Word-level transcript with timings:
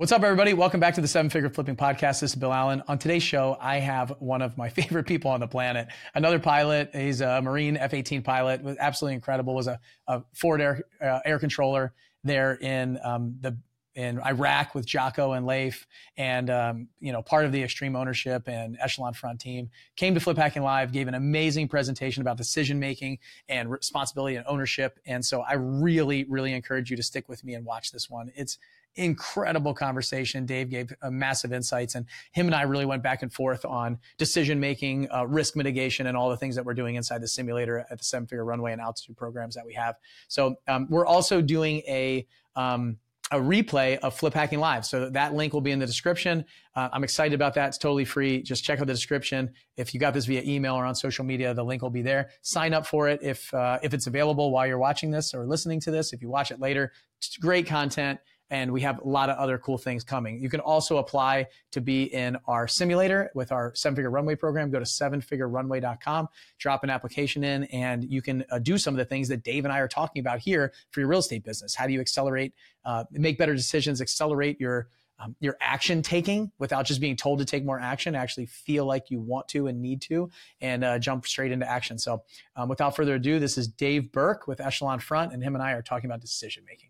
What's 0.00 0.12
up, 0.12 0.22
everybody? 0.22 0.54
Welcome 0.54 0.80
back 0.80 0.94
to 0.94 1.02
the 1.02 1.06
Seven 1.06 1.28
Figure 1.28 1.50
Flipping 1.50 1.76
Podcast. 1.76 2.20
This 2.20 2.30
is 2.30 2.34
Bill 2.34 2.54
Allen. 2.54 2.82
On 2.88 2.96
today's 2.96 3.22
show, 3.22 3.58
I 3.60 3.80
have 3.80 4.14
one 4.18 4.40
of 4.40 4.56
my 4.56 4.68
favorite 4.80 5.04
people 5.06 5.30
on 5.30 5.40
the 5.40 5.46
planet, 5.46 5.88
another 6.14 6.38
pilot. 6.38 6.88
He's 6.94 7.20
a 7.20 7.42
Marine 7.42 7.76
F 7.76 7.92
18 7.92 8.22
pilot, 8.22 8.62
was 8.62 8.78
absolutely 8.80 9.16
incredible, 9.16 9.54
was 9.54 9.66
a, 9.66 9.78
a 10.06 10.22
forward 10.32 10.62
air, 10.62 10.82
uh, 11.02 11.18
air 11.26 11.38
controller 11.38 11.92
there 12.24 12.54
in 12.54 12.98
um, 13.04 13.36
the 13.40 13.58
in 13.94 14.18
Iraq 14.20 14.74
with 14.74 14.86
Jocko 14.86 15.32
and 15.32 15.44
Leif, 15.44 15.86
and 16.16 16.48
um, 16.48 16.88
you 17.00 17.12
know 17.12 17.20
part 17.20 17.44
of 17.44 17.52
the 17.52 17.62
extreme 17.62 17.94
ownership 17.94 18.48
and 18.48 18.78
echelon 18.80 19.12
front 19.12 19.38
team. 19.38 19.68
Came 19.96 20.14
to 20.14 20.20
Flip 20.20 20.38
Hacking 20.38 20.62
Live, 20.62 20.92
gave 20.92 21.08
an 21.08 21.14
amazing 21.14 21.68
presentation 21.68 22.22
about 22.22 22.38
decision 22.38 22.80
making 22.80 23.18
and 23.50 23.70
responsibility 23.70 24.36
and 24.36 24.46
ownership. 24.48 24.98
And 25.04 25.22
so 25.22 25.42
I 25.42 25.56
really, 25.56 26.24
really 26.24 26.54
encourage 26.54 26.90
you 26.90 26.96
to 26.96 27.02
stick 27.02 27.28
with 27.28 27.44
me 27.44 27.52
and 27.52 27.66
watch 27.66 27.92
this 27.92 28.08
one. 28.08 28.32
It's 28.34 28.56
incredible 28.96 29.74
conversation. 29.74 30.46
Dave 30.46 30.70
gave 30.70 30.92
uh, 31.02 31.10
massive 31.10 31.52
insights, 31.52 31.94
and 31.94 32.06
him 32.32 32.46
and 32.46 32.54
I 32.54 32.62
really 32.62 32.86
went 32.86 33.02
back 33.02 33.22
and 33.22 33.32
forth 33.32 33.64
on 33.64 33.98
decision 34.18 34.60
making, 34.60 35.08
uh, 35.12 35.26
risk 35.26 35.56
mitigation, 35.56 36.06
and 36.06 36.16
all 36.16 36.30
the 36.30 36.36
things 36.36 36.56
that 36.56 36.64
we're 36.64 36.74
doing 36.74 36.96
inside 36.96 37.22
the 37.22 37.28
simulator 37.28 37.86
at 37.90 37.98
the 37.98 38.04
seven 38.04 38.26
figure 38.26 38.44
runway 38.44 38.72
and 38.72 38.80
altitude 38.80 39.16
programs 39.16 39.54
that 39.54 39.66
we 39.66 39.74
have. 39.74 39.96
So 40.28 40.56
um, 40.68 40.86
we're 40.90 41.06
also 41.06 41.40
doing 41.40 41.82
a 41.88 42.26
um, 42.56 42.98
a 43.32 43.36
replay 43.36 43.96
of 43.98 44.14
Flip 44.14 44.34
Hacking 44.34 44.58
Live. 44.58 44.84
So 44.84 45.08
that 45.10 45.34
link 45.34 45.52
will 45.52 45.60
be 45.60 45.70
in 45.70 45.78
the 45.78 45.86
description. 45.86 46.44
Uh, 46.74 46.88
I'm 46.92 47.04
excited 47.04 47.32
about 47.32 47.54
that. 47.54 47.68
It's 47.68 47.78
totally 47.78 48.04
free. 48.04 48.42
Just 48.42 48.64
check 48.64 48.80
out 48.80 48.88
the 48.88 48.92
description. 48.92 49.52
If 49.76 49.94
you 49.94 50.00
got 50.00 50.14
this 50.14 50.26
via 50.26 50.42
email 50.42 50.74
or 50.74 50.84
on 50.84 50.96
social 50.96 51.24
media, 51.24 51.54
the 51.54 51.62
link 51.62 51.80
will 51.80 51.90
be 51.90 52.02
there. 52.02 52.30
Sign 52.42 52.74
up 52.74 52.86
for 52.86 53.08
it 53.08 53.20
if 53.22 53.52
uh, 53.54 53.78
if 53.82 53.94
it's 53.94 54.08
available 54.08 54.50
while 54.50 54.66
you're 54.66 54.78
watching 54.78 55.10
this 55.10 55.32
or 55.32 55.46
listening 55.46 55.80
to 55.80 55.92
this. 55.92 56.12
If 56.12 56.22
you 56.22 56.28
watch 56.28 56.50
it 56.50 56.58
later, 56.58 56.92
it's 57.18 57.36
great 57.36 57.66
content 57.66 58.18
and 58.50 58.72
we 58.72 58.80
have 58.80 59.00
a 59.00 59.08
lot 59.08 59.30
of 59.30 59.38
other 59.38 59.58
cool 59.58 59.78
things 59.78 60.04
coming. 60.04 60.40
You 60.40 60.48
can 60.48 60.60
also 60.60 60.98
apply 60.98 61.46
to 61.70 61.80
be 61.80 62.04
in 62.04 62.36
our 62.46 62.66
simulator 62.66 63.30
with 63.34 63.52
our 63.52 63.74
seven 63.74 63.96
figure 63.96 64.10
runway 64.10 64.34
program. 64.34 64.70
Go 64.70 64.78
to 64.78 64.84
sevenfigurerunway.com, 64.84 66.28
drop 66.58 66.84
an 66.84 66.90
application 66.90 67.44
in, 67.44 67.64
and 67.64 68.04
you 68.04 68.22
can 68.22 68.44
uh, 68.50 68.58
do 68.58 68.76
some 68.76 68.94
of 68.94 68.98
the 68.98 69.04
things 69.04 69.28
that 69.28 69.44
Dave 69.44 69.64
and 69.64 69.72
I 69.72 69.78
are 69.78 69.88
talking 69.88 70.20
about 70.20 70.40
here 70.40 70.72
for 70.90 71.00
your 71.00 71.08
real 71.08 71.20
estate 71.20 71.44
business. 71.44 71.74
How 71.74 71.86
do 71.86 71.92
you 71.92 72.00
accelerate, 72.00 72.52
uh, 72.84 73.04
make 73.12 73.38
better 73.38 73.54
decisions, 73.54 74.00
accelerate 74.00 74.60
your 74.60 74.88
um, 75.20 75.36
your 75.38 75.56
action 75.60 76.00
taking 76.00 76.50
without 76.58 76.86
just 76.86 77.00
being 77.00 77.16
told 77.16 77.40
to 77.40 77.44
take 77.44 77.64
more 77.64 77.78
action, 77.78 78.14
actually 78.14 78.46
feel 78.46 78.86
like 78.86 79.10
you 79.10 79.20
want 79.20 79.48
to 79.48 79.66
and 79.66 79.80
need 79.80 80.00
to, 80.02 80.30
and 80.60 80.82
uh, 80.82 80.98
jump 80.98 81.26
straight 81.26 81.52
into 81.52 81.70
action. 81.70 81.98
So, 81.98 82.22
um, 82.56 82.68
without 82.68 82.96
further 82.96 83.16
ado, 83.16 83.38
this 83.38 83.58
is 83.58 83.68
Dave 83.68 84.12
Berke 84.12 84.46
with 84.46 84.60
Echelon 84.60 84.98
Front, 84.98 85.32
and 85.32 85.42
him 85.42 85.54
and 85.54 85.62
I 85.62 85.72
are 85.72 85.82
talking 85.82 86.08
about 86.08 86.20
decision 86.20 86.64
making. 86.66 86.89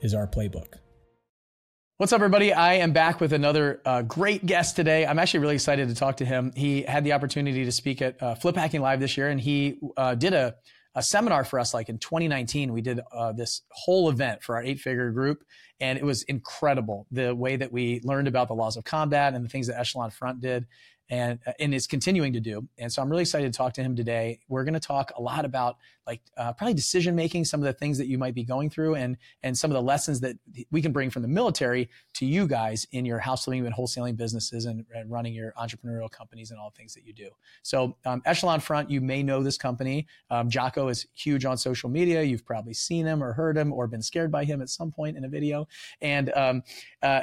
is 0.00 0.14
our 0.14 0.26
playbook. 0.26 0.74
What's 1.98 2.14
up, 2.14 2.20
everybody? 2.20 2.52
I 2.52 2.74
am 2.76 2.92
back 2.92 3.20
with 3.20 3.34
another 3.34 3.82
uh, 3.84 4.00
great 4.00 4.46
guest 4.46 4.74
today. 4.74 5.04
I'm 5.04 5.18
actually 5.18 5.40
really 5.40 5.56
excited 5.56 5.88
to 5.88 5.94
talk 5.94 6.16
to 6.16 6.24
him. 6.24 6.50
He 6.56 6.80
had 6.82 7.04
the 7.04 7.12
opportunity 7.12 7.66
to 7.66 7.72
speak 7.72 8.00
at 8.00 8.22
uh, 8.22 8.34
Flip 8.34 8.56
Hacking 8.56 8.80
Live 8.80 9.00
this 9.00 9.18
year, 9.18 9.28
and 9.28 9.38
he 9.38 9.78
uh, 9.98 10.14
did 10.14 10.32
a, 10.32 10.54
a, 10.94 11.02
seminar 11.02 11.44
for 11.44 11.58
us 11.58 11.74
like 11.74 11.90
in 11.90 11.98
2019. 11.98 12.72
We 12.72 12.80
did 12.80 13.00
uh, 13.12 13.32
this 13.32 13.60
whole 13.70 14.08
event 14.08 14.42
for 14.42 14.56
our 14.56 14.62
eight 14.62 14.80
figure 14.80 15.10
group, 15.10 15.44
and 15.78 15.98
it 15.98 16.04
was 16.04 16.22
incredible 16.22 17.06
the 17.10 17.34
way 17.34 17.56
that 17.56 17.70
we 17.70 18.00
learned 18.02 18.28
about 18.28 18.48
the 18.48 18.54
laws 18.54 18.78
of 18.78 18.84
combat 18.84 19.34
and 19.34 19.44
the 19.44 19.50
things 19.50 19.66
that 19.66 19.78
Echelon 19.78 20.10
Front 20.10 20.40
did 20.40 20.66
and 21.10 21.38
uh, 21.46 21.52
and 21.60 21.74
is 21.74 21.86
continuing 21.86 22.32
to 22.32 22.40
do. 22.40 22.66
And 22.78 22.90
so 22.90 23.02
I'm 23.02 23.10
really 23.10 23.22
excited 23.22 23.52
to 23.52 23.56
talk 23.56 23.74
to 23.74 23.82
him 23.82 23.94
today. 23.94 24.40
We're 24.48 24.64
going 24.64 24.74
to 24.74 24.80
talk 24.80 25.12
a 25.16 25.22
lot 25.22 25.44
about 25.44 25.76
like 26.06 26.22
uh, 26.36 26.52
probably 26.54 26.74
decision 26.74 27.14
making, 27.14 27.44
some 27.44 27.60
of 27.60 27.66
the 27.66 27.72
things 27.72 27.98
that 27.98 28.06
you 28.06 28.18
might 28.18 28.34
be 28.34 28.42
going 28.42 28.70
through, 28.70 28.94
and 28.94 29.16
and 29.42 29.56
some 29.56 29.70
of 29.70 29.74
the 29.74 29.82
lessons 29.82 30.20
that 30.20 30.36
we 30.70 30.80
can 30.80 30.92
bring 30.92 31.10
from 31.10 31.22
the 31.22 31.28
military 31.28 31.90
to 32.14 32.24
you 32.24 32.46
guys 32.46 32.86
in 32.92 33.04
your 33.04 33.18
house 33.18 33.44
flipping 33.44 33.66
and 33.66 33.74
wholesaling 33.74 34.16
businesses 34.16 34.66
and, 34.66 34.84
and 34.94 35.10
running 35.10 35.34
your 35.34 35.52
entrepreneurial 35.52 36.10
companies 36.10 36.50
and 36.50 36.60
all 36.60 36.70
the 36.70 36.76
things 36.76 36.94
that 36.94 37.04
you 37.04 37.12
do. 37.12 37.28
So 37.62 37.96
um, 38.04 38.22
Echelon 38.24 38.60
Front, 38.60 38.90
you 38.90 39.00
may 39.00 39.22
know 39.22 39.42
this 39.42 39.58
company. 39.58 40.06
Um, 40.30 40.48
Jocko 40.48 40.88
is 40.88 41.06
huge 41.14 41.44
on 41.44 41.56
social 41.56 41.90
media. 41.90 42.22
You've 42.22 42.44
probably 42.44 42.74
seen 42.74 43.06
him 43.06 43.22
or 43.22 43.32
heard 43.32 43.56
him 43.56 43.72
or 43.72 43.86
been 43.86 44.02
scared 44.02 44.30
by 44.30 44.44
him 44.44 44.62
at 44.62 44.68
some 44.68 44.92
point 44.92 45.16
in 45.16 45.24
a 45.24 45.28
video. 45.28 45.66
And 46.00 46.32
um, 46.34 46.62
uh, 47.02 47.22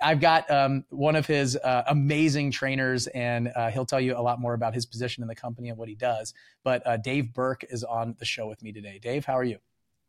I've 0.00 0.20
got 0.20 0.50
um, 0.50 0.84
one 0.90 1.16
of 1.16 1.26
his 1.26 1.56
uh, 1.56 1.84
amazing 1.86 2.50
trainers, 2.50 3.06
and 3.08 3.52
uh, 3.54 3.70
he'll 3.70 3.86
tell 3.86 4.00
you 4.00 4.16
a 4.16 4.20
lot 4.20 4.40
more 4.40 4.54
about 4.54 4.74
his 4.74 4.86
position 4.86 5.22
in 5.22 5.28
the 5.28 5.34
company 5.34 5.68
and 5.68 5.78
what 5.78 5.88
he 5.88 5.94
does. 5.94 6.34
But 6.62 6.86
uh, 6.86 6.96
Dave 6.96 7.32
Berke 7.32 7.64
is 7.70 7.84
on 7.84 8.16
the 8.18 8.24
show 8.24 8.48
with 8.48 8.62
me 8.62 8.72
today. 8.72 8.98
Dave, 9.00 9.24
how 9.24 9.38
are 9.38 9.44
you? 9.44 9.58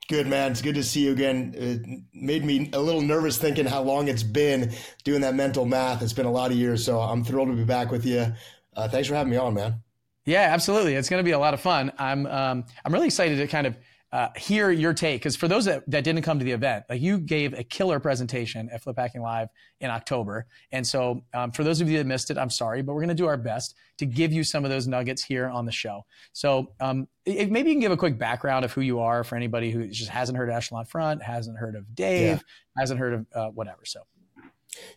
Good 0.08 0.28
man. 0.28 0.52
It's 0.52 0.62
good 0.62 0.76
to 0.76 0.84
see 0.84 1.06
you 1.06 1.12
again. 1.12 1.54
It 1.58 2.04
made 2.14 2.46
me 2.46 2.70
a 2.74 2.80
little 2.80 3.02
nervous 3.02 3.38
thinking 3.38 3.66
how 3.66 3.82
long 3.82 4.08
it's 4.08 4.22
been 4.22 4.72
doing 5.04 5.22
that 5.22 5.34
mental 5.34 5.66
math. 5.66 6.04
It's 6.04 6.14
been 6.14 6.28
a 6.28 6.32
lot 6.32 6.52
of 6.52 6.58
years, 6.58 6.86
so 6.86 7.00
I'm 7.00 7.24
thrilled 7.24 7.48
to 7.48 7.56
be 7.56 7.64
back 7.64 7.90
with 7.92 8.06
you. 8.06 8.32
Uh, 8.76 8.88
thanks 8.88 9.08
for 9.08 9.16
having 9.16 9.32
me 9.32 9.38
on, 9.38 9.56
man. 9.56 9.82
Yeah, 10.26 10.42
absolutely. 10.42 10.96
It's 10.96 11.10
going 11.10 11.20
to 11.22 11.24
be 11.24 11.32
a 11.32 11.40
lot 11.40 11.54
of 11.54 11.62
fun. 11.62 11.92
I'm 11.98 12.26
um, 12.28 12.66
I'm 12.84 12.94
really 12.94 13.08
excited 13.08 13.38
to 13.38 13.48
kind 13.48 13.66
of 13.68 13.78
uh, 14.16 14.30
hear 14.38 14.72
your 14.72 14.94
take. 14.94 15.20
Because 15.20 15.36
for 15.36 15.50
those 15.50 15.66
that, 15.66 15.84
that 15.92 16.06
didn't 16.06 16.22
come 16.22 16.40
to 16.40 16.46
the 16.46 16.54
event, 16.54 16.86
like 16.90 17.02
you 17.02 17.18
gave 17.18 17.54
a 17.54 17.66
killer 17.66 18.00
presentation 18.00 18.70
at 18.72 18.82
Flip 18.82 18.96
Hacking 18.98 19.22
Live 19.22 19.50
in 19.82 19.90
October. 19.90 20.46
And 20.72 20.88
so 20.88 21.26
um, 21.34 21.52
for 21.52 21.66
those 21.66 21.82
of 21.82 21.90
you 21.90 21.98
that 21.98 22.08
missed 22.08 22.32
it, 22.32 22.38
I'm 22.38 22.50
sorry, 22.50 22.82
but 22.82 22.94
we're 22.94 23.02
going 23.02 23.10
to 23.10 23.14
do 23.16 23.28
our 23.28 23.36
best 23.36 23.76
to 23.98 24.06
give 24.06 24.32
you 24.32 24.46
some 24.46 24.64
of 24.64 24.72
those 24.72 24.88
nuggets 24.88 25.22
here 25.22 25.50
on 25.50 25.66
the 25.66 25.72
show. 25.74 26.06
So 26.32 26.72
um, 26.80 27.10
maybe 27.26 27.70
you 27.70 27.76
can 27.76 27.82
give 27.82 27.92
a 27.92 27.98
quick 27.98 28.18
background 28.18 28.64
of 28.64 28.72
who 28.72 28.80
you 28.80 29.02
are 29.02 29.26
for 29.26 29.36
anybody 29.36 29.70
who 29.70 29.86
just 29.88 30.10
hasn't 30.10 30.38
heard 30.38 30.48
of 30.48 30.56
Echelon 30.56 30.86
Front, 30.86 31.22
hasn't 31.22 31.58
heard 31.58 31.76
of 31.76 31.94
Dave, 31.94 32.38
yeah. 32.38 32.80
hasn't 32.82 33.02
heard 33.02 33.14
of 33.16 33.26
uh, 33.36 33.50
whatever. 33.50 33.84
So. 33.84 34.00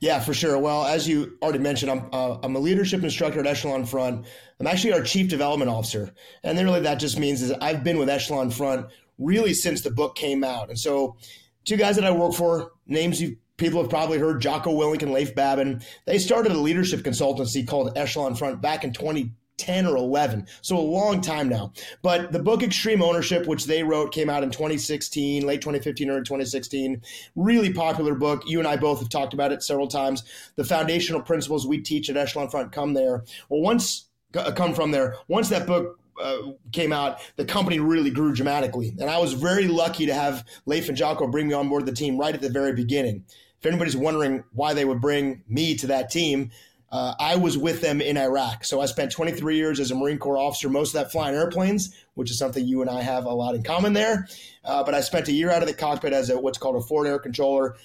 Yeah, 0.00 0.20
for 0.20 0.34
sure. 0.34 0.58
Well, 0.58 0.84
as 0.84 1.08
you 1.08 1.38
already 1.42 1.60
mentioned, 1.60 1.90
I'm 1.90 2.08
uh, 2.12 2.38
I'm 2.42 2.56
a 2.56 2.58
leadership 2.58 3.04
instructor 3.04 3.38
at 3.38 3.46
Echelon 3.46 3.84
Front. 3.84 4.26
I'm 4.58 4.66
actually 4.66 4.92
our 4.92 5.02
chief 5.02 5.28
development 5.28 5.70
officer, 5.70 6.12
and 6.42 6.58
then 6.58 6.64
really 6.64 6.80
that 6.80 6.96
just 6.96 7.16
means 7.16 7.42
is 7.42 7.52
I've 7.52 7.84
been 7.84 7.96
with 7.96 8.08
Echelon 8.08 8.50
Front 8.50 8.88
really 9.18 9.54
since 9.54 9.82
the 9.82 9.90
book 9.90 10.16
came 10.16 10.44
out. 10.44 10.68
And 10.68 10.78
so, 10.78 11.16
two 11.64 11.76
guys 11.76 11.96
that 11.96 12.04
I 12.04 12.10
work 12.10 12.34
for, 12.34 12.72
names 12.86 13.20
you 13.20 13.36
people 13.58 13.82
have 13.82 13.90
probably 13.90 14.18
heard, 14.18 14.40
Jocko 14.40 14.70
Willink 14.70 15.02
and 15.02 15.12
Leif 15.12 15.34
Babin. 15.34 15.82
They 16.06 16.18
started 16.18 16.52
a 16.52 16.58
leadership 16.58 17.00
consultancy 17.00 17.66
called 17.66 17.96
Echelon 17.96 18.34
Front 18.34 18.62
back 18.62 18.84
in 18.84 18.92
2010 18.92 19.86
or 19.86 19.96
11, 19.96 20.46
so 20.62 20.78
a 20.78 20.80
long 20.80 21.20
time 21.20 21.48
now. 21.48 21.72
But 22.00 22.32
the 22.32 22.38
book 22.38 22.62
Extreme 22.62 23.02
Ownership, 23.02 23.46
which 23.46 23.66
they 23.66 23.82
wrote, 23.82 24.12
came 24.12 24.30
out 24.30 24.44
in 24.44 24.50
2016, 24.50 25.44
late 25.44 25.60
2015 25.60 26.08
or 26.08 26.20
2016. 26.20 27.02
Really 27.36 27.72
popular 27.72 28.14
book. 28.14 28.44
You 28.46 28.60
and 28.60 28.68
I 28.68 28.76
both 28.76 29.00
have 29.00 29.10
talked 29.10 29.34
about 29.34 29.52
it 29.52 29.62
several 29.62 29.88
times. 29.88 30.22
The 30.56 30.64
foundational 30.64 31.20
principles 31.20 31.66
we 31.66 31.78
teach 31.78 32.08
at 32.08 32.16
Echelon 32.16 32.48
Front 32.48 32.72
come 32.72 32.94
there. 32.94 33.24
Well, 33.48 33.60
once 33.60 34.06
uh, 34.34 34.52
come 34.52 34.74
from 34.74 34.90
there. 34.90 35.16
Once 35.26 35.48
that 35.48 35.66
book 35.66 35.98
uh, 36.20 36.52
came 36.72 36.92
out, 36.92 37.20
the 37.36 37.44
company 37.44 37.80
really 37.80 38.10
grew 38.10 38.34
dramatically. 38.34 38.94
And 39.00 39.08
I 39.08 39.18
was 39.18 39.32
very 39.32 39.68
lucky 39.68 40.06
to 40.06 40.14
have 40.14 40.44
Leif 40.66 40.88
and 40.88 40.96
Jocko 40.96 41.26
bring 41.28 41.48
me 41.48 41.54
on 41.54 41.68
board 41.68 41.86
the 41.86 41.92
team 41.92 42.18
right 42.18 42.34
at 42.34 42.40
the 42.40 42.50
very 42.50 42.72
beginning. 42.72 43.24
If 43.60 43.66
anybody's 43.66 43.96
wondering 43.96 44.44
why 44.52 44.74
they 44.74 44.84
would 44.84 45.00
bring 45.00 45.42
me 45.48 45.74
to 45.76 45.88
that 45.88 46.10
team, 46.10 46.50
uh, 46.90 47.14
I 47.18 47.36
was 47.36 47.58
with 47.58 47.80
them 47.80 48.00
in 48.00 48.16
Iraq. 48.16 48.64
So 48.64 48.80
I 48.80 48.86
spent 48.86 49.12
23 49.12 49.56
years 49.56 49.78
as 49.78 49.90
a 49.90 49.94
Marine 49.94 50.18
Corps 50.18 50.38
officer, 50.38 50.70
most 50.70 50.94
of 50.94 51.02
that 51.02 51.12
flying 51.12 51.34
airplanes, 51.34 51.94
which 52.14 52.30
is 52.30 52.38
something 52.38 52.64
you 52.64 52.80
and 52.80 52.88
I 52.88 53.02
have 53.02 53.26
a 53.26 53.32
lot 53.32 53.54
in 53.54 53.62
common 53.62 53.92
there. 53.92 54.26
Uh, 54.64 54.82
but 54.82 54.94
I 54.94 55.00
spent 55.00 55.28
a 55.28 55.32
year 55.32 55.50
out 55.50 55.62
of 55.62 55.68
the 55.68 55.74
cockpit 55.74 56.12
as 56.12 56.30
a, 56.30 56.38
what's 56.38 56.56
called 56.56 56.76
a 56.76 56.80
forward 56.80 57.08
air 57.08 57.18
controller. 57.18 57.76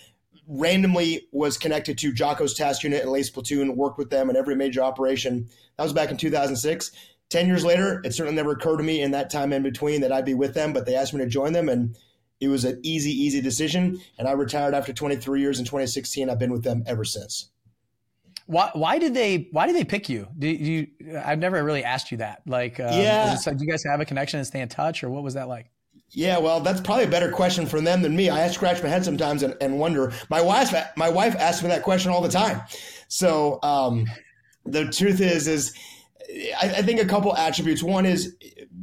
Randomly 0.48 1.28
was 1.32 1.58
connected 1.58 1.98
to 2.00 2.14
Jocko's 2.14 2.54
task 2.54 2.84
unit 2.84 3.02
and 3.02 3.12
Leif's 3.12 3.30
platoon, 3.30 3.76
worked 3.76 3.98
with 3.98 4.10
them 4.10 4.30
in 4.30 4.36
every 4.36 4.56
major 4.56 4.82
operation. 4.82 5.50
That 5.78 5.84
was 5.84 5.94
back 5.94 6.12
in 6.12 6.18
2006. 6.18 6.92
10 7.34 7.48
years 7.48 7.66
later, 7.66 8.00
it 8.06 8.14
certainly 8.14 8.36
never 8.36 8.52
occurred 8.52 8.78
to 8.78 8.84
me 8.84 9.02
in 9.02 9.10
that 9.12 9.32
time 9.32 9.52
in 9.52 9.64
between 9.64 10.02
that 10.02 10.12
I'd 10.12 10.24
be 10.24 10.36
with 10.36 10.54
them, 10.54 10.72
but 10.72 10.86
they 10.86 10.96
asked 10.96 11.14
me 11.14 11.20
to 11.20 11.28
join 11.28 11.52
them 11.52 11.68
and 11.68 11.98
it 12.40 12.48
was 12.48 12.64
an 12.64 12.80
easy, 12.84 13.10
easy 13.12 13.42
decision. 13.42 14.00
And 14.20 14.28
I 14.28 14.34
retired 14.34 14.76
after 14.76 14.94
23 14.94 15.42
years 15.42 15.58
in 15.58 15.66
2016. 15.66 16.30
I've 16.30 16.38
been 16.38 16.52
with 16.52 16.64
them 16.64 16.84
ever 16.86 17.04
since. 17.04 17.50
Why, 18.46 18.70
why 18.74 19.00
did 19.00 19.16
they 19.16 19.48
why 19.52 19.66
did 19.66 19.76
they 19.76 19.86
pick 19.86 20.10
you? 20.10 20.28
Do 20.38 20.48
you 20.48 20.88
I've 21.26 21.40
never 21.40 21.64
really 21.64 21.84
asked 21.84 22.12
you 22.12 22.18
that. 22.18 22.42
Like, 22.46 22.80
uh, 22.80 22.92
yeah, 22.94 23.38
like, 23.46 23.58
do 23.58 23.64
you 23.64 23.72
guys 23.72 23.84
have 23.86 24.02
a 24.02 24.06
connection 24.06 24.38
and 24.38 24.46
stay 24.46 24.60
in 24.60 24.68
touch, 24.68 25.02
or 25.02 25.10
what 25.10 25.24
was 25.24 25.34
that 25.36 25.48
like? 25.48 25.72
Yeah, 26.10 26.38
well, 26.40 26.60
that's 26.60 26.82
probably 26.82 27.06
a 27.06 27.10
better 27.10 27.32
question 27.32 27.66
for 27.66 27.80
them 27.80 28.02
than 28.02 28.16
me. 28.16 28.30
I 28.30 28.46
scratch 28.50 28.84
my 28.84 28.90
head 28.90 29.06
sometimes 29.06 29.42
and, 29.44 29.56
and 29.62 29.80
wonder. 29.80 30.12
My 30.30 30.42
wife, 30.42 30.76
my 30.98 31.10
wife 31.10 31.36
asks 31.38 31.64
me 31.64 31.70
that 31.70 31.84
question 31.84 32.12
all 32.12 32.22
the 32.22 32.30
time. 32.30 32.62
So 33.08 33.60
um, 33.64 34.06
the 34.66 34.90
truth 34.90 35.22
is, 35.22 35.48
is 35.48 35.74
I, 36.30 36.76
I, 36.78 36.82
think 36.82 37.02
a 37.02 37.06
couple 37.06 37.36
attributes. 37.36 37.84
One 37.84 38.06
is 38.06 38.36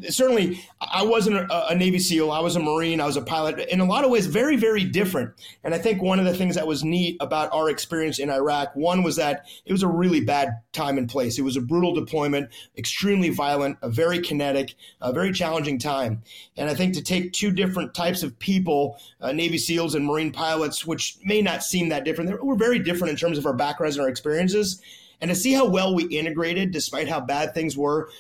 certainly 0.09 0.63
I 0.81 1.03
wasn't 1.03 1.37
a, 1.37 1.69
a, 1.69 1.75
Navy 1.75 1.99
SEAL. 1.99 2.31
I 2.31 2.41
was 2.41 2.57
a 2.57 2.61
Marine. 2.61 3.01
I 3.01 3.07
was 3.07 3.17
a 3.17 3.23
pilot. 3.23 3.59
In 3.71 3.81
a 3.81 3.85
lot 3.85 4.05
of 4.05 4.11
ways, 4.11 4.27
very, 4.27 4.57
very 4.57 4.85
different. 4.85 5.33
And 5.65 5.75
I 5.75 5.79
think 5.79 6.03
one 6.03 6.19
of 6.19 6.25
the 6.25 6.35
things 6.35 6.55
that 6.55 6.67
was 6.67 6.85
neat 6.85 7.17
about 7.21 7.53
our 7.53 7.71
experience 7.71 8.19
in 8.19 8.31
Iraq, 8.31 8.75
one 8.75 9.03
was 9.03 9.17
that 9.17 9.47
it 9.65 9.73
was 9.73 9.83
a 9.83 9.89
really 9.89 10.21
bad 10.21 10.61
time 10.73 10.99
and 10.99 11.09
place. 11.09 11.39
It 11.39 11.43
was 11.43 11.57
a 11.57 11.61
brutal 11.61 11.95
deployment, 11.95 12.51
extremely 12.77 13.31
violent, 13.31 13.79
a 13.83 13.89
very 13.89 14.21
kinetic, 14.21 14.75
a 15.01 15.13
very 15.13 15.33
challenging 15.33 15.79
time. 15.79 16.23
And 16.57 16.69
I 16.69 16.75
think 16.75 16.95
to 16.95 17.03
take 17.03 17.33
two 17.33 17.51
different 17.51 17.95
types 17.95 18.23
of 18.23 18.39
people, 18.39 18.99
uh, 19.21 19.33
Navy 19.33 19.59
SEALs 19.59 19.95
and 19.95 20.07
Marine 20.07 20.33
pilots, 20.33 20.87
which 20.87 21.19
may 21.25 21.43
not 21.43 21.63
seem 21.63 21.89
that 21.89 22.05
different, 22.05 22.45
we're 22.45 22.55
very 22.55 22.79
different 22.79 23.13
in 23.13 23.17
terms 23.17 23.39
of 23.39 23.47
our 23.47 23.55
backgrounds 23.55 23.97
and 23.97 24.03
our 24.03 24.11
experiences. 24.11 24.81
And 25.21 25.31
to 25.31 25.35
see 25.35 25.53
how 25.53 25.67
well 25.67 25.95
we 25.95 26.05
integrated, 26.05 26.71
despite 26.71 27.09
how 27.09 27.21
bad 27.21 27.55
things 27.55 27.77
were, 27.77 28.11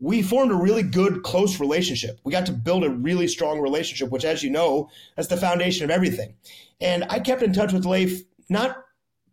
we 0.00 0.22
formed 0.22 0.52
a 0.52 0.56
really 0.56 0.82
good, 0.82 1.22
close 1.22 1.58
relationship. 1.58 2.20
We 2.24 2.32
got 2.32 2.46
to 2.46 2.52
build 2.52 2.84
a 2.84 2.90
really 2.90 3.28
strong 3.28 3.60
relationship, 3.60 4.10
which, 4.10 4.24
as 4.24 4.42
you 4.42 4.50
know, 4.50 4.90
that's 5.16 5.28
the 5.28 5.36
foundation 5.36 5.84
of 5.84 5.90
everything. 5.90 6.34
And 6.80 7.04
I 7.08 7.18
kept 7.20 7.42
in 7.42 7.52
touch 7.52 7.72
with 7.72 7.86
Leif, 7.86 8.22
not 8.48 8.76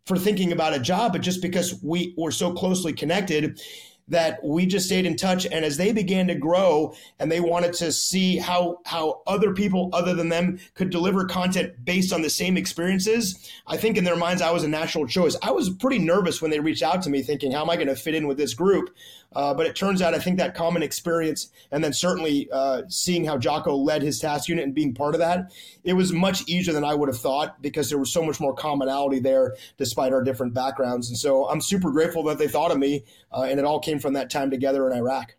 for 0.06 0.18
thinking 0.18 0.52
about 0.52 0.74
a 0.74 0.78
job, 0.78 1.12
but 1.12 1.22
just 1.22 1.42
because 1.42 1.82
we 1.82 2.14
were 2.16 2.30
so 2.30 2.52
closely 2.52 2.92
connected 2.92 3.60
that 4.08 4.44
we 4.44 4.66
just 4.66 4.86
stayed 4.86 5.06
in 5.06 5.16
touch 5.16 5.46
and 5.46 5.64
as 5.64 5.78
they 5.78 5.90
began 5.90 6.26
to 6.26 6.34
grow 6.34 6.94
and 7.18 7.32
they 7.32 7.40
wanted 7.40 7.72
to 7.72 7.90
see 7.90 8.36
how 8.36 8.78
how 8.84 9.22
other 9.26 9.54
people 9.54 9.88
other 9.94 10.14
than 10.14 10.28
them 10.28 10.58
could 10.74 10.90
deliver 10.90 11.24
content 11.24 11.72
based 11.84 12.12
on 12.12 12.20
the 12.20 12.28
same 12.28 12.56
experiences 12.56 13.50
i 13.66 13.76
think 13.76 13.96
in 13.96 14.04
their 14.04 14.16
minds 14.16 14.42
i 14.42 14.50
was 14.50 14.62
a 14.62 14.68
natural 14.68 15.06
choice. 15.06 15.36
I 15.42 15.52
was 15.52 15.70
pretty 15.70 15.98
nervous 15.98 16.42
when 16.42 16.50
they 16.50 16.60
reached 16.60 16.82
out 16.82 17.02
to 17.02 17.10
me 17.10 17.22
thinking 17.22 17.52
how 17.52 17.62
am 17.62 17.70
i 17.70 17.76
going 17.76 17.88
to 17.88 17.96
fit 17.96 18.14
in 18.14 18.26
with 18.26 18.36
this 18.36 18.52
group 18.52 18.94
uh, 19.34 19.54
but 19.54 19.66
it 19.66 19.76
turns 19.76 20.02
out, 20.02 20.14
I 20.14 20.18
think 20.18 20.38
that 20.38 20.54
common 20.54 20.82
experience, 20.82 21.50
and 21.70 21.82
then 21.82 21.92
certainly 21.92 22.48
uh, 22.52 22.82
seeing 22.88 23.24
how 23.24 23.38
Jocko 23.38 23.76
led 23.76 24.02
his 24.02 24.18
task 24.18 24.48
unit 24.48 24.64
and 24.64 24.74
being 24.74 24.94
part 24.94 25.14
of 25.14 25.20
that, 25.20 25.52
it 25.82 25.94
was 25.94 26.12
much 26.12 26.48
easier 26.48 26.72
than 26.72 26.84
I 26.84 26.94
would 26.94 27.08
have 27.08 27.18
thought 27.18 27.60
because 27.62 27.88
there 27.88 27.98
was 27.98 28.12
so 28.12 28.22
much 28.24 28.40
more 28.40 28.54
commonality 28.54 29.18
there 29.18 29.54
despite 29.76 30.12
our 30.12 30.22
different 30.22 30.54
backgrounds. 30.54 31.08
And 31.08 31.18
so 31.18 31.48
I'm 31.48 31.60
super 31.60 31.90
grateful 31.90 32.22
that 32.24 32.38
they 32.38 32.48
thought 32.48 32.70
of 32.70 32.78
me, 32.78 33.04
uh, 33.32 33.42
and 33.42 33.58
it 33.58 33.64
all 33.64 33.80
came 33.80 33.98
from 33.98 34.14
that 34.14 34.30
time 34.30 34.50
together 34.50 34.90
in 34.90 34.96
Iraq. 34.96 35.36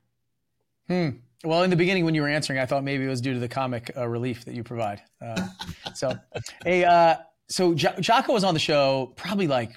Hmm. 0.87 1.09
Well, 1.43 1.63
in 1.63 1.69
the 1.69 1.75
beginning, 1.75 2.05
when 2.05 2.15
you 2.15 2.21
were 2.21 2.27
answering, 2.27 2.59
I 2.59 2.65
thought 2.65 2.83
maybe 2.83 3.05
it 3.05 3.07
was 3.07 3.21
due 3.21 3.33
to 3.33 3.39
the 3.39 3.47
comic 3.47 3.91
uh, 3.95 4.07
relief 4.07 4.45
that 4.45 4.55
you 4.55 4.63
provide. 4.63 5.01
Uh, 5.21 5.47
so, 5.93 6.17
hey, 6.63 6.83
uh, 6.83 7.17
so 7.47 7.73
Jocko 7.75 8.33
was 8.33 8.43
on 8.43 8.53
the 8.53 8.59
show 8.59 9.13
probably 9.15 9.47
like 9.47 9.71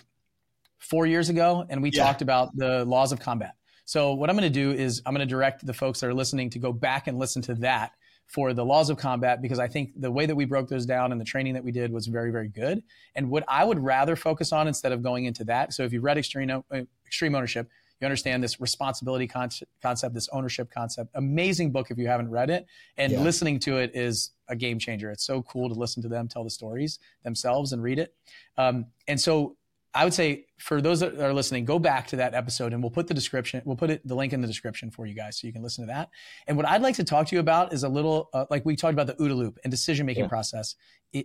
four 0.79 1.07
years 1.07 1.29
ago, 1.29 1.67
and 1.69 1.83
we 1.83 1.91
yeah. 1.91 2.05
talked 2.05 2.23
about 2.23 2.57
the 2.57 2.85
laws 2.85 3.13
of 3.13 3.21
combat. 3.21 3.55
So 3.89 4.13
what 4.13 4.29
I'm 4.29 4.37
going 4.37 4.43
to 4.43 4.51
do 4.51 4.71
is 4.71 5.01
I'm 5.07 5.15
going 5.15 5.27
to 5.27 5.35
direct 5.35 5.65
the 5.65 5.73
folks 5.73 6.01
that 6.01 6.09
are 6.09 6.15
listening 6.15 6.51
to 6.51 6.59
go 6.59 6.75
back 6.75 7.07
and 7.07 7.19
listen 7.19 7.41
to 7.41 7.55
that 7.55 7.93
for 8.27 8.53
the 8.53 8.63
laws 8.63 8.91
of 8.91 8.99
combat 8.99 9.41
because 9.41 9.59
I 9.59 9.67
think 9.67 9.93
the 9.97 10.11
way 10.11 10.27
that 10.27 10.37
we 10.37 10.45
broke 10.45 10.69
those 10.69 10.85
down 10.85 11.11
and 11.11 11.19
the 11.19 11.25
training 11.25 11.55
that 11.55 11.65
we 11.65 11.73
did 11.73 11.91
was 11.91 12.07
very, 12.07 12.31
very 12.31 12.49
good. 12.49 12.83
And 13.15 13.31
what 13.31 13.45
I 13.49 13.65
would 13.65 13.79
rather 13.83 14.15
focus 14.15 14.53
on 14.53 14.69
instead 14.69 14.93
of 14.93 15.03
going 15.03 15.25
into 15.25 15.43
that. 15.45 15.73
So 15.73 15.85
if 15.85 15.95
you've 15.95 16.05
read 16.05 16.19
Extreme, 16.19 16.51
uh, 16.51 16.83
Extreme 17.07 17.35
Ownership, 17.35 17.67
you 17.99 18.05
understand 18.05 18.45
this 18.45 18.61
responsibility 18.61 19.27
concept, 19.27 20.13
this 20.13 20.29
ownership 20.33 20.71
concept. 20.71 21.11
Amazing 21.15 21.73
book 21.73 21.91
if 21.91 21.97
you 21.97 22.09
haven't 22.09 22.31
read 22.31 22.51
it. 22.51 22.67
And 22.99 23.11
yeah. 23.11 23.21
listening 23.21 23.59
to 23.61 23.79
it 23.79 23.93
is 23.95 24.33
a 24.49 24.55
game 24.55 24.79
changer. 24.79 25.11
It's 25.11 25.25
so 25.25 25.41
cool 25.45 25.71
to 25.71 25.75
listen 25.75 26.03
to 26.03 26.09
them 26.11 26.29
tell 26.29 26.45
the 26.45 26.51
stories 26.51 26.99
themselves 27.25 27.73
and 27.73 27.83
read 27.83 27.99
it. 27.99 28.15
Um, 28.59 28.85
and 29.09 29.19
so 29.19 29.57
I 29.95 30.05
would 30.05 30.15
say 30.15 30.47
for 30.59 30.81
those 30.81 31.01
that 31.01 31.19
are 31.19 31.33
listening, 31.33 31.65
go 31.65 31.79
back 31.79 32.07
to 32.09 32.17
that 32.17 32.35
episode 32.35 32.73
and 32.73 32.83
we'll 32.83 32.91
put 32.91 33.07
the 33.07 33.15
description, 33.15 33.63
we'll 33.65 33.77
put 33.77 33.91
it, 33.91 34.07
the 34.07 34.15
link 34.15 34.33
in 34.33 34.41
the 34.41 34.47
description 34.47 34.91
for 34.91 35.07
you 35.07 35.15
guys 35.15 35.41
so 35.41 35.47
you 35.47 35.53
can 35.53 35.63
listen 35.63 35.87
to 35.87 35.93
that. 35.93 36.11
And 36.47 36.57
what 36.57 36.67
I'd 36.67 36.83
like 36.83 36.97
to 36.97 37.05
talk 37.05 37.27
to 37.29 37.37
you 37.37 37.41
about 37.41 37.73
is 37.73 37.85
a 37.85 37.89
little, 37.89 38.29
uh, 38.35 38.45
like 38.51 38.65
we 38.65 38.77
talked 38.77 38.93
about 38.93 39.07
the 39.07 39.15
OODA 39.15 39.37
loop 39.37 39.59
and 39.65 39.71
decision 39.71 40.05
making 40.05 40.25
yeah. 40.25 40.29
process 40.29 40.75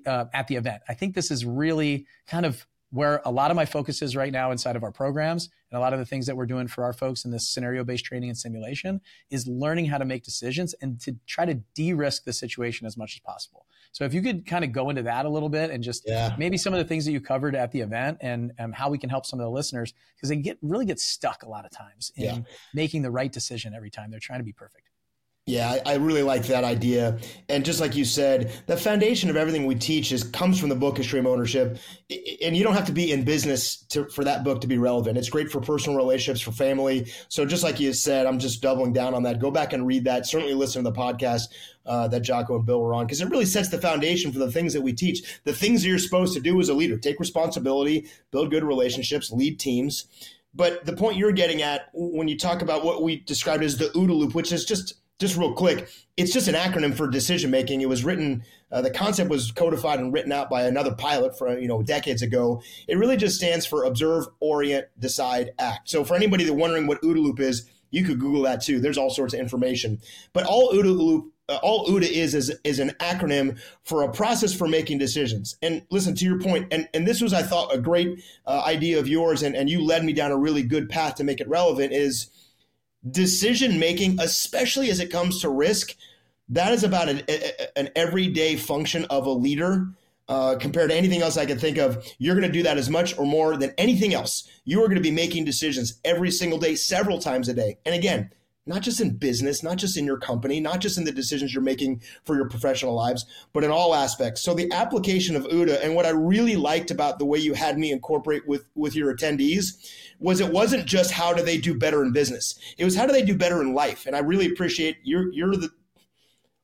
uh, 0.06 0.26
at 0.34 0.48
the 0.48 0.56
event. 0.56 0.82
I 0.88 0.94
think 0.94 1.14
this 1.14 1.30
is 1.30 1.46
really 1.46 2.08
kind 2.26 2.46
of 2.46 2.66
where 2.94 3.22
a 3.26 3.32
lot 3.32 3.50
of 3.50 3.56
my 3.56 3.66
focus 3.66 4.04
is 4.04 4.16
right 4.16 4.32
now 4.32 4.52
inside 4.52 4.76
of 4.76 4.84
our 4.84 4.92
programs 4.92 5.50
and 5.72 5.78
a 5.78 5.82
lot 5.82 5.94
of 5.94 6.00
the 6.00 6.06
things 6.06 6.28
that 6.28 6.38
we're 6.38 6.46
doing 6.46 6.68
for 6.68 6.84
our 6.84 6.94
folks 6.94 7.26
in 7.26 7.32
this 7.32 7.50
scenario 7.50 7.84
based 7.84 8.06
training 8.06 8.30
and 8.30 8.38
simulation 8.38 9.02
is 9.32 9.48
learning 9.48 9.86
how 9.86 9.98
to 9.98 10.06
make 10.06 10.24
decisions 10.24 10.76
and 10.80 11.02
to 11.02 11.16
try 11.26 11.44
to 11.44 11.56
de 11.74 11.92
risk 11.92 12.24
the 12.24 12.32
situation 12.32 12.86
as 12.86 12.96
much 12.96 13.16
as 13.16 13.20
possible. 13.20 13.66
So 13.94 14.06
if 14.06 14.14
you 14.14 14.22
could 14.22 14.46
kind 14.48 14.66
of 14.66 14.72
go 14.72 14.90
into 14.90 15.04
that 15.04 15.26
a 15.26 15.30
little 15.30 15.50
bit 15.50 15.70
and 15.70 15.84
just 15.84 16.04
yeah. 16.08 16.36
maybe 16.38 16.58
some 16.58 16.74
of 16.74 16.80
the 16.80 16.86
things 16.86 17.06
that 17.06 17.12
you 17.12 17.22
covered 17.22 17.56
at 17.56 17.72
the 17.72 17.80
event 17.80 18.18
and, 18.22 18.52
and 18.58 18.74
how 18.74 18.90
we 18.90 18.98
can 18.98 19.10
help 19.10 19.26
some 19.26 19.40
of 19.40 19.44
the 19.44 19.52
listeners 19.52 19.94
because 20.16 20.30
they 20.30 20.36
get 20.36 20.58
really 20.64 20.86
get 20.86 21.00
stuck 21.00 21.44
a 21.44 21.50
lot 21.50 21.64
of 21.64 21.72
times 21.72 22.12
in 22.16 22.24
yeah. 22.24 22.40
making 22.74 23.04
the 23.04 23.12
right 23.12 23.32
decision 23.32 23.74
every 23.76 23.92
time 23.92 24.10
they're 24.10 24.20
trying 24.20 24.40
to 24.40 24.44
be 24.44 24.52
perfect. 24.52 24.90
Yeah, 25.46 25.80
I, 25.86 25.96
really 25.96 26.24
like 26.24 26.48
that 26.48 26.64
idea. 26.64 27.20
And 27.50 27.66
just 27.66 27.82
like 27.82 27.98
you 27.98 28.06
said, 28.06 28.54
the 28.66 28.78
foundation 28.78 29.30
of 29.30 29.36
everything 29.36 29.66
we 29.66 29.76
teach 29.76 30.14
is 30.14 30.24
comes 30.24 30.58
from 30.58 30.70
the 30.70 30.76
book 30.76 30.94
of 30.94 31.00
Extreme 31.00 31.28
Ownership. 31.28 31.80
And 32.42 32.56
you 32.56 32.64
don't 32.64 32.76
have 32.76 32.86
to 32.86 32.94
be 32.94 33.12
in 33.12 33.26
business 33.26 33.76
to, 33.88 34.08
for 34.08 34.24
that 34.24 34.46
book 34.46 34.62
to 34.62 34.68
be 34.68 34.78
relevant. 34.78 35.18
It's 35.18 35.28
great 35.28 35.52
for 35.52 35.60
personal 35.60 35.98
relationships, 35.98 36.40
for 36.40 36.54
family. 36.54 37.12
So 37.28 37.46
just 37.46 37.62
like 37.62 37.82
you 37.82 37.92
said, 37.92 38.26
I'm 38.26 38.40
just 38.40 38.62
doubling 38.62 38.94
down 38.94 39.14
on 39.14 39.24
that. 39.24 39.40
Go 39.42 39.52
back 39.52 39.74
and 39.74 39.86
read 39.86 40.06
that. 40.06 40.26
Certainly 40.26 40.54
listen 40.54 40.82
to 40.82 40.90
the 40.90 40.96
podcast 40.96 41.50
uh, 41.86 42.08
that 42.08 42.22
Jocko 42.22 42.56
and 42.56 42.66
Bill 42.66 42.80
were 42.80 42.94
on 42.94 43.06
because 43.06 43.20
it 43.20 43.30
really 43.30 43.44
sets 43.44 43.68
the 43.68 43.82
foundation 43.82 44.32
for 44.32 44.40
the 44.40 44.52
things 44.52 44.72
that 44.72 44.82
we 44.82 44.94
teach. 44.94 45.42
The 45.44 45.52
things 45.52 45.82
that 45.82 45.90
you're 45.90 46.00
supposed 46.00 46.34
to 46.36 46.40
do 46.40 46.58
as 46.62 46.70
a 46.70 46.74
leader: 46.74 46.98
take 46.98 47.20
responsibility, 47.20 48.08
build 48.32 48.50
good 48.50 48.64
relationships, 48.64 49.30
lead 49.30 49.60
teams. 49.60 50.06
But 50.56 50.86
the 50.86 50.94
point 50.94 51.18
you're 51.18 51.32
getting 51.34 51.64
at 51.64 51.90
when 51.94 52.30
you 52.30 52.38
talk 52.38 52.62
about 52.62 52.86
what 52.86 53.02
we 53.02 53.18
described 53.22 53.64
as 53.64 53.78
the 53.78 53.90
OODA 53.90 54.16
loop, 54.16 54.36
which 54.36 54.52
is 54.52 54.64
just 54.64 54.94
just 55.24 55.38
real 55.38 55.54
quick, 55.54 55.90
it's 56.18 56.34
just 56.34 56.50
an 56.50 56.54
acronym 56.54 56.94
for 56.94 57.08
decision 57.08 57.50
making. 57.50 57.80
It 57.80 57.88
was 57.88 58.04
written, 58.04 58.44
uh, 58.72 58.82
the 58.82 58.92
concept 58.92 59.30
was 59.30 59.52
codified 59.54 60.00
and 60.00 60.14
written 60.14 60.34
out 60.34 60.50
by 60.50 60.64
another 60.64 60.94
pilot 60.94 61.38
for 61.38 61.58
you 61.58 61.68
know 61.68 61.82
decades 61.82 62.22
ago. 62.22 62.62
It 62.88 62.98
really 62.98 63.16
just 63.16 63.38
stands 63.38 63.66
for 63.66 63.86
observe, 63.86 64.28
orient, 64.42 64.88
decide, 65.00 65.52
act. 65.58 65.90
So 65.90 66.04
for 66.04 66.16
anybody 66.16 66.44
that's 66.44 66.56
wondering 66.56 66.88
what 66.88 67.02
OODA 67.02 67.24
loop 67.24 67.40
is, 67.40 67.70
you 67.90 68.04
could 68.04 68.20
Google 68.20 68.42
that 68.42 68.62
too. 68.62 68.82
There's 68.82 68.98
all 68.98 69.10
sorts 69.10 69.34
of 69.34 69.40
information. 69.40 70.02
But 70.34 70.46
all 70.46 70.72
OODA 70.74 70.98
loop, 70.98 71.32
uh, 71.48 71.60
all 71.64 71.88
OODA 71.88 72.10
is, 72.10 72.36
is 72.36 72.54
is 72.66 72.80
an 72.80 72.90
acronym 73.00 73.58
for 73.84 74.04
a 74.04 74.12
process 74.12 74.54
for 74.54 74.68
making 74.68 74.98
decisions. 74.98 75.56
And 75.62 75.84
listen 75.90 76.16
to 76.16 76.26
your 76.26 76.40
point, 76.40 76.68
and 76.72 76.90
and 76.94 77.08
this 77.08 77.22
was 77.22 77.34
I 77.34 77.44
thought 77.44 77.74
a 77.74 77.80
great 77.80 78.22
uh, 78.46 78.64
idea 78.66 79.00
of 79.00 79.08
yours, 79.08 79.42
and 79.42 79.56
and 79.56 79.70
you 79.70 79.82
led 79.82 80.04
me 80.04 80.12
down 80.12 80.32
a 80.32 80.38
really 80.38 80.64
good 80.64 80.90
path 80.90 81.16
to 81.16 81.24
make 81.24 81.40
it 81.40 81.48
relevant. 81.48 81.94
Is 81.94 82.30
decision 83.10 83.80
making, 83.80 84.20
especially 84.20 84.90
as 84.90 85.00
it 85.00 85.12
comes 85.12 85.42
to 85.42 85.50
risk, 85.50 85.96
that 86.50 86.74
is 86.74 86.84
about 86.84 87.10
an, 87.10 87.22
an 87.76 87.90
everyday 87.96 88.56
function 88.56 89.06
of 89.06 89.26
a 89.26 89.32
leader. 89.32 89.88
Uh, 90.30 90.56
compared 90.58 90.90
to 90.90 90.96
anything 90.96 91.22
else 91.22 91.36
I 91.36 91.46
can 91.46 91.60
think 91.60 91.78
of, 91.78 92.08
you're 92.18 92.34
going 92.34 92.48
to 92.48 92.52
do 92.52 92.64
that 92.64 92.78
as 92.78 92.90
much 92.90 93.18
or 93.18 93.26
more 93.26 93.58
than 93.58 93.74
anything 93.78 94.14
else. 94.14 94.50
You 94.64 94.82
are 94.82 94.88
going 94.88 94.96
to 94.96 95.02
be 95.02 95.12
making 95.12 95.44
decisions 95.44 96.00
every 96.06 96.32
single 96.32 96.58
day, 96.58 96.76
several 96.76 97.20
times 97.20 97.50
a 97.50 97.54
day. 97.54 97.78
And 97.86 97.94
again, 97.94 98.32
not 98.66 98.82
just 98.82 99.02
in 99.02 99.18
business, 99.18 99.62
not 99.62 99.78
just 99.78 99.98
in 99.98 100.06
your 100.06 100.18
company, 100.18 100.60
not 100.60 100.80
just 100.80 100.98
in 100.98 101.04
the 101.04 101.12
decisions 101.12 101.54
you're 101.54 101.62
making 101.62 102.02
for 102.24 102.36
your 102.36 102.48
professional 102.48 102.94
lives, 102.94 103.26
but 103.52 103.64
in 103.64 103.72
all 103.72 103.94
aspects. 103.94 104.42
So 104.42 104.54
the 104.54 104.72
application 104.72 105.36
of 105.36 105.44
OODA 105.46 105.84
and 105.84 105.96
what 105.96 106.06
I 106.06 106.12
really 106.12 106.56
liked 106.56 106.90
about 106.90 107.20
the 107.20 107.26
way 107.26 107.40
you 107.40 107.54
had 107.54 107.78
me 107.78 107.92
incorporate 107.92 108.48
with 108.48 108.70
with 108.76 108.96
your 108.96 109.14
attendees 109.14 109.74
was 110.24 110.40
it 110.40 110.52
wasn't 110.52 110.86
just 110.86 111.12
how 111.12 111.34
do 111.34 111.44
they 111.44 111.58
do 111.58 111.78
better 111.78 112.02
in 112.02 112.14
business. 112.14 112.58
It 112.78 112.86
was 112.86 112.96
how 112.96 113.06
do 113.06 113.12
they 113.12 113.24
do 113.24 113.38
better 113.38 113.62
in 113.62 113.76
life. 113.76 114.06
And 114.08 114.16
I 114.16 114.20
really 114.20 114.48
appreciate 114.48 114.98
you're 115.04 115.32
you're 115.34 115.56
the 115.56 115.70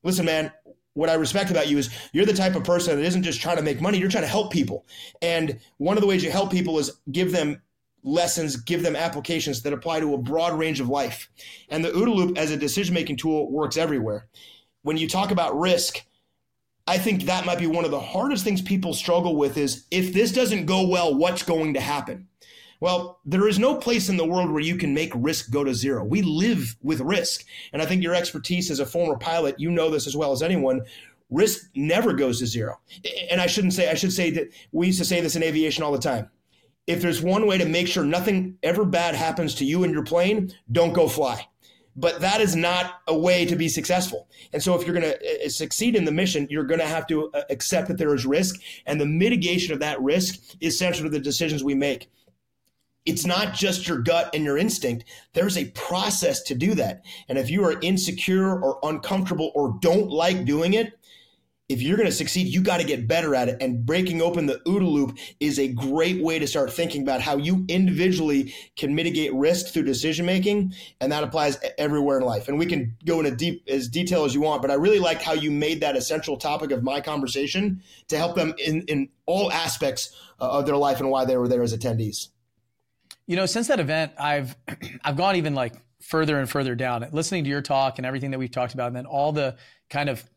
listen, 0.01 0.25
man, 0.25 0.51
what 0.93 1.09
I 1.09 1.15
respect 1.15 1.51
about 1.51 1.67
you 1.67 1.77
is 1.77 1.89
you're 2.13 2.25
the 2.25 2.33
type 2.33 2.55
of 2.55 2.63
person 2.63 2.95
that 2.95 3.05
isn't 3.05 3.23
just 3.23 3.41
trying 3.41 3.57
to 3.57 3.61
make 3.61 3.81
money, 3.81 3.99
you're 3.99 4.09
trying 4.09 4.23
to 4.23 4.29
help 4.29 4.53
people. 4.53 4.85
And 5.21 5.59
one 5.77 5.97
of 5.97 6.01
the 6.01 6.07
ways 6.07 6.23
you 6.23 6.31
help 6.31 6.51
people 6.51 6.79
is 6.79 7.01
give 7.11 7.33
them 7.33 7.61
lessons, 8.01 8.55
give 8.55 8.81
them 8.81 8.95
applications 8.95 9.61
that 9.63 9.73
apply 9.73 9.99
to 9.99 10.13
a 10.13 10.17
broad 10.17 10.57
range 10.57 10.79
of 10.79 10.87
life. 10.87 11.29
And 11.67 11.83
the 11.83 11.91
OODA 11.91 12.15
loop 12.15 12.37
as 12.37 12.51
a 12.51 12.57
decision 12.57 12.93
making 12.93 13.17
tool 13.17 13.51
works 13.51 13.75
everywhere. 13.75 14.29
When 14.83 14.95
you 14.95 15.09
talk 15.09 15.31
about 15.31 15.59
risk, 15.59 16.05
I 16.87 16.97
think 16.97 17.23
that 17.23 17.45
might 17.45 17.59
be 17.59 17.67
one 17.67 17.83
of 17.83 17.91
the 17.91 17.99
hardest 17.99 18.45
things 18.45 18.61
people 18.61 18.93
struggle 18.93 19.35
with 19.35 19.57
is 19.57 19.85
if 19.91 20.13
this 20.13 20.31
doesn't 20.31 20.65
go 20.65 20.87
well, 20.87 21.13
what's 21.13 21.43
going 21.43 21.73
to 21.73 21.81
happen? 21.81 22.28
Well, 22.79 23.19
there 23.25 23.48
is 23.48 23.59
no 23.59 23.75
place 23.75 24.07
in 24.09 24.17
the 24.17 24.25
world 24.25 24.51
where 24.51 24.62
you 24.62 24.77
can 24.77 24.93
make 24.93 25.12
risk 25.15 25.51
go 25.51 25.63
to 25.63 25.74
zero. 25.74 26.03
We 26.03 26.21
live 26.21 26.77
with 26.81 27.01
risk. 27.01 27.45
And 27.74 27.81
I 27.81 27.86
think 27.86 28.01
your 28.03 28.15
expertise 28.15 28.71
as 28.71 28.79
a 28.79 28.86
former 28.86 29.17
pilot, 29.17 29.59
you 29.59 29.69
know 29.69 29.89
this 29.89 30.07
as 30.07 30.15
well 30.15 30.31
as 30.31 30.41
anyone. 30.41 30.81
Risk 31.29 31.69
never 31.75 32.13
goes 32.13 32.39
to 32.39 32.48
zero. 32.48 32.79
And 33.29 33.41
I 33.41 33.48
shouldn't 33.48 33.74
say, 33.74 33.89
I 33.89 33.95
should 33.95 34.13
say 34.13 34.31
that 34.31 34.50
we 34.71 34.88
used 34.88 35.00
to 35.00 35.05
say 35.05 35.19
this 35.21 35.36
in 35.36 35.43
aviation 35.43 35.83
all 35.83 35.91
the 35.91 36.00
time 36.00 36.29
if 36.88 37.03
there's 37.03 37.21
one 37.21 37.45
way 37.45 37.55
to 37.55 37.65
make 37.65 37.88
sure 37.88 38.03
nothing 38.03 38.57
ever 38.63 38.83
bad 38.83 39.13
happens 39.13 39.53
to 39.53 39.63
you 39.63 39.83
and 39.83 39.93
your 39.93 40.03
plane, 40.03 40.51
don't 40.71 40.93
go 40.93 41.07
fly. 41.07 41.45
but 41.95 42.21
that 42.21 42.39
is 42.39 42.55
not 42.55 43.01
a 43.07 43.17
way 43.17 43.45
to 43.45 43.55
be 43.55 43.67
successful. 43.67 44.27
And 44.53 44.63
so, 44.63 44.74
if 44.74 44.86
you're 44.88 45.00
going 45.00 45.12
to 45.12 45.45
uh, 45.45 45.50
succeed 45.50 45.95
in 45.95 46.05
the 46.05 46.12
mission, 46.12 46.48
you're 46.50 46.63
going 46.63 46.79
to 46.79 46.88
have 46.88 47.05
to 47.07 47.29
uh, 47.33 47.41
accept 47.50 47.89
that 47.89 47.98
there 47.98 48.15
is 48.15 48.25
risk, 48.25 48.59
and 48.86 49.00
the 49.00 49.05
mitigation 49.05 49.74
of 49.74 49.79
that 49.81 50.01
risk 50.01 50.39
is 50.62 50.79
central 50.79 51.03
to 51.03 51.09
the 51.09 51.19
decisions 51.19 51.63
we 51.63 51.75
make. 51.75 52.09
It's 53.09 53.25
not 53.25 53.55
just 53.55 53.87
your 53.87 53.97
gut 53.97 54.29
and 54.35 54.43
your 54.43 54.55
instinct. 54.55 55.05
There's 55.33 55.57
a 55.57 55.65
process 55.71 56.43
to 56.43 56.53
do 56.53 56.75
that. 56.75 57.03
And 57.27 57.39
if 57.39 57.49
you 57.49 57.65
are 57.65 57.79
insecure 57.81 58.61
or 58.61 58.77
uncomfortable 58.83 59.51
or 59.55 59.79
don't 59.81 60.11
like 60.11 60.45
doing 60.45 60.75
it, 60.75 60.93
if 61.69 61.81
you're 61.81 61.97
going 61.97 62.07
to 62.07 62.15
succeed, 62.15 62.53
you 62.53 62.61
got 62.61 62.81
to 62.81 62.83
get 62.83 63.07
better 63.07 63.33
at 63.33 63.49
it. 63.49 63.57
And 63.61 63.83
breaking 63.83 64.21
open 64.21 64.45
the 64.45 64.59
OODA 64.67 64.87
loop 64.87 65.17
is 65.39 65.57
a 65.57 65.69
great 65.69 66.21
way 66.21 66.37
to 66.37 66.45
start 66.45 66.71
thinking 66.71 67.01
about 67.01 67.19
how 67.19 67.37
you 67.37 67.65
individually 67.67 68.53
can 68.75 68.93
mitigate 68.93 69.33
risk 69.33 69.73
through 69.73 69.83
decision 69.83 70.27
making. 70.27 70.75
And 71.01 71.11
that 71.11 71.23
applies 71.23 71.57
everywhere 71.79 72.19
in 72.19 72.25
life. 72.25 72.47
And 72.47 72.59
we 72.59 72.67
can 72.67 72.95
go 73.05 73.17
into 73.21 73.35
deep 73.35 73.63
as 73.67 73.87
detail 73.87 74.23
as 74.23 74.35
you 74.35 74.41
want, 74.41 74.61
but 74.61 74.69
I 74.69 74.75
really 74.75 74.99
liked 74.99 75.23
how 75.23 75.33
you 75.33 75.49
made 75.49 75.81
that 75.81 75.95
a 75.95 76.01
central 76.01 76.37
topic 76.37 76.69
of 76.69 76.83
my 76.83 77.01
conversation 77.01 77.81
to 78.09 78.17
help 78.19 78.35
them 78.35 78.53
in, 78.59 78.83
in 78.83 79.09
all 79.25 79.51
aspects 79.51 80.15
uh, 80.39 80.47
of 80.47 80.67
their 80.67 80.77
life 80.77 80.99
and 80.99 81.09
why 81.09 81.25
they 81.25 81.37
were 81.37 81.47
there 81.47 81.63
as 81.63 81.75
attendees. 81.75 82.29
You 83.29 83.36
know, 83.36 83.45
since 83.45 83.67
that 83.67 83.79
event, 83.79 84.13
I've 84.17 84.55
I've 85.03 85.15
gone 85.15 85.36
even 85.36 85.53
like 85.53 85.75
further 86.01 86.39
and 86.39 86.50
further 86.50 86.74
down. 86.74 87.07
Listening 87.12 87.43
to 87.43 87.50
your 87.50 87.62
talk 87.62 88.00
and 88.00 88.05
everything 88.05 88.31
that 88.31 88.39
we've 88.39 88.50
talked 88.50 88.74
about, 88.74 88.88
and 88.88 88.95
then 88.95 89.05
all 89.05 89.31
the 89.31 89.55
kind 89.91 90.09
of 90.09 90.27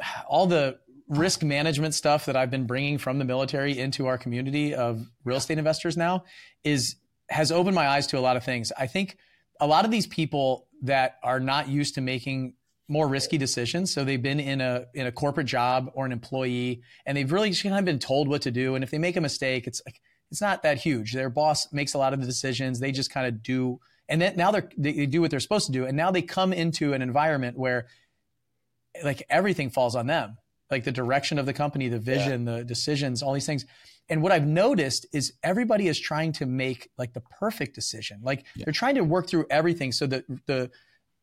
all 0.28 0.46
the 0.46 0.78
risk 1.08 1.42
management 1.42 1.94
stuff 1.94 2.26
that 2.26 2.36
I've 2.36 2.50
been 2.50 2.64
bringing 2.64 2.98
from 2.98 3.18
the 3.18 3.24
military 3.24 3.76
into 3.76 4.06
our 4.06 4.18
community 4.18 4.72
of 4.72 5.04
real 5.24 5.36
estate 5.36 5.58
investors 5.58 5.96
now 5.96 6.22
is 6.62 6.94
has 7.28 7.50
opened 7.50 7.74
my 7.74 7.88
eyes 7.88 8.06
to 8.08 8.18
a 8.18 8.20
lot 8.20 8.36
of 8.36 8.44
things. 8.44 8.70
I 8.78 8.86
think 8.86 9.16
a 9.60 9.66
lot 9.66 9.84
of 9.84 9.90
these 9.90 10.06
people 10.06 10.68
that 10.82 11.16
are 11.24 11.40
not 11.40 11.68
used 11.68 11.96
to 11.96 12.00
making 12.00 12.54
more 12.86 13.08
risky 13.08 13.36
decisions, 13.36 13.92
so 13.92 14.04
they've 14.04 14.22
been 14.22 14.38
in 14.38 14.60
a 14.60 14.86
in 14.94 15.08
a 15.08 15.12
corporate 15.12 15.48
job 15.48 15.90
or 15.94 16.06
an 16.06 16.12
employee, 16.12 16.82
and 17.04 17.16
they've 17.16 17.32
really 17.32 17.50
just 17.50 17.64
kind 17.64 17.76
of 17.76 17.84
been 17.84 17.98
told 17.98 18.28
what 18.28 18.42
to 18.42 18.52
do. 18.52 18.76
And 18.76 18.84
if 18.84 18.92
they 18.92 18.98
make 18.98 19.16
a 19.16 19.20
mistake, 19.20 19.66
it's 19.66 19.82
like 19.84 20.00
it's 20.36 20.42
not 20.42 20.62
that 20.64 20.76
huge. 20.78 21.12
Their 21.12 21.30
boss 21.30 21.72
makes 21.72 21.94
a 21.94 21.98
lot 21.98 22.12
of 22.12 22.20
the 22.20 22.26
decisions. 22.26 22.78
They 22.78 22.92
just 22.92 23.10
kind 23.10 23.26
of 23.26 23.42
do, 23.42 23.80
and 24.08 24.20
then 24.20 24.36
now 24.36 24.50
they're 24.50 24.68
they 24.76 25.06
do 25.06 25.22
what 25.22 25.30
they're 25.30 25.40
supposed 25.40 25.66
to 25.66 25.72
do, 25.72 25.86
and 25.86 25.96
now 25.96 26.10
they 26.10 26.22
come 26.22 26.52
into 26.52 26.92
an 26.92 27.00
environment 27.00 27.58
where 27.58 27.86
like 29.02 29.22
everything 29.30 29.70
falls 29.70 29.96
on 29.96 30.06
them 30.06 30.36
like 30.70 30.84
the 30.84 30.92
direction 30.92 31.38
of 31.38 31.46
the 31.46 31.52
company 31.52 31.88
the 31.88 31.98
vision 31.98 32.46
yeah. 32.46 32.56
the 32.56 32.64
decisions 32.64 33.22
all 33.22 33.32
these 33.32 33.46
things 33.46 33.64
and 34.08 34.22
what 34.22 34.32
i've 34.32 34.46
noticed 34.46 35.06
is 35.12 35.34
everybody 35.42 35.88
is 35.88 35.98
trying 35.98 36.32
to 36.32 36.46
make 36.46 36.90
like 36.98 37.12
the 37.12 37.20
perfect 37.20 37.74
decision 37.74 38.20
like 38.22 38.44
yeah. 38.54 38.64
they're 38.64 38.72
trying 38.72 38.94
to 38.94 39.04
work 39.04 39.28
through 39.28 39.46
everything 39.50 39.92
so 39.92 40.06
that 40.06 40.24
the 40.46 40.70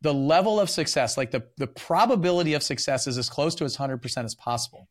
the 0.01 0.13
level 0.13 0.59
of 0.59 0.69
success 0.69 1.17
like 1.17 1.31
the 1.31 1.43
the 1.57 1.67
probability 1.67 2.53
of 2.53 2.63
success 2.63 3.07
is 3.07 3.17
as 3.17 3.29
close 3.29 3.55
to 3.55 3.63
as 3.63 3.77
100% 3.77 4.23
as 4.23 4.35
possible 4.35 4.87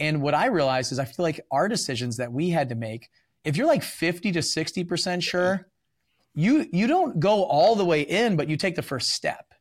and 0.00 0.22
what 0.22 0.34
i 0.34 0.46
realized 0.46 0.92
is 0.92 0.98
i 0.98 1.04
feel 1.04 1.24
like 1.24 1.40
our 1.50 1.68
decisions 1.68 2.16
that 2.16 2.32
we 2.32 2.50
had 2.50 2.68
to 2.68 2.74
make 2.74 3.08
if 3.44 3.56
you're 3.56 3.66
like 3.66 3.82
50 3.82 4.32
to 4.32 4.38
60% 4.40 5.22
sure 5.22 5.68
you 6.34 6.66
you 6.72 6.86
don't 6.86 7.20
go 7.20 7.44
all 7.44 7.76
the 7.76 7.84
way 7.84 8.02
in 8.02 8.36
but 8.36 8.48
you 8.48 8.56
take 8.56 8.74
the 8.74 8.82
first 8.82 9.10
step 9.10 9.52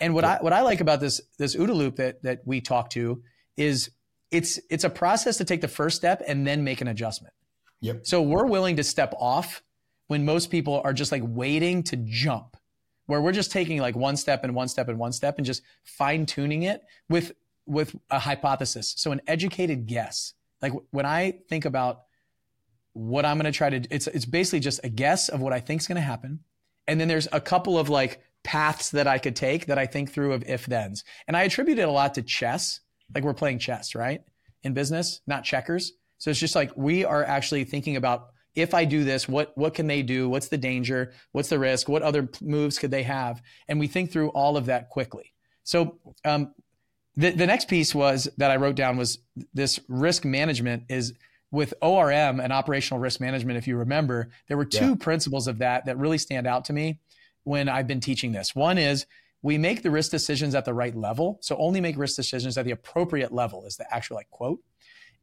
and 0.00 0.14
what 0.14 0.24
I 0.24 0.38
what 0.40 0.52
I 0.52 0.62
like 0.62 0.80
about 0.80 1.00
this 1.00 1.20
this 1.38 1.56
OODA 1.56 1.74
loop 1.74 1.96
that 1.96 2.22
that 2.22 2.40
we 2.44 2.60
talk 2.60 2.90
to 2.90 3.22
is 3.56 3.90
it's 4.30 4.60
it's 4.70 4.84
a 4.84 4.90
process 4.90 5.36
to 5.38 5.44
take 5.44 5.60
the 5.60 5.68
first 5.68 5.96
step 5.96 6.22
and 6.26 6.46
then 6.46 6.64
make 6.64 6.80
an 6.80 6.88
adjustment. 6.88 7.34
Yep. 7.80 8.06
So 8.06 8.22
we're 8.22 8.46
willing 8.46 8.76
to 8.76 8.84
step 8.84 9.14
off 9.18 9.62
when 10.08 10.24
most 10.24 10.50
people 10.50 10.80
are 10.84 10.92
just 10.92 11.12
like 11.12 11.22
waiting 11.24 11.82
to 11.84 11.96
jump, 11.96 12.56
where 13.06 13.20
we're 13.20 13.32
just 13.32 13.52
taking 13.52 13.80
like 13.80 13.96
one 13.96 14.16
step 14.16 14.44
and 14.44 14.54
one 14.54 14.68
step 14.68 14.88
and 14.88 14.98
one 14.98 15.12
step 15.12 15.38
and 15.38 15.46
just 15.46 15.62
fine 15.84 16.26
tuning 16.26 16.64
it 16.64 16.82
with 17.08 17.32
with 17.66 17.94
a 18.10 18.18
hypothesis. 18.18 18.94
So 18.96 19.12
an 19.12 19.20
educated 19.26 19.86
guess. 19.86 20.34
Like 20.60 20.72
when 20.90 21.06
I 21.06 21.40
think 21.48 21.64
about 21.64 22.02
what 22.96 23.26
I'm 23.26 23.36
going 23.36 23.50
to 23.50 23.56
try 23.56 23.70
to, 23.70 23.86
it's 23.90 24.06
it's 24.06 24.24
basically 24.24 24.60
just 24.60 24.80
a 24.82 24.88
guess 24.88 25.28
of 25.28 25.40
what 25.40 25.52
I 25.52 25.60
think 25.60 25.82
is 25.82 25.86
going 25.86 25.96
to 25.96 26.02
happen, 26.02 26.40
and 26.88 26.98
then 26.98 27.08
there's 27.08 27.28
a 27.30 27.40
couple 27.40 27.78
of 27.78 27.88
like 27.88 28.22
paths 28.42 28.90
that 28.92 29.06
I 29.06 29.18
could 29.18 29.36
take 29.36 29.66
that 29.66 29.78
I 29.78 29.86
think 29.86 30.12
through 30.12 30.32
of 30.32 30.44
if 30.48 30.64
thens. 30.64 31.04
And 31.28 31.36
I 31.36 31.42
attribute 31.42 31.78
it 31.78 31.88
a 31.88 31.90
lot 31.90 32.14
to 32.14 32.22
chess. 32.22 32.80
Like 33.14 33.24
we're 33.24 33.34
playing 33.34 33.58
chess, 33.58 33.94
right? 33.94 34.22
In 34.62 34.72
business, 34.72 35.20
not 35.26 35.44
checkers. 35.44 35.92
So 36.18 36.30
it's 36.30 36.40
just 36.40 36.54
like 36.54 36.72
we 36.76 37.04
are 37.04 37.22
actually 37.22 37.64
thinking 37.64 37.96
about 37.96 38.28
if 38.54 38.72
I 38.72 38.86
do 38.86 39.04
this, 39.04 39.28
what 39.28 39.52
what 39.56 39.74
can 39.74 39.86
they 39.86 40.02
do? 40.02 40.28
What's 40.28 40.48
the 40.48 40.56
danger? 40.56 41.12
What's 41.32 41.50
the 41.50 41.58
risk? 41.58 41.88
What 41.88 42.02
other 42.02 42.28
moves 42.40 42.78
could 42.78 42.90
they 42.90 43.02
have? 43.02 43.42
And 43.68 43.78
we 43.78 43.86
think 43.86 44.10
through 44.10 44.30
all 44.30 44.56
of 44.56 44.66
that 44.66 44.88
quickly. 44.88 45.34
So 45.64 45.98
um, 46.24 46.54
the 47.14 47.30
the 47.32 47.46
next 47.46 47.68
piece 47.68 47.94
was 47.94 48.28
that 48.38 48.50
I 48.50 48.56
wrote 48.56 48.76
down 48.76 48.96
was 48.96 49.18
this 49.52 49.78
risk 49.88 50.24
management 50.24 50.84
is 50.88 51.12
with 51.56 51.72
ORM 51.80 52.38
and 52.38 52.52
operational 52.52 53.00
risk 53.00 53.18
management. 53.18 53.56
If 53.56 53.66
you 53.66 53.78
remember, 53.78 54.28
there 54.46 54.58
were 54.58 54.66
two 54.66 54.90
yeah. 54.90 54.96
principles 55.00 55.48
of 55.48 55.58
that 55.58 55.86
that 55.86 55.96
really 55.96 56.18
stand 56.18 56.46
out 56.46 56.66
to 56.66 56.74
me 56.74 57.00
when 57.44 57.66
I've 57.66 57.86
been 57.86 58.00
teaching 58.00 58.32
this. 58.32 58.54
One 58.54 58.76
is 58.76 59.06
we 59.40 59.56
make 59.56 59.82
the 59.82 59.90
risk 59.90 60.10
decisions 60.10 60.54
at 60.54 60.66
the 60.66 60.74
right 60.74 60.94
level. 60.94 61.38
So 61.40 61.56
only 61.56 61.80
make 61.80 61.96
risk 61.96 62.14
decisions 62.14 62.58
at 62.58 62.66
the 62.66 62.72
appropriate 62.72 63.32
level 63.32 63.64
is 63.64 63.76
the 63.78 63.92
actual 63.92 64.16
like 64.16 64.28
quote. 64.28 64.60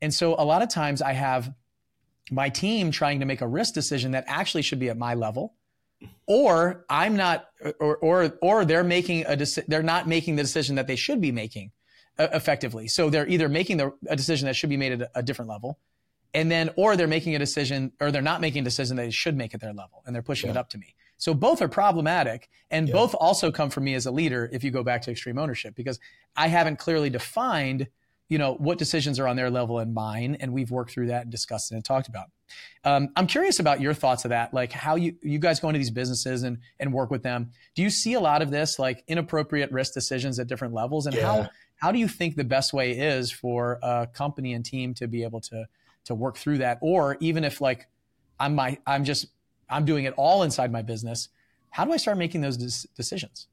And 0.01 0.11
so 0.11 0.33
a 0.33 0.43
lot 0.43 0.63
of 0.63 0.69
times 0.69 1.03
I 1.03 1.13
have 1.13 1.53
my 2.31 2.49
team 2.49 2.89
trying 2.89 3.19
to 3.19 3.27
make 3.27 3.41
a 3.41 3.47
risk 3.47 3.75
decision 3.75 4.11
that 4.11 4.23
actually 4.27 4.63
should 4.63 4.79
be 4.79 4.89
at 4.89 4.97
my 4.97 5.13
level 5.13 5.53
or 6.25 6.83
I'm 6.89 7.15
not 7.15 7.47
or 7.79 7.97
or 7.97 8.37
or 8.41 8.65
they're 8.65 8.83
making 8.83 9.25
a 9.25 9.37
deci- 9.37 9.65
they're 9.67 9.83
not 9.83 10.07
making 10.07 10.35
the 10.35 10.41
decision 10.41 10.75
that 10.77 10.87
they 10.87 10.95
should 10.95 11.21
be 11.21 11.31
making 11.31 11.71
uh, 12.17 12.27
effectively. 12.33 12.87
So 12.87 13.09
they're 13.09 13.27
either 13.27 13.47
making 13.49 13.77
the, 13.77 13.93
a 14.07 14.15
decision 14.15 14.47
that 14.47 14.55
should 14.55 14.69
be 14.69 14.77
made 14.77 14.93
at 14.93 15.01
a, 15.01 15.19
a 15.19 15.23
different 15.23 15.49
level 15.49 15.79
and 16.33 16.49
then 16.49 16.69
or 16.75 16.95
they're 16.95 17.07
making 17.07 17.35
a 17.35 17.39
decision 17.39 17.91
or 17.99 18.11
they're 18.11 18.21
not 18.21 18.41
making 18.41 18.61
a 18.61 18.63
decision 18.63 18.97
they 18.97 19.11
should 19.11 19.37
make 19.37 19.53
at 19.53 19.61
their 19.61 19.73
level 19.73 20.03
and 20.05 20.15
they're 20.15 20.23
pushing 20.23 20.47
yeah. 20.47 20.55
it 20.55 20.57
up 20.57 20.69
to 20.69 20.77
me. 20.77 20.95
So 21.17 21.33
both 21.33 21.61
are 21.61 21.67
problematic 21.67 22.49
and 22.71 22.87
yeah. 22.87 22.93
both 22.93 23.15
also 23.15 23.51
come 23.51 23.69
from 23.69 23.83
me 23.85 23.93
as 23.93 24.05
a 24.05 24.11
leader 24.11 24.49
if 24.51 24.63
you 24.63 24.71
go 24.71 24.83
back 24.83 25.03
to 25.03 25.11
extreme 25.11 25.37
ownership 25.37 25.75
because 25.75 25.99
I 26.35 26.47
haven't 26.47 26.79
clearly 26.79 27.09
defined, 27.09 27.87
you 28.29 28.37
know, 28.37 28.55
what 28.55 28.77
decisions 28.77 29.19
are 29.19 29.27
on 29.27 29.35
their 29.35 29.49
level 29.49 29.79
and 29.79 29.93
mine 29.93 30.37
and 30.39 30.51
we've 30.51 30.71
worked 30.71 30.91
through 30.91 31.07
that 31.07 31.23
and 31.23 31.31
discussed 31.31 31.71
it 31.71 31.75
and 31.75 31.85
talked 31.85 32.07
about. 32.07 32.25
Um, 32.83 33.09
I'm 33.15 33.27
curious 33.27 33.59
about 33.59 33.79
your 33.79 33.93
thoughts 33.93 34.25
of 34.25 34.29
that, 34.29 34.53
like 34.53 34.71
how 34.71 34.95
you 34.95 35.15
you 35.21 35.39
guys 35.39 35.59
go 35.59 35.69
into 35.69 35.79
these 35.79 35.91
businesses 35.91 36.43
and 36.43 36.59
and 36.79 36.93
work 36.93 37.09
with 37.09 37.23
them. 37.23 37.51
Do 37.75 37.81
you 37.81 37.89
see 37.89 38.13
a 38.13 38.19
lot 38.19 38.41
of 38.41 38.51
this 38.51 38.77
like 38.77 39.03
inappropriate 39.07 39.71
risk 39.71 39.93
decisions 39.93 40.39
at 40.39 40.47
different 40.47 40.73
levels 40.73 41.05
and 41.05 41.15
yeah. 41.15 41.25
how 41.25 41.49
how 41.77 41.91
do 41.91 41.99
you 41.99 42.07
think 42.07 42.35
the 42.35 42.43
best 42.43 42.73
way 42.73 42.91
is 42.91 43.31
for 43.31 43.79
a 43.81 44.07
company 44.13 44.53
and 44.53 44.63
team 44.63 44.93
to 44.95 45.07
be 45.07 45.23
able 45.23 45.41
to 45.41 45.65
to 46.05 46.15
work 46.15 46.37
through 46.37 46.59
that 46.59 46.77
or 46.81 47.17
even 47.19 47.43
if 47.43 47.61
like 47.61 47.87
I'm 48.39 48.55
my 48.55 48.77
I'm 48.85 49.03
just 49.03 49.27
I'm 49.69 49.85
doing 49.85 50.05
it 50.05 50.13
all 50.17 50.43
inside 50.43 50.71
my 50.71 50.81
business. 50.81 51.29
How 51.69 51.85
do 51.85 51.93
I 51.93 51.97
start 51.97 52.17
making 52.17 52.41
those 52.41 52.57
decisions? 52.95 53.47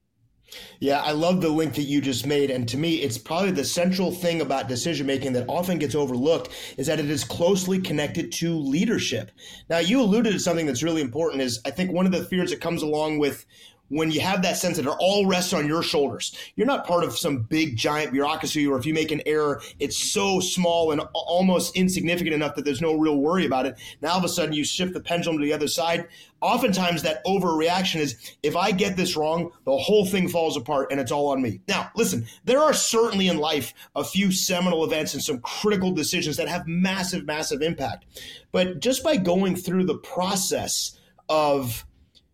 Yeah, 0.80 1.00
I 1.00 1.12
love 1.12 1.40
the 1.40 1.48
link 1.48 1.74
that 1.74 1.82
you 1.82 2.00
just 2.00 2.26
made. 2.26 2.50
And 2.50 2.68
to 2.68 2.76
me, 2.76 2.96
it's 2.96 3.18
probably 3.18 3.52
the 3.52 3.64
central 3.64 4.10
thing 4.10 4.40
about 4.40 4.68
decision 4.68 5.06
making 5.06 5.32
that 5.34 5.48
often 5.48 5.78
gets 5.78 5.94
overlooked 5.94 6.50
is 6.76 6.86
that 6.86 6.98
it 6.98 7.08
is 7.08 7.24
closely 7.24 7.78
connected 7.78 8.32
to 8.32 8.58
leadership. 8.58 9.30
Now, 9.68 9.78
you 9.78 10.00
alluded 10.00 10.32
to 10.32 10.40
something 10.40 10.66
that's 10.66 10.82
really 10.82 11.02
important 11.02 11.42
is 11.42 11.60
I 11.64 11.70
think 11.70 11.92
one 11.92 12.06
of 12.06 12.12
the 12.12 12.24
fears 12.24 12.50
that 12.50 12.60
comes 12.60 12.82
along 12.82 13.18
with 13.18 13.46
when 13.90 14.10
you 14.10 14.20
have 14.20 14.42
that 14.42 14.56
sense 14.56 14.76
that 14.76 14.86
it 14.86 14.96
all 14.98 15.26
rests 15.26 15.52
on 15.52 15.66
your 15.66 15.82
shoulders. 15.82 16.34
You're 16.56 16.66
not 16.66 16.86
part 16.86 17.04
of 17.04 17.18
some 17.18 17.42
big 17.42 17.76
giant 17.76 18.12
bureaucracy, 18.12 18.66
or 18.66 18.78
if 18.78 18.86
you 18.86 18.94
make 18.94 19.10
an 19.10 19.20
error, 19.26 19.60
it's 19.78 19.96
so 19.96 20.40
small 20.40 20.92
and 20.92 21.02
almost 21.12 21.76
insignificant 21.76 22.34
enough 22.34 22.54
that 22.54 22.64
there's 22.64 22.80
no 22.80 22.94
real 22.94 23.18
worry 23.18 23.44
about 23.44 23.66
it. 23.66 23.78
Now 24.00 24.10
all 24.10 24.18
of 24.18 24.24
a 24.24 24.28
sudden 24.28 24.54
you 24.54 24.64
shift 24.64 24.94
the 24.94 25.00
pendulum 25.00 25.38
to 25.38 25.44
the 25.44 25.52
other 25.52 25.68
side. 25.68 26.08
Oftentimes 26.40 27.02
that 27.02 27.22
overreaction 27.26 27.96
is 27.96 28.36
if 28.42 28.56
I 28.56 28.70
get 28.70 28.96
this 28.96 29.16
wrong, 29.16 29.50
the 29.64 29.76
whole 29.76 30.06
thing 30.06 30.28
falls 30.28 30.56
apart 30.56 30.88
and 30.90 30.98
it's 30.98 31.12
all 31.12 31.28
on 31.28 31.42
me. 31.42 31.60
Now, 31.68 31.90
listen, 31.96 32.26
there 32.44 32.60
are 32.60 32.72
certainly 32.72 33.28
in 33.28 33.38
life 33.38 33.74
a 33.94 34.04
few 34.04 34.32
seminal 34.32 34.84
events 34.84 35.14
and 35.14 35.22
some 35.22 35.40
critical 35.40 35.90
decisions 35.92 36.36
that 36.36 36.48
have 36.48 36.66
massive, 36.66 37.26
massive 37.26 37.60
impact. 37.60 38.06
But 38.52 38.80
just 38.80 39.02
by 39.02 39.16
going 39.16 39.56
through 39.56 39.84
the 39.84 39.98
process 39.98 40.96
of 41.28 41.84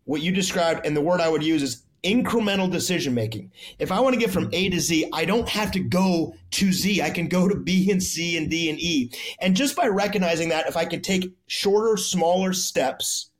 what 0.07 0.21
you 0.21 0.31
described, 0.31 0.85
and 0.85 0.95
the 0.95 1.01
word 1.01 1.21
I 1.21 1.29
would 1.29 1.43
use 1.43 1.61
is 1.61 1.83
incremental 2.03 2.71
decision 2.71 3.13
making. 3.13 3.51
If 3.77 3.91
I 3.91 3.99
want 3.99 4.13
to 4.13 4.19
get 4.19 4.31
from 4.31 4.49
A 4.53 4.69
to 4.69 4.79
Z, 4.79 5.09
I 5.13 5.25
don't 5.25 5.49
have 5.49 5.71
to 5.73 5.79
go 5.79 6.33
to 6.51 6.71
Z. 6.71 7.01
I 7.01 7.09
can 7.09 7.27
go 7.27 7.47
to 7.47 7.55
B 7.55 7.91
and 7.91 8.01
C 8.01 8.37
and 8.37 8.49
D 8.49 8.69
and 8.69 8.79
E. 8.79 9.11
And 9.39 9.55
just 9.55 9.75
by 9.75 9.87
recognizing 9.87 10.49
that, 10.49 10.67
if 10.67 10.77
I 10.77 10.85
can 10.85 11.01
take 11.01 11.33
shorter, 11.47 11.97
smaller 11.97 12.53
steps, 12.53 13.31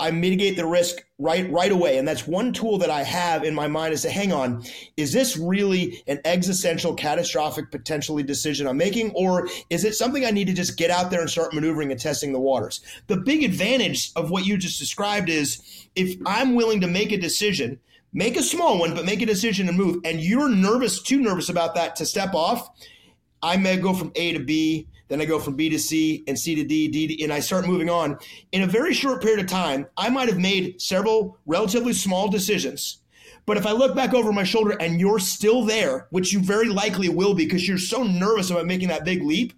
I 0.00 0.12
mitigate 0.12 0.56
the 0.56 0.66
risk 0.66 1.04
right 1.18 1.50
right 1.50 1.72
away. 1.72 1.98
And 1.98 2.06
that's 2.06 2.26
one 2.26 2.52
tool 2.52 2.78
that 2.78 2.90
I 2.90 3.02
have 3.02 3.42
in 3.42 3.54
my 3.54 3.66
mind 3.66 3.92
is 3.92 4.02
to 4.02 4.10
hang 4.10 4.32
on, 4.32 4.62
is 4.96 5.12
this 5.12 5.36
really 5.36 6.02
an 6.06 6.20
existential, 6.24 6.94
catastrophic, 6.94 7.70
potentially 7.70 8.22
decision 8.22 8.68
I'm 8.68 8.76
making? 8.76 9.10
Or 9.12 9.48
is 9.70 9.84
it 9.84 9.94
something 9.94 10.24
I 10.24 10.30
need 10.30 10.46
to 10.46 10.52
just 10.52 10.76
get 10.76 10.90
out 10.90 11.10
there 11.10 11.20
and 11.20 11.28
start 11.28 11.52
maneuvering 11.52 11.90
and 11.90 12.00
testing 12.00 12.32
the 12.32 12.40
waters? 12.40 12.80
The 13.08 13.16
big 13.16 13.42
advantage 13.42 14.12
of 14.14 14.30
what 14.30 14.46
you 14.46 14.56
just 14.56 14.78
described 14.78 15.28
is 15.28 15.88
if 15.96 16.16
I'm 16.26 16.54
willing 16.54 16.80
to 16.82 16.86
make 16.86 17.10
a 17.12 17.18
decision 17.18 17.80
make 18.12 18.36
a 18.36 18.42
small 18.42 18.78
one, 18.78 18.94
but 18.94 19.04
make 19.04 19.20
a 19.20 19.26
decision 19.26 19.68
and 19.68 19.76
move, 19.76 20.00
and 20.04 20.20
you're 20.20 20.48
nervous, 20.48 21.02
too 21.02 21.20
nervous 21.20 21.48
about 21.48 21.74
that 21.74 21.96
to 21.96 22.06
step 22.06 22.34
off, 22.34 22.70
I 23.42 23.56
may 23.56 23.76
go 23.76 23.92
from 23.92 24.12
A 24.16 24.32
to 24.32 24.40
B, 24.40 24.86
then 25.08 25.20
I 25.20 25.24
go 25.24 25.38
from 25.38 25.56
B 25.56 25.68
to 25.70 25.78
C 25.78 26.22
and 26.26 26.38
C 26.38 26.54
to 26.54 26.64
D, 26.64 26.88
D 26.88 27.16
to, 27.16 27.24
and 27.24 27.32
I 27.32 27.40
start 27.40 27.66
moving 27.66 27.90
on. 27.90 28.18
In 28.52 28.62
a 28.62 28.66
very 28.66 28.94
short 28.94 29.22
period 29.22 29.40
of 29.40 29.46
time, 29.46 29.86
I 29.96 30.10
might 30.10 30.28
have 30.28 30.38
made 30.38 30.80
several 30.80 31.38
relatively 31.46 31.92
small 31.92 32.28
decisions. 32.28 32.98
But 33.46 33.56
if 33.56 33.66
I 33.66 33.72
look 33.72 33.96
back 33.96 34.12
over 34.12 34.30
my 34.30 34.44
shoulder 34.44 34.76
and 34.78 35.00
you're 35.00 35.18
still 35.18 35.64
there, 35.64 36.06
which 36.10 36.32
you 36.32 36.40
very 36.40 36.68
likely 36.68 37.08
will 37.08 37.32
be 37.32 37.46
because 37.46 37.66
you're 37.66 37.78
so 37.78 38.02
nervous 38.02 38.50
about 38.50 38.66
making 38.66 38.88
that 38.88 39.06
big 39.06 39.22
leap, 39.22 39.54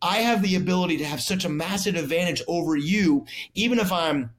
I 0.00 0.16
have 0.16 0.42
the 0.42 0.56
ability 0.56 0.96
to 0.96 1.04
have 1.04 1.20
such 1.20 1.44
a 1.44 1.50
massive 1.50 1.94
advantage 1.94 2.42
over 2.48 2.74
you, 2.74 3.26
even 3.54 3.78
if 3.78 3.92
I'm 3.92 4.30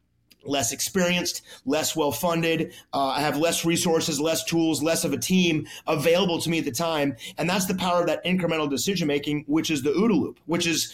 less 0.45 0.71
experienced, 0.71 1.41
less 1.65 1.95
well 1.95 2.11
funded. 2.11 2.73
Uh, 2.93 3.07
I 3.07 3.21
have 3.21 3.37
less 3.37 3.65
resources, 3.65 4.19
less 4.19 4.43
tools, 4.43 4.81
less 4.83 5.03
of 5.03 5.13
a 5.13 5.17
team 5.17 5.67
available 5.87 6.39
to 6.39 6.49
me 6.49 6.59
at 6.59 6.65
the 6.65 6.71
time. 6.71 7.15
And 7.37 7.49
that's 7.49 7.65
the 7.65 7.75
power 7.75 8.01
of 8.01 8.07
that 8.07 8.23
incremental 8.25 8.69
decision 8.69 9.07
making, 9.07 9.45
which 9.47 9.71
is 9.71 9.83
the 9.83 9.91
OODA 9.91 10.19
loop, 10.19 10.39
which 10.45 10.67
is 10.67 10.93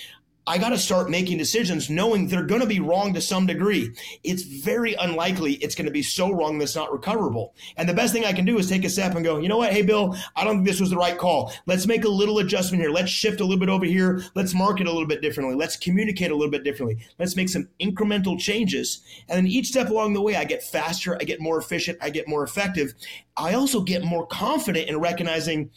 I 0.50 0.58
got 0.58 0.70
to 0.70 0.80
start 0.80 1.12
making 1.12 1.38
decisions 1.38 1.92
knowing 1.92 2.28
they're 2.28 2.42
going 2.42 2.62
to 2.62 2.66
be 2.66 2.80
wrong 2.80 3.14
to 3.14 3.22
some 3.22 3.46
degree. 3.46 3.96
It's 4.24 4.42
very 4.42 4.96
unlikely 4.96 5.54
it's 5.54 5.76
going 5.76 5.86
to 5.86 5.92
be 5.92 6.02
so 6.02 6.32
wrong 6.32 6.58
that's 6.58 6.76
not 6.76 6.92
recoverable. 6.92 7.54
And 7.78 7.88
the 7.88 7.94
best 7.94 8.14
thing 8.14 8.26
I 8.26 8.34
can 8.34 8.46
do 8.46 8.58
is 8.58 8.68
take 8.68 8.84
a 8.84 8.90
step 8.90 9.14
and 9.14 9.24
go, 9.24 9.38
you 9.38 9.48
know 9.48 9.58
what? 9.58 9.72
Hey, 9.72 9.84
Bill, 9.84 10.18
I 10.36 10.44
don't 10.44 10.56
think 10.56 10.68
this 10.68 10.82
was 10.82 10.90
the 10.90 10.98
right 10.98 11.20
call. 11.20 11.54
Let's 11.68 11.86
make 11.86 12.04
a 12.04 12.10
little 12.10 12.40
adjustment 12.40 12.82
here. 12.82 12.90
Let's 12.90 13.12
shift 13.12 13.42
a 13.42 13.44
little 13.44 13.60
bit 13.60 13.70
over 13.70 13.86
here. 13.86 14.24
Let's 14.34 14.56
market 14.56 14.88
a 14.88 14.92
little 14.92 15.08
bit 15.08 15.22
differently. 15.22 15.56
Let's 15.56 15.78
communicate 15.78 16.32
a 16.32 16.36
little 16.36 16.50
bit 16.50 16.64
differently. 16.64 16.98
Let's 17.20 17.36
make 17.36 17.50
some 17.50 17.70
incremental 17.80 18.40
changes. 18.40 19.02
And 19.28 19.38
then 19.38 19.46
each 19.46 19.68
step 19.68 19.92
along 19.92 20.14
the 20.14 20.22
way, 20.22 20.36
I 20.36 20.46
get 20.46 20.64
faster, 20.64 21.16
I 21.16 21.26
get 21.26 21.40
more 21.40 21.60
efficient, 21.60 22.00
I 22.02 22.10
get 22.10 22.28
more 22.28 22.42
effective. 22.42 22.96
I 23.38 23.54
also 23.54 23.82
get 23.82 24.04
more 24.04 24.26
confident 24.26 24.90
in 24.90 25.00
recognizing 25.00 25.70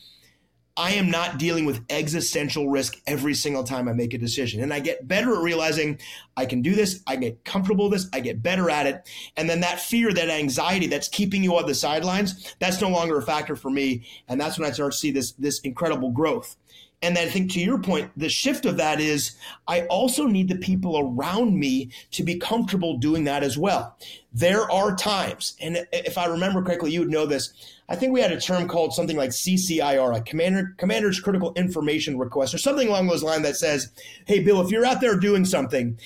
I 0.76 0.92
am 0.92 1.10
not 1.10 1.38
dealing 1.38 1.66
with 1.66 1.84
existential 1.90 2.68
risk 2.70 3.00
every 3.06 3.34
single 3.34 3.62
time 3.62 3.88
I 3.88 3.92
make 3.92 4.14
a 4.14 4.18
decision. 4.18 4.62
And 4.62 4.72
I 4.72 4.80
get 4.80 5.06
better 5.06 5.34
at 5.36 5.42
realizing 5.42 5.98
I 6.36 6.46
can 6.46 6.62
do 6.62 6.74
this, 6.74 7.02
I 7.06 7.16
get 7.16 7.44
comfortable 7.44 7.90
with 7.90 8.00
this, 8.00 8.10
I 8.12 8.20
get 8.20 8.42
better 8.42 8.70
at 8.70 8.86
it. 8.86 9.08
And 9.36 9.50
then 9.50 9.60
that 9.60 9.80
fear, 9.80 10.12
that 10.14 10.30
anxiety 10.30 10.86
that's 10.86 11.08
keeping 11.08 11.44
you 11.44 11.56
on 11.56 11.66
the 11.66 11.74
sidelines, 11.74 12.54
that's 12.58 12.80
no 12.80 12.88
longer 12.88 13.18
a 13.18 13.22
factor 13.22 13.54
for 13.54 13.70
me. 13.70 14.06
And 14.28 14.40
that's 14.40 14.58
when 14.58 14.68
I 14.68 14.72
start 14.72 14.92
to 14.92 14.98
see 14.98 15.10
this, 15.10 15.32
this 15.32 15.60
incredible 15.60 16.10
growth. 16.10 16.56
And 17.02 17.18
I 17.18 17.28
think 17.28 17.50
to 17.52 17.60
your 17.60 17.78
point, 17.78 18.10
the 18.16 18.28
shift 18.28 18.64
of 18.64 18.76
that 18.76 19.00
is 19.00 19.36
I 19.66 19.82
also 19.86 20.24
need 20.26 20.48
the 20.48 20.56
people 20.56 20.98
around 20.98 21.58
me 21.58 21.90
to 22.12 22.22
be 22.22 22.38
comfortable 22.38 22.96
doing 22.96 23.24
that 23.24 23.42
as 23.42 23.58
well. 23.58 23.96
There 24.32 24.70
are 24.70 24.94
times, 24.94 25.56
and 25.60 25.84
if 25.92 26.16
I 26.16 26.26
remember 26.26 26.62
correctly, 26.62 26.92
you 26.92 27.00
would 27.00 27.10
know 27.10 27.26
this. 27.26 27.52
I 27.88 27.96
think 27.96 28.12
we 28.12 28.20
had 28.20 28.32
a 28.32 28.40
term 28.40 28.68
called 28.68 28.94
something 28.94 29.16
like 29.16 29.30
CCIR, 29.30 30.16
a 30.16 30.22
commander, 30.22 30.74
commander's 30.78 31.20
critical 31.20 31.52
information 31.54 32.18
request, 32.18 32.54
or 32.54 32.58
something 32.58 32.88
along 32.88 33.08
those 33.08 33.24
lines 33.24 33.42
that 33.42 33.56
says, 33.56 33.90
Hey, 34.26 34.40
Bill, 34.40 34.60
if 34.60 34.70
you're 34.70 34.86
out 34.86 35.00
there 35.00 35.16
doing 35.16 35.44
something 35.44 35.98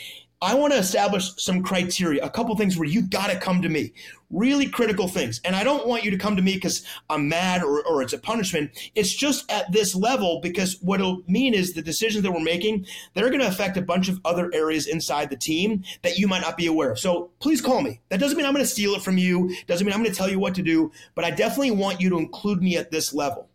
I 0.46 0.54
want 0.54 0.72
to 0.74 0.78
establish 0.78 1.32
some 1.38 1.64
criteria, 1.64 2.24
a 2.24 2.30
couple 2.30 2.56
things 2.56 2.78
where 2.78 2.88
you 2.88 3.02
got 3.02 3.30
to 3.30 3.36
come 3.36 3.62
to 3.62 3.68
me, 3.68 3.92
really 4.30 4.68
critical 4.68 5.08
things. 5.08 5.40
And 5.44 5.56
I 5.56 5.64
don't 5.64 5.88
want 5.88 6.04
you 6.04 6.12
to 6.12 6.16
come 6.16 6.36
to 6.36 6.42
me 6.42 6.54
because 6.54 6.86
I'm 7.10 7.28
mad 7.28 7.64
or, 7.64 7.84
or 7.84 8.00
it's 8.00 8.12
a 8.12 8.18
punishment. 8.18 8.70
It's 8.94 9.12
just 9.12 9.50
at 9.50 9.72
this 9.72 9.96
level 9.96 10.38
because 10.40 10.78
what 10.82 11.00
it'll 11.00 11.24
mean 11.26 11.52
is 11.52 11.72
the 11.72 11.82
decisions 11.82 12.22
that 12.22 12.30
we're 12.30 12.38
making, 12.38 12.86
they're 13.14 13.30
going 13.30 13.40
to 13.40 13.48
affect 13.48 13.76
a 13.76 13.82
bunch 13.82 14.08
of 14.08 14.20
other 14.24 14.48
areas 14.54 14.86
inside 14.86 15.30
the 15.30 15.36
team 15.36 15.82
that 16.02 16.16
you 16.16 16.28
might 16.28 16.42
not 16.42 16.56
be 16.56 16.68
aware 16.68 16.92
of. 16.92 17.00
So 17.00 17.32
please 17.40 17.60
call 17.60 17.82
me. 17.82 18.00
That 18.10 18.20
doesn't 18.20 18.36
mean 18.36 18.46
I'm 18.46 18.52
going 18.52 18.64
to 18.64 18.70
steal 18.70 18.94
it 18.94 19.02
from 19.02 19.18
you. 19.18 19.52
Doesn't 19.66 19.84
mean 19.84 19.94
I'm 19.94 20.00
going 20.00 20.12
to 20.12 20.16
tell 20.16 20.30
you 20.30 20.38
what 20.38 20.54
to 20.54 20.62
do, 20.62 20.92
but 21.16 21.24
I 21.24 21.32
definitely 21.32 21.72
want 21.72 22.00
you 22.00 22.08
to 22.10 22.18
include 22.18 22.62
me 22.62 22.76
at 22.76 22.92
this 22.92 23.12
level. 23.12 23.48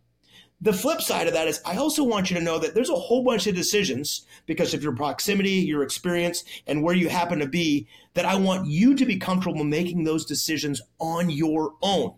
The 0.62 0.72
flip 0.72 1.02
side 1.02 1.26
of 1.26 1.32
that 1.32 1.48
is 1.48 1.60
I 1.66 1.76
also 1.76 2.04
want 2.04 2.30
you 2.30 2.38
to 2.38 2.42
know 2.42 2.56
that 2.60 2.72
there's 2.72 2.88
a 2.88 2.94
whole 2.94 3.24
bunch 3.24 3.48
of 3.48 3.56
decisions 3.56 4.26
because 4.46 4.74
of 4.74 4.82
your 4.82 4.94
proximity, 4.94 5.50
your 5.50 5.82
experience, 5.82 6.44
and 6.68 6.84
where 6.84 6.94
you 6.94 7.08
happen 7.08 7.40
to 7.40 7.48
be 7.48 7.88
that 8.14 8.24
I 8.24 8.36
want 8.36 8.68
you 8.68 8.94
to 8.94 9.04
be 9.04 9.18
comfortable 9.18 9.64
making 9.64 10.04
those 10.04 10.24
decisions 10.24 10.80
on 11.00 11.30
your 11.30 11.74
own. 11.82 12.14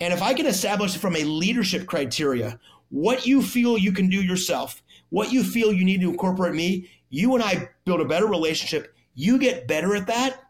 And 0.00 0.12
if 0.12 0.22
I 0.22 0.34
can 0.34 0.46
establish 0.46 0.96
from 0.96 1.14
a 1.14 1.22
leadership 1.22 1.86
criteria 1.86 2.58
what 2.88 3.26
you 3.26 3.40
feel 3.40 3.78
you 3.78 3.92
can 3.92 4.10
do 4.10 4.20
yourself, 4.20 4.82
what 5.10 5.32
you 5.32 5.44
feel 5.44 5.72
you 5.72 5.84
need 5.84 6.00
to 6.00 6.10
incorporate 6.10 6.54
me, 6.54 6.90
you 7.10 7.32
and 7.36 7.44
I 7.44 7.68
build 7.84 8.00
a 8.00 8.06
better 8.06 8.26
relationship. 8.26 8.92
You 9.14 9.38
get 9.38 9.68
better 9.68 9.94
at 9.94 10.08
that. 10.08 10.40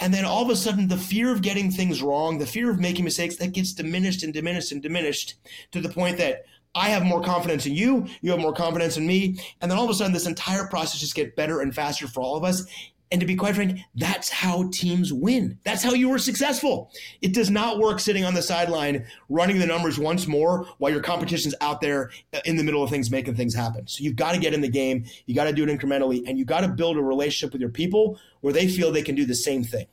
And 0.00 0.12
then 0.12 0.24
all 0.24 0.42
of 0.42 0.50
a 0.50 0.56
sudden, 0.56 0.88
the 0.88 0.96
fear 0.96 1.32
of 1.32 1.42
getting 1.42 1.70
things 1.70 2.02
wrong, 2.02 2.38
the 2.38 2.46
fear 2.46 2.70
of 2.70 2.80
making 2.80 3.04
mistakes, 3.04 3.36
that 3.36 3.52
gets 3.52 3.72
diminished 3.72 4.22
and 4.22 4.32
diminished 4.32 4.72
and 4.72 4.82
diminished 4.82 5.34
to 5.72 5.80
the 5.80 5.88
point 5.88 6.18
that 6.18 6.44
I 6.74 6.88
have 6.88 7.04
more 7.04 7.22
confidence 7.22 7.66
in 7.66 7.74
you, 7.74 8.06
you 8.20 8.30
have 8.30 8.40
more 8.40 8.52
confidence 8.52 8.96
in 8.96 9.06
me. 9.06 9.38
And 9.60 9.70
then 9.70 9.78
all 9.78 9.84
of 9.84 9.90
a 9.90 9.94
sudden, 9.94 10.12
this 10.12 10.26
entire 10.26 10.66
process 10.66 11.00
just 11.00 11.14
get 11.14 11.36
better 11.36 11.60
and 11.60 11.74
faster 11.74 12.06
for 12.08 12.20
all 12.20 12.36
of 12.36 12.44
us. 12.44 12.64
And 13.12 13.20
to 13.20 13.26
be 13.26 13.36
quite 13.36 13.54
frank, 13.54 13.78
that's 13.94 14.28
how 14.28 14.70
teams 14.72 15.12
win. 15.12 15.58
That's 15.62 15.84
how 15.84 15.92
you 15.92 16.08
were 16.08 16.18
successful. 16.18 16.90
It 17.22 17.32
does 17.32 17.48
not 17.48 17.78
work 17.78 18.00
sitting 18.00 18.24
on 18.24 18.34
the 18.34 18.42
sideline 18.42 19.06
running 19.28 19.60
the 19.60 19.66
numbers 19.66 20.00
once 20.00 20.26
more 20.26 20.66
while 20.78 20.90
your 20.90 21.02
competition's 21.02 21.54
out 21.60 21.80
there 21.80 22.10
in 22.44 22.56
the 22.56 22.64
middle 22.64 22.82
of 22.82 22.90
things 22.90 23.12
making 23.12 23.36
things 23.36 23.54
happen. 23.54 23.86
So 23.86 24.02
you've 24.02 24.16
got 24.16 24.32
to 24.32 24.40
get 24.40 24.52
in 24.52 24.62
the 24.62 24.68
game, 24.68 25.04
you 25.26 25.34
got 25.34 25.44
to 25.44 25.52
do 25.52 25.62
it 25.62 25.68
incrementally, 25.68 26.24
and 26.26 26.38
you 26.38 26.44
got 26.44 26.62
to 26.62 26.68
build 26.68 26.96
a 26.96 27.02
relationship 27.02 27.52
with 27.52 27.60
your 27.60 27.70
people 27.70 28.18
where 28.40 28.52
they 28.52 28.66
feel 28.66 28.90
they 28.90 29.02
can 29.02 29.14
do 29.14 29.26
the 29.26 29.36
same 29.36 29.62
thing. 29.62 29.86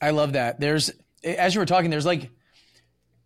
I 0.00 0.10
love 0.10 0.34
that. 0.34 0.60
There's 0.60 0.92
as 1.24 1.54
you 1.54 1.60
were 1.60 1.66
talking, 1.66 1.90
there's 1.90 2.06
like 2.06 2.30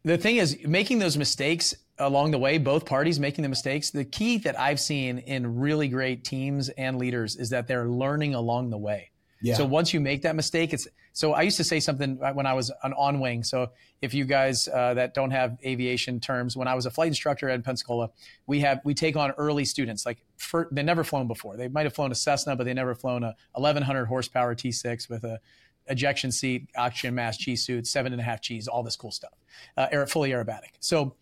the 0.04 0.16
thing 0.16 0.36
is 0.36 0.58
making 0.64 1.00
those 1.00 1.16
mistakes 1.18 1.74
along 1.98 2.30
the 2.32 2.38
way, 2.38 2.58
both 2.58 2.84
parties 2.84 3.20
making 3.20 3.42
the 3.42 3.48
mistakes. 3.48 3.90
The 3.90 4.04
key 4.04 4.38
that 4.38 4.58
I've 4.58 4.80
seen 4.80 5.18
in 5.18 5.58
really 5.58 5.88
great 5.88 6.24
teams 6.24 6.68
and 6.70 6.98
leaders 6.98 7.36
is 7.36 7.50
that 7.50 7.66
they're 7.66 7.88
learning 7.88 8.34
along 8.34 8.70
the 8.70 8.78
way. 8.78 9.10
Yeah. 9.42 9.54
So 9.56 9.64
once 9.66 9.92
you 9.92 10.00
make 10.00 10.22
that 10.22 10.36
mistake, 10.36 10.72
it's 10.72 10.88
so 11.12 11.32
I 11.32 11.42
used 11.42 11.58
to 11.58 11.64
say 11.64 11.78
something 11.78 12.16
when 12.32 12.46
I 12.46 12.54
was 12.54 12.72
an 12.82 12.92
on 12.94 13.20
wing. 13.20 13.44
So 13.44 13.70
if 14.00 14.14
you 14.14 14.24
guys 14.24 14.68
uh, 14.68 14.94
that 14.94 15.14
don't 15.14 15.30
have 15.30 15.58
aviation 15.64 16.18
terms, 16.18 16.56
when 16.56 16.66
I 16.66 16.74
was 16.74 16.86
a 16.86 16.90
flight 16.90 17.08
instructor 17.08 17.48
at 17.48 17.62
Pensacola, 17.62 18.10
we 18.46 18.60
have 18.60 18.80
we 18.84 18.94
take 18.94 19.16
on 19.16 19.32
early 19.32 19.64
students 19.64 20.06
like 20.06 20.18
for, 20.38 20.68
they 20.72 20.82
never 20.82 21.04
flown 21.04 21.28
before. 21.28 21.56
They 21.56 21.68
might 21.68 21.84
have 21.84 21.94
flown 21.94 22.10
a 22.10 22.14
Cessna, 22.14 22.56
but 22.56 22.64
they 22.64 22.74
never 22.74 22.94
flown 22.94 23.22
a 23.22 23.36
1100 23.52 24.06
horsepower 24.06 24.54
T6 24.54 25.08
with 25.08 25.24
a 25.24 25.38
ejection 25.86 26.32
seat, 26.32 26.68
oxygen 26.76 27.14
mask, 27.14 27.40
G 27.40 27.56
suit, 27.56 27.86
seven 27.86 28.12
and 28.12 28.20
a 28.20 28.24
half 28.24 28.40
Gs, 28.40 28.66
all 28.66 28.82
this 28.82 28.96
cool 28.96 29.10
stuff, 29.10 29.34
uh, 29.76 29.86
air, 29.92 30.06
fully 30.06 30.30
aerobatic. 30.30 30.72
So, 30.80 31.16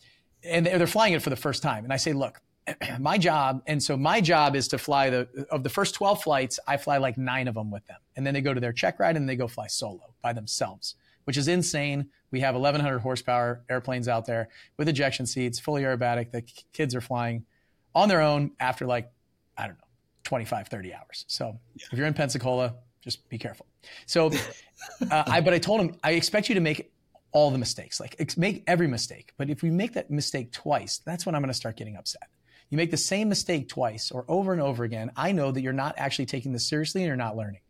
and 0.45 0.67
they're 0.67 0.87
flying 0.87 1.15
it 1.15 1.23
for 1.23 1.31
the 1.31 1.37
first 1.37 1.63
time. 1.63 1.85
And 1.85 1.93
I 1.93 1.97
say, 1.97 2.13
look, 2.13 2.41
my 2.99 3.19
job, 3.19 3.63
and 3.67 3.83
so 3.83 3.97
my 3.97 4.21
job 4.21 4.57
is 4.57 4.69
to 4.69 4.79
fly 4.79 5.11
the, 5.11 5.47
of 5.51 5.63
the 5.63 5.69
first 5.69 5.95
12 5.95 6.23
flights, 6.23 6.59
I 6.67 6.77
fly 6.77 6.99
like 6.99 7.19
nine 7.19 7.49
of 7.49 7.55
them 7.55 7.71
with 7.71 7.87
them. 7.87 7.99
And 8.17 8.27
then 8.27 8.35
they 8.35 8.41
go 8.41 8.55
to 8.55 8.61
their 8.61 8.73
check 8.73 8.99
ride 8.99 9.17
and 9.17 9.29
they 9.29 9.37
go 9.37 9.49
fly 9.49 9.67
solo 9.67 10.15
by 10.23 10.33
themselves, 10.33 10.95
which 11.25 11.37
is 11.37 11.49
insane. 11.49 12.09
We 12.31 12.41
have 12.41 12.55
1100 12.55 13.01
horsepower 13.01 13.63
airplanes 13.69 14.09
out 14.09 14.27
there 14.27 14.49
with 14.77 14.89
ejection 14.89 15.27
seats, 15.27 15.59
fully 15.59 15.83
aerobatic. 15.83 16.31
The 16.31 16.43
kids 16.73 16.95
are 16.95 17.01
flying 17.01 17.45
on 17.95 18.09
their 18.09 18.21
own 18.21 18.53
after 18.59 18.87
like, 18.87 19.11
I 19.57 19.67
don't 19.67 19.79
know, 19.79 19.85
25, 20.25 20.69
30 20.69 20.95
hours. 20.95 21.25
So 21.29 21.59
yeah. 21.75 21.87
if 21.93 21.99
you're 21.99 22.07
in 22.07 22.15
Pensacola, 22.15 22.75
just 23.03 23.29
be 23.29 23.37
careful. 23.37 23.67
So, 24.07 24.31
uh, 25.11 25.25
I 25.27 25.41
but 25.41 25.53
I 25.53 25.59
told 25.59 25.81
him 25.81 25.97
I 26.03 26.13
expect 26.13 26.49
you 26.49 26.55
to 26.55 26.61
make 26.61 26.93
all 27.33 27.51
the 27.51 27.59
mistakes, 27.59 27.99
like 27.99 28.37
make 28.37 28.63
every 28.67 28.87
mistake. 28.87 29.33
But 29.37 29.51
if 29.51 29.63
we 29.63 29.71
make 29.71 29.95
that 29.95 30.11
mistake 30.11 30.53
twice, 30.53 31.01
that's 31.05 31.27
when 31.27 31.35
I'm 31.35 31.43
going 31.43 31.49
to 31.49 31.55
start 31.55 31.77
getting 31.77 31.97
upset. 31.97 32.29
You 32.71 32.77
make 32.77 32.91
the 32.91 32.97
same 32.97 33.29
mistake 33.29 33.69
twice 33.69 34.11
or 34.11 34.25
over 34.29 34.53
and 34.53 34.61
over 34.61 34.85
again. 34.85 35.11
I 35.17 35.33
know 35.33 35.51
that 35.51 35.61
you're 35.61 35.73
not 35.73 35.95
actually 35.99 36.27
taking 36.27 36.53
this 36.53 36.67
seriously 36.69 37.03
and 37.03 37.09
you're 37.09 37.17
not 37.17 37.37
learning. 37.37 37.61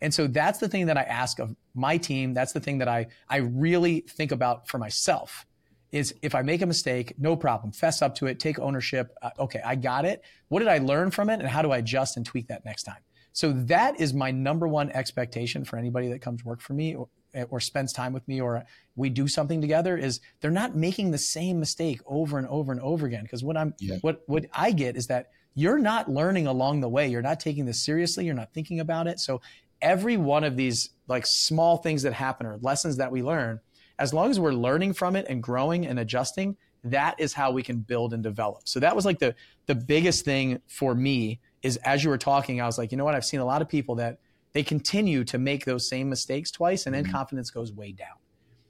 And 0.00 0.12
so 0.12 0.26
that's 0.26 0.58
the 0.58 0.68
thing 0.68 0.86
that 0.86 0.96
I 0.96 1.02
ask 1.02 1.38
of 1.38 1.54
my 1.74 1.96
team. 1.96 2.34
That's 2.34 2.52
the 2.52 2.60
thing 2.60 2.78
that 2.78 2.88
I 2.88 3.06
I 3.28 3.38
really 3.38 4.00
think 4.00 4.32
about 4.32 4.68
for 4.68 4.78
myself. 4.78 5.46
Is 5.92 6.14
if 6.20 6.34
I 6.34 6.42
make 6.42 6.62
a 6.62 6.66
mistake, 6.66 7.14
no 7.16 7.36
problem. 7.36 7.72
Fess 7.72 8.02
up 8.02 8.16
to 8.16 8.26
it. 8.26 8.40
Take 8.40 8.58
ownership. 8.58 9.16
Uh, 9.22 9.30
okay, 9.38 9.62
I 9.64 9.76
got 9.76 10.04
it. 10.04 10.22
What 10.48 10.58
did 10.58 10.68
I 10.68 10.78
learn 10.78 11.10
from 11.10 11.30
it, 11.30 11.40
and 11.40 11.48
how 11.48 11.62
do 11.62 11.70
I 11.70 11.78
adjust 11.78 12.16
and 12.16 12.26
tweak 12.26 12.48
that 12.48 12.64
next 12.64 12.82
time? 12.82 12.98
So 13.32 13.52
that 13.52 14.00
is 14.00 14.12
my 14.12 14.30
number 14.30 14.66
one 14.66 14.90
expectation 14.90 15.64
for 15.64 15.78
anybody 15.78 16.08
that 16.08 16.22
comes 16.22 16.44
work 16.44 16.60
for 16.60 16.72
me 16.72 16.96
or, 16.96 17.08
or 17.50 17.60
spends 17.60 17.92
time 17.92 18.12
with 18.12 18.26
me 18.28 18.40
or 18.40 18.64
we 18.94 19.10
do 19.10 19.28
something 19.28 19.60
together 19.60 19.96
is 19.96 20.20
they're 20.40 20.50
not 20.50 20.74
making 20.74 21.10
the 21.10 21.18
same 21.18 21.60
mistake 21.60 22.00
over 22.06 22.38
and 22.38 22.46
over 22.48 22.72
and 22.72 22.80
over 22.80 23.06
again. 23.06 23.22
Because 23.22 23.44
what 23.44 23.56
I'm 23.56 23.74
yeah. 23.78 23.98
what 24.00 24.22
what 24.26 24.46
I 24.52 24.72
get 24.72 24.96
is 24.96 25.06
that 25.08 25.30
you're 25.54 25.78
not 25.78 26.10
learning 26.10 26.46
along 26.46 26.80
the 26.80 26.88
way. 26.88 27.08
You're 27.08 27.22
not 27.22 27.40
taking 27.40 27.64
this 27.64 27.84
seriously. 27.84 28.26
You're 28.26 28.34
not 28.34 28.52
thinking 28.52 28.80
about 28.80 29.06
it. 29.06 29.20
So 29.20 29.40
every 29.80 30.16
one 30.16 30.44
of 30.44 30.56
these 30.56 30.90
like 31.08 31.26
small 31.26 31.78
things 31.78 32.02
that 32.02 32.12
happen 32.12 32.46
or 32.46 32.58
lessons 32.58 32.96
that 32.96 33.10
we 33.10 33.22
learn, 33.22 33.60
as 33.98 34.12
long 34.12 34.30
as 34.30 34.38
we're 34.38 34.52
learning 34.52 34.92
from 34.92 35.16
it 35.16 35.26
and 35.28 35.42
growing 35.42 35.86
and 35.86 35.98
adjusting, 35.98 36.56
that 36.84 37.18
is 37.18 37.32
how 37.32 37.50
we 37.50 37.62
can 37.62 37.78
build 37.78 38.12
and 38.12 38.22
develop. 38.22 38.68
So 38.68 38.80
that 38.80 38.94
was 38.94 39.04
like 39.04 39.18
the 39.18 39.34
the 39.66 39.74
biggest 39.74 40.24
thing 40.24 40.60
for 40.66 40.94
me 40.94 41.40
is 41.62 41.76
as 41.78 42.04
you 42.04 42.10
were 42.10 42.18
talking, 42.18 42.60
I 42.60 42.66
was 42.66 42.78
like, 42.78 42.92
you 42.92 42.98
know 42.98 43.04
what? 43.04 43.14
I've 43.14 43.24
seen 43.24 43.40
a 43.40 43.44
lot 43.44 43.62
of 43.62 43.68
people 43.68 43.96
that 43.96 44.18
they 44.56 44.62
continue 44.62 45.22
to 45.22 45.36
make 45.36 45.66
those 45.66 45.86
same 45.86 46.08
mistakes 46.08 46.50
twice 46.50 46.86
and 46.86 46.94
then 46.94 47.04
mm-hmm. 47.04 47.12
confidence 47.12 47.50
goes 47.50 47.74
way 47.74 47.92
down. 47.92 48.16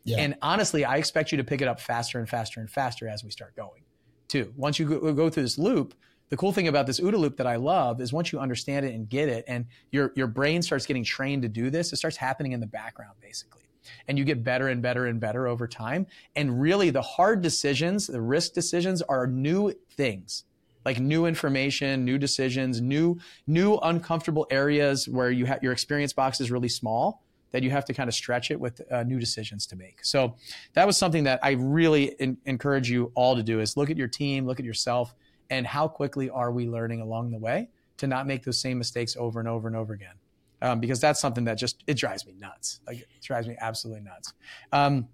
Yeah. 0.03 0.17
And 0.19 0.35
honestly, 0.43 0.85
I 0.85 0.97
expect 0.97 1.31
you 1.31 1.39
to 1.39 1.45
pick 1.45 1.61
it 1.61 1.69
up 1.69 1.79
faster 1.79 2.19
and 2.19 2.29
faster 2.29 2.59
and 2.59 2.69
faster 2.69 3.07
as 3.07 3.23
we 3.23 3.31
start 3.31 3.55
going, 3.55 3.85
too. 4.27 4.53
Once 4.57 4.81
you 4.81 4.89
go, 4.89 5.13
go 5.13 5.31
through 5.31 5.45
this 5.45 5.59
loop, 5.59 5.95
the 6.29 6.37
cool 6.37 6.51
thing 6.51 6.67
about 6.67 6.89
this 6.89 6.99
OODA 6.99 7.17
loop 7.17 7.37
that 7.37 7.47
I 7.47 7.55
love 7.55 8.01
is 8.01 8.13
once 8.13 8.33
you 8.33 8.41
understand 8.41 8.85
it 8.85 8.97
and 8.97 9.09
get 9.09 9.29
it, 9.29 9.45
and 9.47 9.65
your 9.93 10.11
your 10.17 10.27
brain 10.27 10.61
starts 10.61 10.87
getting 10.87 11.05
trained 11.05 11.43
to 11.43 11.49
do 11.49 11.71
this, 11.71 11.93
it 11.93 11.99
starts 11.99 12.17
happening 12.17 12.51
in 12.51 12.59
the 12.59 12.67
background 12.67 13.15
basically, 13.21 13.63
and 14.09 14.19
you 14.19 14.25
get 14.25 14.43
better 14.43 14.67
and 14.67 14.83
better 14.83 15.07
and 15.07 15.21
better 15.21 15.47
over 15.47 15.69
time. 15.69 16.05
And 16.35 16.61
really, 16.61 16.91
the 16.91 17.03
hard 17.03 17.43
decisions, 17.43 18.09
the 18.09 18.21
risk 18.21 18.55
decisions, 18.55 19.03
are 19.03 19.29
new 19.29 19.73
things 19.93 20.47
like 20.87 21.01
new 21.01 21.27
information, 21.27 22.05
new 22.05 22.17
decisions, 22.17 22.81
new 22.81 23.19
new 23.47 23.75
uncomfortable 23.83 24.47
areas 24.51 25.09
where 25.09 25.31
you 25.31 25.45
have 25.45 25.63
your 25.63 25.73
experience 25.73 26.15
box 26.15 26.41
is 26.41 26.51
really 26.51 26.69
small 26.69 27.23
that 27.51 27.63
you 27.63 27.71
have 27.71 27.85
to 27.87 27.95
kind 27.95 28.09
of 28.09 28.15
stretch 28.15 28.51
it 28.51 28.61
with 28.61 28.81
uh, 28.93 29.03
new 29.03 29.19
decisions 29.19 29.67
to 29.67 29.77
make. 29.77 30.05
So 30.05 30.37
that 30.75 30.87
was 30.87 30.97
something 30.97 31.25
that 31.25 31.41
I 31.43 31.53
really 31.53 32.15
in, 32.19 32.37
encourage 32.45 32.91
you 32.91 33.13
all 33.15 33.35
to 33.35 33.43
do 33.43 33.61
is 33.61 33.77
look 33.77 33.91
at 33.91 33.97
your 33.97 34.09
team, 34.09 34.47
look 34.47 34.61
at 34.61 34.67
yourself, 34.67 35.15
and 35.51 35.67
how 35.67 35.89
quickly 35.89 36.29
are 36.31 36.53
we 36.53 36.69
learning 36.69 37.01
along 37.01 37.31
the 37.31 37.39
way 37.39 37.69
to 37.97 38.07
not 38.07 38.27
make 38.27 38.45
those 38.45 38.61
same 38.61 38.79
mistakes 38.79 39.17
over 39.17 39.41
and 39.41 39.49
over 39.49 39.69
and 39.69 39.77
over 39.77 39.93
again. 39.93 40.15
Um, 40.63 40.81
because 40.81 41.01
that's 41.01 41.21
something 41.21 41.45
that 41.45 41.59
just 41.59 41.83
it 41.87 41.95
drives 41.95 42.27
me 42.27 42.35
nuts. 42.39 42.81
Like 42.87 42.99
it 43.01 43.23
drives 43.23 43.49
me 43.49 43.57
absolutely 43.61 44.03
nuts. 44.03 44.33
Um, 44.73 45.09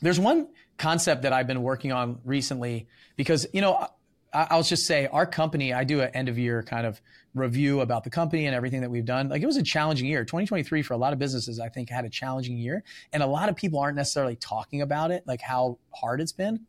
there's 0.00 0.18
one 0.18 0.48
concept 0.78 1.22
that 1.22 1.32
I've 1.32 1.46
been 1.46 1.62
working 1.62 1.92
on 1.92 2.18
recently 2.24 2.88
because 3.16 3.46
you 3.52 3.60
know 3.60 3.88
I'll 4.34 4.62
just 4.62 4.86
say 4.86 5.06
our 5.08 5.26
company, 5.26 5.74
I 5.74 5.84
do 5.84 6.00
an 6.00 6.10
end 6.14 6.28
of 6.28 6.38
year 6.38 6.62
kind 6.62 6.86
of 6.86 7.00
review 7.34 7.80
about 7.80 8.04
the 8.04 8.10
company 8.10 8.46
and 8.46 8.54
everything 8.54 8.80
that 8.80 8.90
we've 8.90 9.04
done. 9.04 9.28
Like 9.28 9.42
it 9.42 9.46
was 9.46 9.56
a 9.56 9.62
challenging 9.62 10.06
year. 10.06 10.24
2023 10.24 10.82
for 10.82 10.94
a 10.94 10.96
lot 10.96 11.12
of 11.12 11.18
businesses, 11.18 11.60
I 11.60 11.68
think 11.68 11.90
had 11.90 12.04
a 12.04 12.10
challenging 12.10 12.56
year. 12.56 12.82
And 13.12 13.22
a 13.22 13.26
lot 13.26 13.48
of 13.48 13.56
people 13.56 13.78
aren't 13.78 13.96
necessarily 13.96 14.36
talking 14.36 14.80
about 14.80 15.10
it, 15.10 15.24
like 15.26 15.40
how 15.40 15.78
hard 15.94 16.20
it's 16.20 16.32
been. 16.32 16.60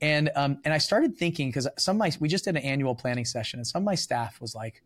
And, 0.00 0.30
um, 0.34 0.58
and 0.64 0.74
I 0.74 0.78
started 0.78 1.16
thinking, 1.16 1.52
cause 1.52 1.68
some 1.78 1.96
of 1.96 1.98
my, 1.98 2.12
we 2.18 2.28
just 2.28 2.44
did 2.44 2.56
an 2.56 2.62
annual 2.62 2.94
planning 2.94 3.24
session 3.24 3.60
and 3.60 3.66
some 3.66 3.82
of 3.82 3.86
my 3.86 3.94
staff 3.94 4.40
was 4.40 4.54
like, 4.54 4.82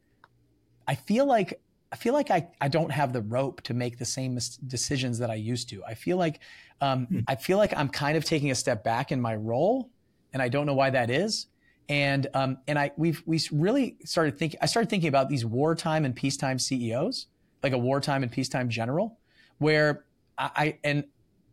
I 0.86 0.94
feel 0.94 1.26
like, 1.26 1.60
I 1.90 1.96
feel 1.96 2.12
like 2.12 2.30
I, 2.30 2.48
I 2.60 2.68
don't 2.68 2.90
have 2.90 3.14
the 3.14 3.22
rope 3.22 3.62
to 3.62 3.74
make 3.74 3.98
the 3.98 4.04
same 4.04 4.38
decisions 4.66 5.18
that 5.20 5.30
I 5.30 5.36
used 5.36 5.70
to. 5.70 5.82
I 5.84 5.94
feel 5.94 6.18
like, 6.18 6.40
um, 6.82 7.06
hmm. 7.06 7.20
I 7.26 7.36
feel 7.36 7.56
like 7.56 7.74
I'm 7.74 7.88
kind 7.88 8.18
of 8.18 8.24
taking 8.24 8.50
a 8.50 8.54
step 8.54 8.84
back 8.84 9.12
in 9.12 9.20
my 9.20 9.34
role 9.34 9.88
and 10.34 10.42
I 10.42 10.50
don't 10.50 10.66
know 10.66 10.74
why 10.74 10.90
that 10.90 11.08
is 11.08 11.46
and 11.88 12.26
um, 12.34 12.58
and 12.66 12.78
I 12.78 12.92
we've 12.96 13.22
we 13.24 13.40
really 13.50 13.96
started 14.04 14.38
thinking. 14.38 14.58
I 14.62 14.66
started 14.66 14.90
thinking 14.90 15.08
about 15.08 15.28
these 15.28 15.44
wartime 15.44 16.04
and 16.04 16.14
peacetime 16.14 16.58
CEOs, 16.58 17.26
like 17.62 17.72
a 17.72 17.78
wartime 17.78 18.22
and 18.22 18.30
peacetime 18.30 18.68
general, 18.68 19.18
where 19.58 20.04
I, 20.36 20.78
and 20.84 21.04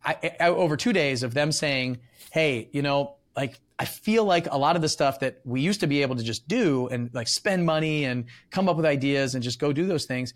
I, 0.03 0.35
I 0.39 0.49
over 0.49 0.75
two 0.75 0.93
days 0.93 1.23
of 1.23 1.33
them 1.33 1.51
saying, 1.51 1.99
"Hey, 2.31 2.69
you 2.73 2.81
know, 2.81 3.15
like 3.35 3.59
I 3.79 3.85
feel 3.85 4.25
like 4.25 4.47
a 4.51 4.57
lot 4.57 4.75
of 4.75 4.81
the 4.81 4.89
stuff 4.89 5.21
that 5.21 5.39
we 5.45 5.61
used 5.61 5.79
to 5.79 5.87
be 5.87 6.01
able 6.01 6.15
to 6.17 6.23
just 6.23 6.47
do 6.47 6.87
and 6.89 7.09
like 7.13 7.27
spend 7.27 7.65
money 7.65 8.03
and 8.05 8.25
come 8.51 8.67
up 8.67 8.75
with 8.75 8.85
ideas 8.85 9.35
and 9.35 9.43
just 9.43 9.59
go 9.59 9.71
do 9.71 9.85
those 9.85 10.05
things." 10.05 10.33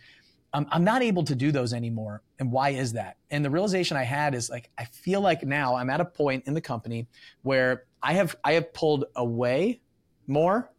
I'm, 0.51 0.65
I'm 0.71 0.83
not 0.83 1.03
able 1.03 1.23
to 1.25 1.35
do 1.35 1.51
those 1.51 1.73
anymore. 1.73 2.23
And 2.39 2.51
why 2.51 2.69
is 2.69 2.93
that? 2.93 3.17
And 3.29 3.45
the 3.45 3.51
realization 3.51 3.97
I 3.97 4.03
had 4.03 4.33
is 4.33 4.49
like, 4.49 4.71
I 4.79 4.85
feel 4.85 5.21
like 5.21 5.43
now 5.43 5.75
I'm 5.75 5.91
at 5.91 6.01
a 6.01 6.05
point 6.05 6.45
in 6.47 6.55
the 6.55 6.61
company 6.61 7.07
where 7.43 7.83
I 8.01 8.13
have, 8.13 8.35
I 8.43 8.53
have 8.53 8.73
pulled 8.73 9.05
away 9.15 9.81
more 10.29 10.71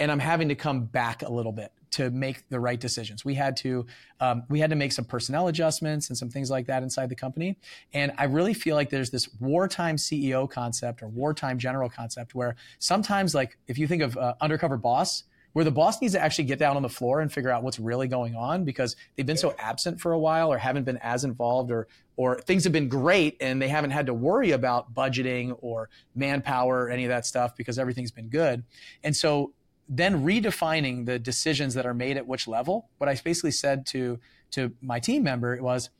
and 0.00 0.12
I'm 0.12 0.20
having 0.20 0.48
to 0.48 0.54
come 0.54 0.84
back 0.84 1.22
a 1.22 1.28
little 1.28 1.52
bit 1.52 1.72
to 1.90 2.10
make 2.10 2.48
the 2.48 2.60
right 2.60 2.78
decisions. 2.78 3.24
We 3.24 3.34
had 3.34 3.56
to 3.58 3.86
um, 4.20 4.44
we 4.48 4.60
had 4.60 4.70
to 4.70 4.76
make 4.76 4.92
some 4.92 5.04
personnel 5.04 5.48
adjustments 5.48 6.08
and 6.08 6.18
some 6.18 6.28
things 6.28 6.50
like 6.50 6.66
that 6.66 6.82
inside 6.82 7.08
the 7.08 7.16
company. 7.16 7.56
And 7.92 8.12
I 8.18 8.24
really 8.24 8.54
feel 8.54 8.76
like 8.76 8.90
there's 8.90 9.10
this 9.10 9.28
wartime 9.40 9.96
CEO 9.96 10.48
concept 10.48 11.02
or 11.02 11.08
wartime 11.08 11.58
general 11.58 11.88
concept 11.88 12.34
where 12.34 12.56
sometimes, 12.78 13.34
like 13.34 13.58
if 13.66 13.78
you 13.78 13.86
think 13.86 14.02
of 14.02 14.16
uh, 14.16 14.34
undercover 14.40 14.76
boss, 14.76 15.24
where 15.54 15.64
the 15.64 15.70
boss 15.70 16.00
needs 16.00 16.12
to 16.12 16.20
actually 16.20 16.44
get 16.44 16.58
down 16.58 16.76
on 16.76 16.82
the 16.82 16.88
floor 16.88 17.20
and 17.20 17.32
figure 17.32 17.50
out 17.50 17.62
what's 17.62 17.78
really 17.78 18.06
going 18.06 18.36
on 18.36 18.64
because 18.64 18.94
they've 19.16 19.26
been 19.26 19.36
so 19.36 19.54
absent 19.58 20.00
for 20.00 20.12
a 20.12 20.18
while 20.18 20.52
or 20.52 20.58
haven't 20.58 20.84
been 20.84 20.98
as 20.98 21.24
involved 21.24 21.70
or 21.70 21.88
or 22.18 22.40
things 22.40 22.64
have 22.64 22.72
been 22.72 22.88
great 22.88 23.36
and 23.40 23.62
they 23.62 23.68
haven't 23.68 23.92
had 23.92 24.06
to 24.06 24.12
worry 24.12 24.50
about 24.50 24.92
budgeting 24.92 25.56
or 25.60 25.88
manpower 26.16 26.86
or 26.86 26.90
any 26.90 27.04
of 27.04 27.08
that 27.10 27.24
stuff 27.24 27.54
because 27.56 27.78
everything's 27.78 28.10
been 28.10 28.28
good. 28.28 28.64
And 29.04 29.16
so 29.16 29.52
then 29.88 30.24
redefining 30.24 31.06
the 31.06 31.20
decisions 31.20 31.74
that 31.74 31.86
are 31.86 31.94
made 31.94 32.16
at 32.16 32.26
which 32.26 32.48
level, 32.48 32.88
what 32.98 33.08
I 33.08 33.14
basically 33.14 33.52
said 33.52 33.86
to 33.86 34.18
to 34.50 34.72
my 34.82 34.98
team 34.98 35.22
member 35.22 35.62
was, 35.62 35.90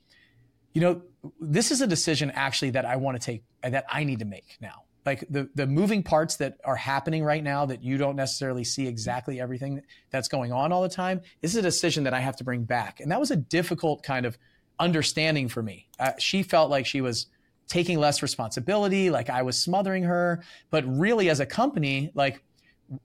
you 0.73 0.81
know, 0.81 1.03
this 1.39 1.71
is 1.71 1.79
a 1.79 1.87
decision 1.87 2.31
actually 2.31 2.71
that 2.71 2.83
I 2.83 2.97
want 2.97 3.19
to 3.19 3.25
take 3.25 3.43
that 3.63 3.85
I 3.89 4.03
need 4.03 4.19
to 4.19 4.25
make 4.25 4.57
now 4.59 4.83
like 5.05 5.23
the 5.29 5.49
the 5.55 5.65
moving 5.65 6.03
parts 6.03 6.35
that 6.35 6.57
are 6.65 6.75
happening 6.75 7.23
right 7.23 7.43
now 7.43 7.65
that 7.65 7.81
you 7.81 7.97
don't 7.97 8.17
necessarily 8.17 8.65
see 8.65 8.87
exactly 8.87 9.39
everything 9.39 9.81
that's 10.11 10.27
going 10.27 10.51
on 10.51 10.73
all 10.73 10.81
the 10.81 10.89
time 10.89 11.21
this 11.41 11.51
is 11.51 11.57
a 11.57 11.61
decision 11.61 12.03
that 12.03 12.13
i 12.13 12.19
have 12.19 12.35
to 12.35 12.43
bring 12.43 12.63
back 12.63 12.99
and 12.99 13.11
that 13.11 13.19
was 13.19 13.31
a 13.31 13.35
difficult 13.35 14.03
kind 14.03 14.25
of 14.25 14.37
understanding 14.79 15.47
for 15.47 15.61
me 15.61 15.87
uh, 15.99 16.11
she 16.17 16.43
felt 16.43 16.69
like 16.69 16.85
she 16.85 17.01
was 17.01 17.27
taking 17.67 17.99
less 17.99 18.21
responsibility 18.21 19.09
like 19.09 19.29
i 19.29 19.41
was 19.41 19.59
smothering 19.59 20.03
her 20.03 20.43
but 20.69 20.83
really 20.87 21.29
as 21.29 21.39
a 21.39 21.45
company 21.45 22.11
like 22.13 22.43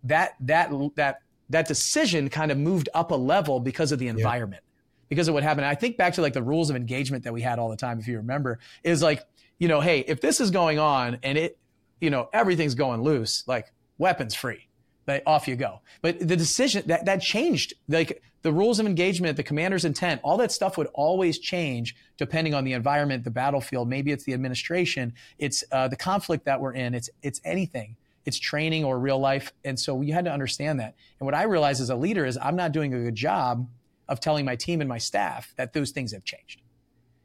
that 0.03 0.35
that 0.41 0.71
that 0.95 1.21
that 1.51 1.69
decision 1.69 2.29
kind 2.31 2.51
of 2.51 2.59
moved 2.59 2.89
up 2.95 3.11
a 3.11 3.15
level 3.15 3.61
because 3.61 3.93
of 3.93 3.99
the 3.99 4.09
environment 4.09 4.63
yeah. 4.65 5.07
because 5.09 5.29
of 5.29 5.35
what 5.35 5.43
happened 5.43 5.67
i 5.67 5.75
think 5.75 5.97
back 5.97 6.15
to 6.15 6.23
like 6.23 6.33
the 6.33 6.43
rules 6.43 6.71
of 6.71 6.77
engagement 6.77 7.25
that 7.25 7.33
we 7.33 7.43
had 7.43 7.59
all 7.59 7.69
the 7.69 7.77
time 7.77 7.99
if 7.99 8.09
you 8.09 8.17
remember 8.17 8.59
is 8.83 9.03
like 9.03 9.23
you 9.59 9.69
know 9.69 9.81
hey 9.81 10.01
if 10.01 10.21
this 10.21 10.41
is 10.41 10.51
going 10.51 10.79
on 10.79 11.19
and 11.23 11.37
it 11.37 11.59
you 12.05 12.11
know, 12.11 12.29
everything's 12.35 12.75
going 12.75 13.03
loose, 13.03 13.45
like 13.47 13.73
weapons 13.97 14.35
free. 14.35 14.69
But 15.07 15.23
off 15.27 15.49
you 15.49 15.57
go. 15.57 15.81
But 16.03 16.19
the 16.19 16.37
decision 16.37 16.85
that, 16.87 17.07
that 17.07 17.21
changed, 17.23 17.75
like 17.89 18.23
the 18.45 18.53
rules 18.53 18.79
of 18.79 18.85
engagement, 18.85 19.39
the 19.39 19.43
commander's 19.43 19.87
intent, 19.87 20.21
all 20.23 20.37
that 20.37 20.53
stuff 20.53 20.77
would 20.77 20.89
always 20.93 21.39
change 21.39 21.97
depending 22.19 22.53
on 22.53 22.63
the 22.65 22.75
environment, 22.75 23.25
the 23.25 23.31
battlefield. 23.31 23.89
Maybe 23.89 24.13
it's 24.13 24.25
the 24.25 24.35
administration, 24.35 25.15
it's 25.39 25.65
uh, 25.73 25.89
the 25.89 25.97
conflict 25.97 26.45
that 26.45 26.61
we're 26.61 26.75
in, 26.75 26.95
it's 26.95 27.09
it's 27.23 27.41
anything, 27.43 27.97
it's 28.27 28.39
training 28.39 28.85
or 28.85 28.99
real 28.99 29.19
life. 29.19 29.55
And 29.65 29.81
so 29.81 30.03
you 30.03 30.13
had 30.13 30.27
to 30.27 30.31
understand 30.31 30.79
that. 30.81 30.95
And 31.19 31.25
what 31.25 31.35
I 31.35 31.45
realized 31.45 31.81
as 31.81 31.89
a 31.89 31.97
leader 31.97 32.27
is 32.27 32.37
I'm 32.41 32.55
not 32.55 32.73
doing 32.73 32.93
a 32.93 33.03
good 33.03 33.15
job 33.15 33.67
of 34.11 34.21
telling 34.21 34.45
my 34.45 34.57
team 34.57 34.83
and 34.83 34.89
my 34.91 34.99
staff 34.99 35.55
that 35.57 35.73
those 35.73 35.93
things 35.93 36.13
have 36.13 36.25
changed. 36.25 36.61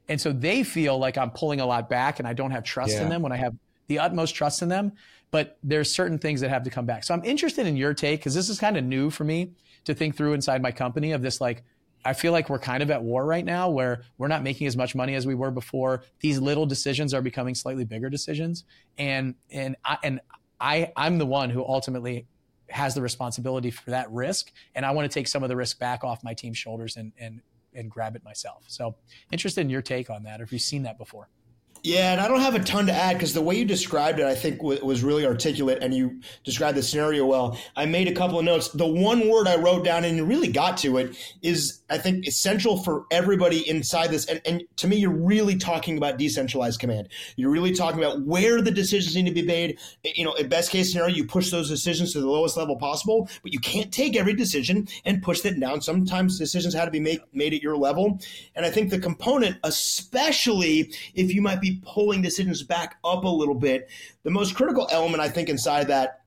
And 0.08 0.18
so 0.18 0.32
they 0.32 0.62
feel 0.62 0.98
like 0.98 1.18
I'm 1.18 1.30
pulling 1.30 1.60
a 1.60 1.66
lot 1.66 1.90
back 1.90 2.18
and 2.18 2.26
I 2.26 2.32
don't 2.32 2.52
have 2.52 2.64
trust 2.64 2.94
yeah. 2.94 3.02
in 3.02 3.10
them 3.10 3.20
when 3.20 3.30
I 3.30 3.36
have 3.36 3.54
the 3.88 3.98
utmost 3.98 4.34
trust 4.34 4.62
in 4.62 4.70
them, 4.70 4.92
but 5.30 5.58
there's 5.62 5.94
certain 5.94 6.18
things 6.18 6.40
that 6.40 6.48
have 6.48 6.62
to 6.62 6.70
come 6.70 6.86
back. 6.86 7.04
So 7.04 7.12
I'm 7.12 7.24
interested 7.24 7.66
in 7.66 7.76
your 7.76 7.92
take 7.92 8.20
because 8.20 8.34
this 8.34 8.48
is 8.48 8.58
kind 8.58 8.78
of 8.78 8.84
new 8.84 9.10
for 9.10 9.24
me 9.24 9.50
to 9.84 9.94
think 9.94 10.16
through 10.16 10.34
inside 10.34 10.62
my 10.62 10.72
company 10.72 11.12
of 11.12 11.22
this 11.22 11.40
like 11.40 11.64
I 12.04 12.14
feel 12.14 12.32
like 12.32 12.48
we're 12.48 12.58
kind 12.58 12.82
of 12.82 12.90
at 12.90 13.02
war 13.02 13.24
right 13.24 13.44
now 13.44 13.68
where 13.68 14.04
we're 14.16 14.28
not 14.28 14.42
making 14.42 14.66
as 14.66 14.76
much 14.76 14.94
money 14.94 15.14
as 15.14 15.26
we 15.26 15.34
were 15.34 15.50
before. 15.50 16.02
These 16.20 16.38
little 16.38 16.64
decisions 16.64 17.12
are 17.12 17.20
becoming 17.20 17.54
slightly 17.54 17.84
bigger 17.84 18.08
decisions. 18.08 18.64
And 18.96 19.34
and 19.50 19.76
I 19.84 19.98
and 20.02 20.20
I 20.60 20.92
I'm 20.96 21.18
the 21.18 21.26
one 21.26 21.50
who 21.50 21.64
ultimately 21.64 22.26
has 22.70 22.94
the 22.94 23.02
responsibility 23.02 23.70
for 23.70 23.90
that 23.90 24.10
risk. 24.10 24.52
And 24.74 24.86
I 24.86 24.92
want 24.92 25.10
to 25.10 25.14
take 25.14 25.28
some 25.28 25.42
of 25.42 25.48
the 25.48 25.56
risk 25.56 25.78
back 25.78 26.04
off 26.04 26.24
my 26.24 26.34
team's 26.34 26.58
shoulders 26.58 26.96
and 26.96 27.12
and 27.18 27.42
and 27.74 27.90
grab 27.90 28.16
it 28.16 28.24
myself. 28.24 28.64
So 28.66 28.96
interested 29.30 29.60
in 29.60 29.70
your 29.70 29.82
take 29.82 30.10
on 30.10 30.24
that, 30.24 30.40
or 30.40 30.44
if 30.44 30.52
you've 30.52 30.62
seen 30.62 30.84
that 30.84 30.98
before. 30.98 31.28
Yeah, 31.82 32.12
and 32.12 32.20
I 32.20 32.28
don't 32.28 32.40
have 32.40 32.54
a 32.54 32.60
ton 32.62 32.86
to 32.86 32.92
add 32.92 33.14
because 33.14 33.32
the 33.32 33.40
way 33.40 33.56
you 33.56 33.64
described 33.64 34.18
it, 34.18 34.26
I 34.26 34.34
think 34.34 34.58
w- 34.58 34.84
was 34.84 35.02
really 35.02 35.24
articulate, 35.24 35.78
and 35.80 35.94
you 35.94 36.20
described 36.44 36.76
the 36.76 36.82
scenario 36.82 37.24
well. 37.24 37.58
I 37.74 37.86
made 37.86 38.06
a 38.06 38.12
couple 38.12 38.38
of 38.38 38.44
notes. 38.44 38.68
The 38.68 38.86
one 38.86 39.28
word 39.28 39.48
I 39.48 39.56
wrote 39.56 39.82
down 39.82 40.04
and 40.04 40.28
really 40.28 40.48
got 40.48 40.76
to 40.78 40.98
it 40.98 41.16
is, 41.40 41.80
I 41.88 41.96
think, 41.96 42.26
essential 42.26 42.82
for 42.82 43.06
everybody 43.10 43.66
inside 43.66 44.10
this. 44.10 44.26
And, 44.26 44.42
and 44.44 44.62
to 44.76 44.88
me, 44.88 44.96
you're 44.96 45.10
really 45.10 45.56
talking 45.56 45.96
about 45.96 46.18
decentralized 46.18 46.80
command. 46.80 47.08
You're 47.36 47.50
really 47.50 47.72
talking 47.72 47.98
about 47.98 48.22
where 48.22 48.60
the 48.60 48.70
decisions 48.70 49.16
need 49.16 49.26
to 49.26 49.32
be 49.32 49.42
made. 49.42 49.78
You 50.04 50.24
know, 50.24 50.34
in 50.34 50.48
best 50.48 50.70
case 50.70 50.92
scenario, 50.92 51.14
you 51.14 51.24
push 51.26 51.50
those 51.50 51.70
decisions 51.70 52.12
to 52.12 52.20
the 52.20 52.28
lowest 52.28 52.58
level 52.58 52.76
possible, 52.76 53.26
but 53.42 53.54
you 53.54 53.58
can't 53.58 53.90
take 53.90 54.16
every 54.16 54.34
decision 54.34 54.86
and 55.06 55.22
push 55.22 55.40
that 55.42 55.58
down. 55.58 55.80
Sometimes 55.80 56.38
decisions 56.38 56.74
have 56.74 56.84
to 56.84 56.90
be 56.90 57.00
made 57.00 57.20
made 57.32 57.54
at 57.54 57.62
your 57.62 57.76
level, 57.76 58.18
and 58.54 58.66
I 58.66 58.70
think 58.70 58.90
the 58.90 58.98
component, 58.98 59.56
especially 59.64 60.92
if 61.14 61.32
you 61.32 61.40
might 61.40 61.60
be 61.60 61.69
pulling 61.78 62.22
decisions 62.22 62.62
back 62.62 62.96
up 63.04 63.24
a 63.24 63.28
little 63.28 63.54
bit. 63.54 63.88
The 64.22 64.30
most 64.30 64.54
critical 64.54 64.88
element, 64.90 65.22
I 65.22 65.28
think, 65.28 65.48
inside 65.48 65.88
that 65.88 66.20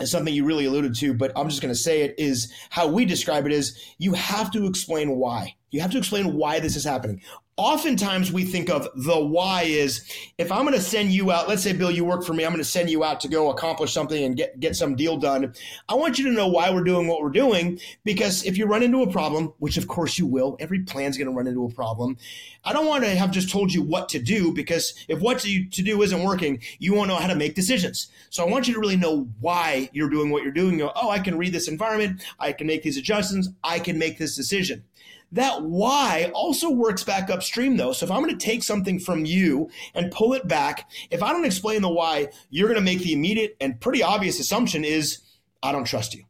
is 0.00 0.10
something 0.10 0.32
you 0.32 0.44
really 0.44 0.66
alluded 0.66 0.94
to, 0.96 1.14
but 1.14 1.32
I'm 1.36 1.48
just 1.48 1.62
going 1.62 1.74
to 1.74 1.78
say 1.78 2.02
it 2.02 2.14
is 2.18 2.52
how 2.70 2.86
we 2.86 3.04
describe 3.04 3.46
it 3.46 3.52
is 3.52 3.78
you 3.98 4.12
have 4.12 4.50
to 4.52 4.66
explain 4.66 5.16
why. 5.16 5.55
You 5.70 5.80
have 5.80 5.90
to 5.92 5.98
explain 5.98 6.34
why 6.34 6.60
this 6.60 6.76
is 6.76 6.84
happening. 6.84 7.20
oftentimes 7.58 8.30
we 8.30 8.44
think 8.44 8.68
of 8.68 8.86
the 8.94 9.18
why 9.18 9.62
is 9.62 10.04
if 10.36 10.52
I'm 10.52 10.62
going 10.62 10.74
to 10.74 10.80
send 10.80 11.10
you 11.10 11.32
out, 11.32 11.48
let's 11.48 11.62
say, 11.62 11.72
Bill, 11.72 11.90
you 11.90 12.04
work 12.04 12.22
for 12.22 12.34
me, 12.34 12.44
I'm 12.44 12.52
going 12.52 12.62
to 12.62 12.68
send 12.68 12.90
you 12.90 13.02
out 13.02 13.20
to 13.20 13.28
go 13.28 13.50
accomplish 13.50 13.94
something 13.94 14.24
and 14.24 14.36
get, 14.36 14.60
get 14.60 14.76
some 14.76 14.94
deal 14.94 15.16
done. 15.16 15.54
I 15.88 15.94
want 15.94 16.18
you 16.18 16.26
to 16.26 16.32
know 16.32 16.48
why 16.48 16.70
we're 16.70 16.84
doing 16.84 17.08
what 17.08 17.22
we're 17.22 17.30
doing 17.30 17.80
because 18.04 18.44
if 18.44 18.58
you 18.58 18.66
run 18.66 18.82
into 18.82 19.02
a 19.02 19.10
problem, 19.10 19.54
which 19.58 19.78
of 19.78 19.88
course 19.88 20.18
you 20.18 20.26
will, 20.26 20.56
every 20.60 20.80
plan's 20.80 21.16
going 21.16 21.28
to 21.28 21.32
run 21.32 21.46
into 21.46 21.64
a 21.64 21.70
problem. 21.70 22.18
I 22.64 22.72
don't 22.72 22.86
want 22.86 23.04
to 23.04 23.10
have 23.10 23.30
just 23.30 23.50
told 23.50 23.72
you 23.72 23.82
what 23.82 24.08
to 24.10 24.18
do 24.18 24.52
because 24.52 24.94
if 25.08 25.20
what 25.20 25.38
to, 25.40 25.64
to 25.64 25.82
do 25.82 26.02
isn't 26.02 26.22
working, 26.22 26.62
you 26.78 26.94
won't 26.94 27.08
know 27.08 27.16
how 27.16 27.28
to 27.28 27.34
make 27.34 27.54
decisions. 27.54 28.08
So 28.28 28.46
I 28.46 28.50
want 28.50 28.68
you 28.68 28.74
to 28.74 28.80
really 28.80 28.96
know 28.96 29.28
why 29.40 29.88
you're 29.92 30.10
doing 30.10 30.30
what 30.30 30.42
you're 30.42 30.52
doing. 30.52 30.78
You 30.78 30.86
go, 30.86 30.92
oh, 30.94 31.08
I 31.10 31.20
can 31.20 31.38
read 31.38 31.54
this 31.54 31.68
environment. 31.68 32.22
I 32.38 32.52
can 32.52 32.66
make 32.66 32.82
these 32.82 32.98
adjustments. 32.98 33.48
I 33.64 33.78
can 33.78 33.98
make 33.98 34.18
this 34.18 34.36
decision. 34.36 34.84
That 35.32 35.62
why 35.62 36.30
also 36.34 36.70
works 36.70 37.02
back 37.02 37.30
upstream 37.30 37.76
though. 37.76 37.92
So 37.92 38.06
if 38.06 38.12
I'm 38.12 38.22
going 38.22 38.36
to 38.36 38.44
take 38.44 38.62
something 38.62 38.98
from 38.98 39.24
you 39.24 39.70
and 39.94 40.12
pull 40.12 40.34
it 40.34 40.46
back, 40.46 40.88
if 41.10 41.22
I 41.22 41.32
don't 41.32 41.44
explain 41.44 41.82
the 41.82 41.88
why, 41.88 42.28
you're 42.50 42.68
going 42.68 42.80
to 42.80 42.84
make 42.84 43.00
the 43.00 43.12
immediate 43.12 43.56
and 43.60 43.80
pretty 43.80 44.02
obvious 44.02 44.38
assumption 44.40 44.84
is 44.84 45.18
I 45.62 45.72
don't 45.72 45.84
trust 45.84 46.14
you. 46.14 46.24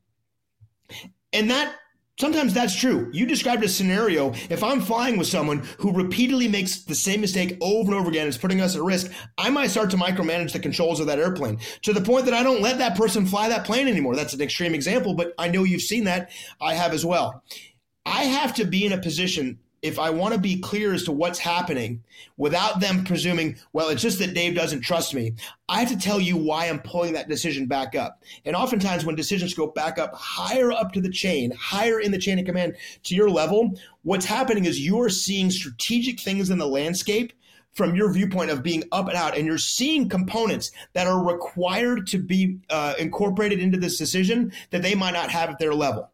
And 1.32 1.50
that 1.50 1.74
Sometimes 2.18 2.54
that's 2.54 2.74
true. 2.74 3.11
You 3.12 3.26
described 3.26 3.62
a 3.62 3.68
scenario. 3.68 4.32
If 4.48 4.64
I'm 4.64 4.80
flying 4.80 5.18
with 5.18 5.26
someone 5.26 5.68
who 5.78 5.92
repeatedly 5.92 6.48
makes 6.48 6.82
the 6.82 6.94
same 6.94 7.20
mistake 7.20 7.59
over 7.61 7.92
and 7.92 8.00
over 8.00 8.09
again, 8.09 8.26
is 8.26 8.38
putting 8.38 8.62
us 8.62 8.74
at 8.74 8.80
risk, 8.80 9.12
I 9.37 9.50
might 9.50 9.66
start 9.66 9.90
to 9.90 9.98
micromanage 9.98 10.52
the 10.52 10.59
controls 10.59 10.98
of 10.98 11.09
that 11.09 11.18
airplane 11.18 11.59
to 11.82 11.92
the 11.92 12.00
point 12.00 12.24
that 12.24 12.32
I 12.32 12.42
don't 12.42 12.62
let 12.62 12.78
that 12.78 12.96
person 12.96 13.26
fly 13.26 13.50
that 13.50 13.66
plane 13.66 13.87
anymore. 13.87 14.16
That's 14.16 14.32
an 14.32 14.40
extreme 14.40 14.74
example, 14.74 15.12
but 15.12 15.35
I 15.38 15.48
know 15.48 15.64
you've 15.64 15.82
seen 15.82 16.04
that. 16.04 16.30
I 16.59 16.72
have 16.72 16.94
as 16.94 17.04
well. 17.04 17.42
I 18.07 18.25
have 18.25 18.55
to 18.55 18.64
be 18.64 18.87
in 18.87 18.92
a 18.92 18.99
position 18.99 19.59
if 19.83 19.99
I 19.99 20.11
want 20.11 20.33
to 20.35 20.40
be 20.40 20.61
clear 20.61 20.95
as 20.95 21.05
to 21.05 21.12
what's 21.12 21.38
happening 21.38 22.03
without 22.37 22.81
them 22.81 23.05
presuming, 23.05 23.57
well, 23.73 23.88
it's 23.88 24.01
just 24.01 24.19
that 24.21 24.35
Dave 24.35 24.55
doesn't 24.55 24.81
trust 24.81 25.14
me. 25.14 25.35
I 25.69 25.81
have 25.81 25.90
to 25.90 25.99
tell 25.99 26.19
you 26.19 26.37
why 26.37 26.66
I'm 26.66 26.81
pulling 26.81 27.12
that 27.12 27.29
decision 27.29 27.66
back 27.66 27.95
up. 27.95 28.23
And 28.45 28.57
oftentimes 28.57 29.05
when 29.05 29.16
decisions 29.16 29.55
go 29.55 29.66
back 29.66 29.99
up 29.99 30.14
higher 30.14 30.73
up 30.73 30.92
to 30.92 31.01
the 31.01 31.11
chain, 31.11 31.53
higher 31.53 32.01
in 32.01 32.11
the 32.11 32.19
chain 32.19 32.38
of 32.38 32.47
command 32.47 32.77
to 33.05 33.14
your 33.14 33.29
level, 33.29 33.79
what's 34.03 34.25
happening 34.25 34.64
is 34.64 34.85
you're 34.85 35.09
seeing 35.09 35.51
strategic 35.51 36.21
things 36.21 36.51
in 36.51 36.59
the 36.59 36.66
landscape 36.66 37.33
from 37.75 37.95
your 37.95 38.11
viewpoint 38.11 38.51
of 38.51 38.62
being 38.62 38.83
up 38.90 39.07
and 39.07 39.16
out, 39.16 39.37
and 39.37 39.47
you're 39.47 39.59
seeing 39.59 40.09
components 40.09 40.73
that 40.95 41.07
are 41.07 41.23
required 41.23 42.07
to 42.07 42.19
be 42.19 42.59
uh, 42.71 42.95
incorporated 42.99 43.61
into 43.61 43.79
this 43.79 43.99
decision 43.99 44.51
that 44.71 44.81
they 44.81 44.95
might 44.95 45.12
not 45.12 45.31
have 45.31 45.51
at 45.51 45.59
their 45.59 45.75
level. 45.75 46.11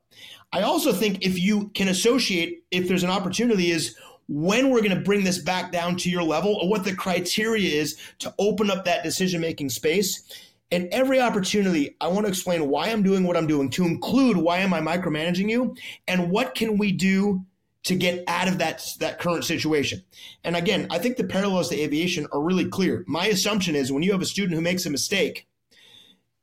I 0.52 0.62
also 0.62 0.92
think 0.92 1.24
if 1.24 1.38
you 1.38 1.68
can 1.70 1.88
associate, 1.88 2.64
if 2.70 2.86
there's 2.88 3.04
an 3.04 3.10
opportunity, 3.10 3.70
is 3.70 3.96
when 4.28 4.70
we're 4.70 4.82
going 4.82 4.96
to 4.96 5.04
bring 5.04 5.24
this 5.24 5.38
back 5.38 5.72
down 5.72 5.96
to 5.96 6.10
your 6.10 6.22
level 6.22 6.54
or 6.60 6.68
what 6.68 6.84
the 6.84 6.94
criteria 6.94 7.68
is 7.68 7.98
to 8.20 8.34
open 8.38 8.70
up 8.70 8.84
that 8.84 9.02
decision 9.02 9.40
making 9.40 9.70
space. 9.70 10.22
And 10.70 10.88
every 10.92 11.20
opportunity, 11.20 11.96
I 12.00 12.08
want 12.08 12.24
to 12.24 12.30
explain 12.30 12.68
why 12.68 12.88
I'm 12.88 13.02
doing 13.02 13.24
what 13.24 13.36
I'm 13.36 13.46
doing, 13.46 13.68
to 13.70 13.84
include 13.84 14.36
why 14.36 14.58
am 14.58 14.72
I 14.72 14.80
micromanaging 14.80 15.50
you 15.50 15.74
and 16.08 16.30
what 16.30 16.54
can 16.54 16.78
we 16.78 16.92
do 16.92 17.44
to 17.84 17.96
get 17.96 18.24
out 18.28 18.48
of 18.48 18.58
that, 18.58 18.82
that 19.00 19.18
current 19.18 19.44
situation. 19.44 20.02
And 20.44 20.54
again, 20.54 20.86
I 20.90 20.98
think 20.98 21.16
the 21.16 21.24
parallels 21.24 21.68
to 21.70 21.80
aviation 21.80 22.26
are 22.32 22.40
really 22.40 22.66
clear. 22.66 23.04
My 23.06 23.26
assumption 23.26 23.74
is 23.74 23.92
when 23.92 24.02
you 24.02 24.12
have 24.12 24.22
a 24.22 24.26
student 24.26 24.54
who 24.54 24.60
makes 24.60 24.86
a 24.86 24.90
mistake, 24.90 25.48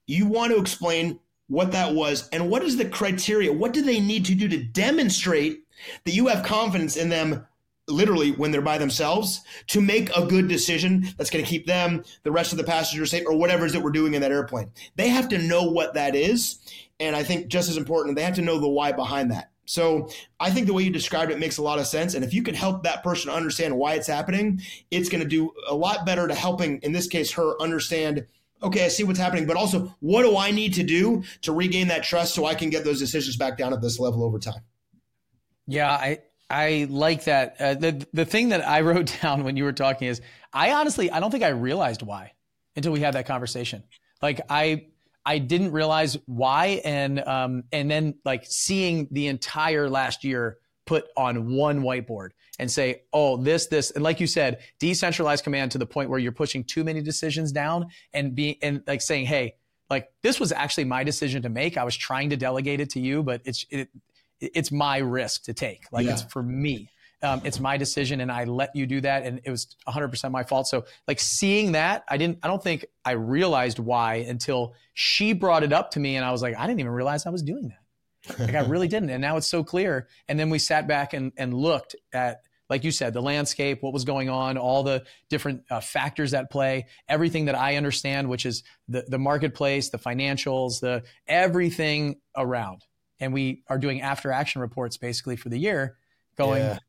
you 0.06 0.28
want 0.28 0.52
to 0.52 0.60
explain 0.60 1.20
what 1.50 1.74
that 1.74 1.94
was 1.94 2.30
and 2.30 2.50
what 2.50 2.64
is 2.64 2.78
the 2.78 2.86
criteria? 2.86 3.52
What 3.52 3.74
do 3.74 3.82
they 3.82 4.00
need 4.00 4.26
to 4.26 4.36
do 4.36 4.48
to 4.48 4.64
demonstrate 4.64 5.66
that 6.06 6.14
you 6.14 6.28
have 6.28 6.46
confidence 6.46 6.96
in 6.96 7.10
them 7.10 7.46
literally 7.88 8.32
when 8.32 8.52
they're 8.52 8.62
by 8.62 8.78
themselves 8.78 9.42
to 9.68 9.82
make 9.82 10.16
a 10.16 10.26
good 10.26 10.48
decision 10.48 11.08
that's 11.18 11.32
going 11.32 11.44
to 11.44 11.50
keep 11.50 11.66
them, 11.66 12.04
the 12.22 12.32
rest 12.32 12.52
of 12.52 12.60
the 12.60 12.64
passengers 12.64 13.10
safe, 13.10 13.26
or 13.26 13.36
whatever 13.36 13.64
it 13.64 13.68
is 13.68 13.74
that 13.74 13.82
we're 13.82 13.90
doing 13.90 14.14
in 14.14 14.22
that 14.22 14.32
airplane. 14.32 14.72
They 14.96 15.10
have 15.10 15.28
to 15.30 15.40
know 15.40 15.64
what 15.64 15.96
that 15.96 16.16
is. 16.16 16.60
And 17.00 17.16
I 17.16 17.24
think 17.24 17.48
just 17.48 17.68
as 17.68 17.78
important, 17.78 18.16
they 18.16 18.24
have 18.24 18.36
to 18.36 18.44
know 18.44 18.60
the 18.60 18.70
why 18.70 18.92
behind 18.92 19.32
that. 19.32 19.50
So 19.66 20.10
I 20.40 20.52
think 20.52 20.68
the 20.68 20.74
way 20.74 20.84
you 20.84 20.92
described 20.92 21.32
it 21.32 21.40
makes 21.40 21.58
a 21.58 21.64
lot 21.64 21.80
of 21.80 21.88
sense. 21.88 22.14
And 22.14 22.24
if 22.24 22.34
you 22.34 22.44
can 22.44 22.56
help 22.56 22.84
that 22.84 23.04
person 23.04 23.32
understand 23.32 23.76
why 23.76 23.94
it's 23.94 24.08
happening, 24.08 24.62
it's 24.92 25.10
going 25.10 25.24
to 25.24 25.30
do 25.30 25.52
a 25.68 25.74
lot 25.74 26.06
better 26.06 26.28
to 26.28 26.36
helping, 26.36 26.80
in 26.84 26.92
this 26.92 27.08
case, 27.08 27.32
her 27.32 27.60
understand– 27.60 28.28
okay, 28.62 28.86
I 28.86 28.88
see 28.88 29.04
what's 29.04 29.20
happening, 29.20 29.46
but 29.46 29.58
also 29.58 29.96
what 30.00 30.24
do 30.24 30.38
I 30.38 30.52
need 30.52 30.74
to 30.76 30.84
do 30.84 31.24
to 31.42 31.52
regain 31.52 31.88
that 31.88 32.04
trust 32.04 32.34
so 32.34 32.46
I 32.46 32.56
can 32.56 32.70
get 32.70 32.84
those 32.84 33.00
decisions 33.00 33.38
back 33.38 33.58
down 33.58 33.74
at 33.74 33.82
this 33.82 34.00
level 34.00 34.24
over 34.24 34.40
time? 34.40 34.62
Yeah, 35.68 35.92
I 35.92 36.20
I 36.50 36.88
like 36.90 37.26
that. 37.26 37.56
Uh, 37.60 37.74
the 37.76 38.06
the 38.14 38.26
thing 38.26 38.50
that 38.50 38.68
I 38.68 38.82
wrote 38.82 39.18
down 39.22 39.44
when 39.44 39.56
you 39.56 39.64
were 39.64 39.74
talking 39.74 40.08
is 40.08 40.22
I 40.54 40.74
honestly 40.74 41.12
I 41.12 41.20
don't 41.20 41.32
think 41.32 41.44
I 41.44 41.50
realized 41.50 42.02
why 42.02 42.34
until 42.76 42.92
we 42.92 43.00
had 43.02 43.16
that 43.16 43.26
conversation. 43.26 43.84
Like 44.22 44.42
I 44.50 44.88
I 45.26 45.38
didn't 45.38 45.72
realize 45.72 46.18
why, 46.26 46.82
and 46.84 47.20
um 47.20 47.64
and 47.72 47.90
then 47.90 48.16
like 48.26 48.46
seeing 48.46 49.08
the 49.12 49.28
entire 49.28 49.90
last 49.90 50.24
year 50.24 50.58
put 50.86 51.06
on 51.16 51.56
one 51.56 51.82
whiteboard 51.82 52.30
and 52.60 52.70
say, 52.70 53.04
oh, 53.14 53.38
this, 53.38 53.68
this, 53.68 53.92
and 53.92 54.04
like 54.04 54.20
you 54.20 54.28
said, 54.28 54.60
decentralized 54.80 55.44
command 55.44 55.72
to 55.72 55.78
the 55.78 55.86
point 55.86 56.10
where 56.10 56.20
you're 56.20 56.34
pushing 56.34 56.64
too 56.64 56.84
many 56.84 57.02
decisions 57.02 57.52
down 57.52 57.88
and 58.14 58.36
being 58.36 58.58
and 58.62 58.84
like 58.86 59.02
saying, 59.02 59.26
hey, 59.26 59.56
like 59.90 60.10
this 60.22 60.40
was 60.40 60.52
actually 60.52 60.84
my 60.84 61.04
decision 61.04 61.42
to 61.44 61.50
make. 61.50 61.78
I 61.78 61.84
was 61.84 61.96
trying 61.96 62.30
to 62.30 62.38
delegate 62.38 62.82
it 62.82 62.92
to 62.92 63.00
you, 63.00 63.24
but 63.24 63.42
it's 63.46 63.66
it, 63.70 63.90
it's 64.40 64.72
my 64.72 64.98
risk 64.98 65.44
to 65.46 65.54
take. 65.54 65.86
Like 65.92 66.06
yeah. 66.06 66.14
it's 66.14 66.22
for 66.24 66.44
me. 66.44 66.90
Um, 67.22 67.42
it's 67.44 67.60
my 67.60 67.76
decision, 67.76 68.22
and 68.22 68.32
I 68.32 68.46
let 68.46 68.74
you 68.78 68.86
do 68.86 69.02
that, 69.02 69.24
and 69.24 69.42
it 69.44 69.52
was 69.52 69.76
100% 69.90 70.32
my 70.32 70.44
fault. 70.44 70.70
So, 70.70 70.86
like 71.06 71.20
seeing 71.20 71.74
that, 71.74 72.06
I 72.08 72.16
didn't. 72.16 72.40
I 72.44 72.48
don't 72.48 72.64
think 72.64 72.86
I 73.04 73.12
realized 73.12 73.78
why 73.78 74.16
until 74.16 74.74
she 74.94 75.34
brought 75.34 75.64
it 75.64 75.74
up 75.74 75.92
to 75.92 76.00
me, 76.00 76.16
and 76.16 76.24
I 76.24 76.32
was 76.32 76.42
like, 76.42 76.56
I 76.58 76.66
didn't 76.66 76.80
even 76.80 76.94
realize 76.94 77.26
I 77.26 77.30
was 77.30 77.44
doing 77.44 77.70
that. 77.70 78.40
Like 78.40 78.56
I 78.56 78.62
really 78.62 78.88
didn't, 78.88 79.10
and 79.10 79.22
now 79.22 79.36
it's 79.36 79.50
so 79.50 79.66
clear. 79.66 80.08
And 80.30 80.40
then 80.40 80.50
we 80.50 80.60
sat 80.60 80.88
back 80.88 81.14
and 81.14 81.34
and 81.36 81.54
looked 81.54 81.96
at 82.14 82.42
like 82.70 82.84
you 82.84 82.92
said, 82.92 83.14
the 83.14 83.22
landscape, 83.22 83.82
what 83.82 83.94
was 83.94 84.06
going 84.06 84.30
on, 84.30 84.58
all 84.58 84.84
the 84.84 85.04
different 85.30 85.64
uh, 85.72 85.80
factors 85.80 86.34
at 86.34 86.52
play, 86.52 86.86
everything 87.08 87.46
that 87.46 87.56
I 87.56 87.76
understand, 87.76 88.30
which 88.30 88.46
is 88.46 88.64
the, 88.88 89.04
the 89.08 89.18
marketplace, 89.18 89.90
the 89.90 89.98
financials, 89.98 90.80
the 90.80 91.04
everything 91.28 92.18
around. 92.38 92.86
And 93.20 93.34
we 93.34 93.64
are 93.68 93.78
doing 93.78 94.02
after 94.02 94.32
action 94.32 94.62
reports 94.62 94.98
basically 94.98 95.36
for 95.36 95.50
the 95.50 95.58
year 95.58 95.98
going, 96.38 96.64
yeah. 96.64 96.80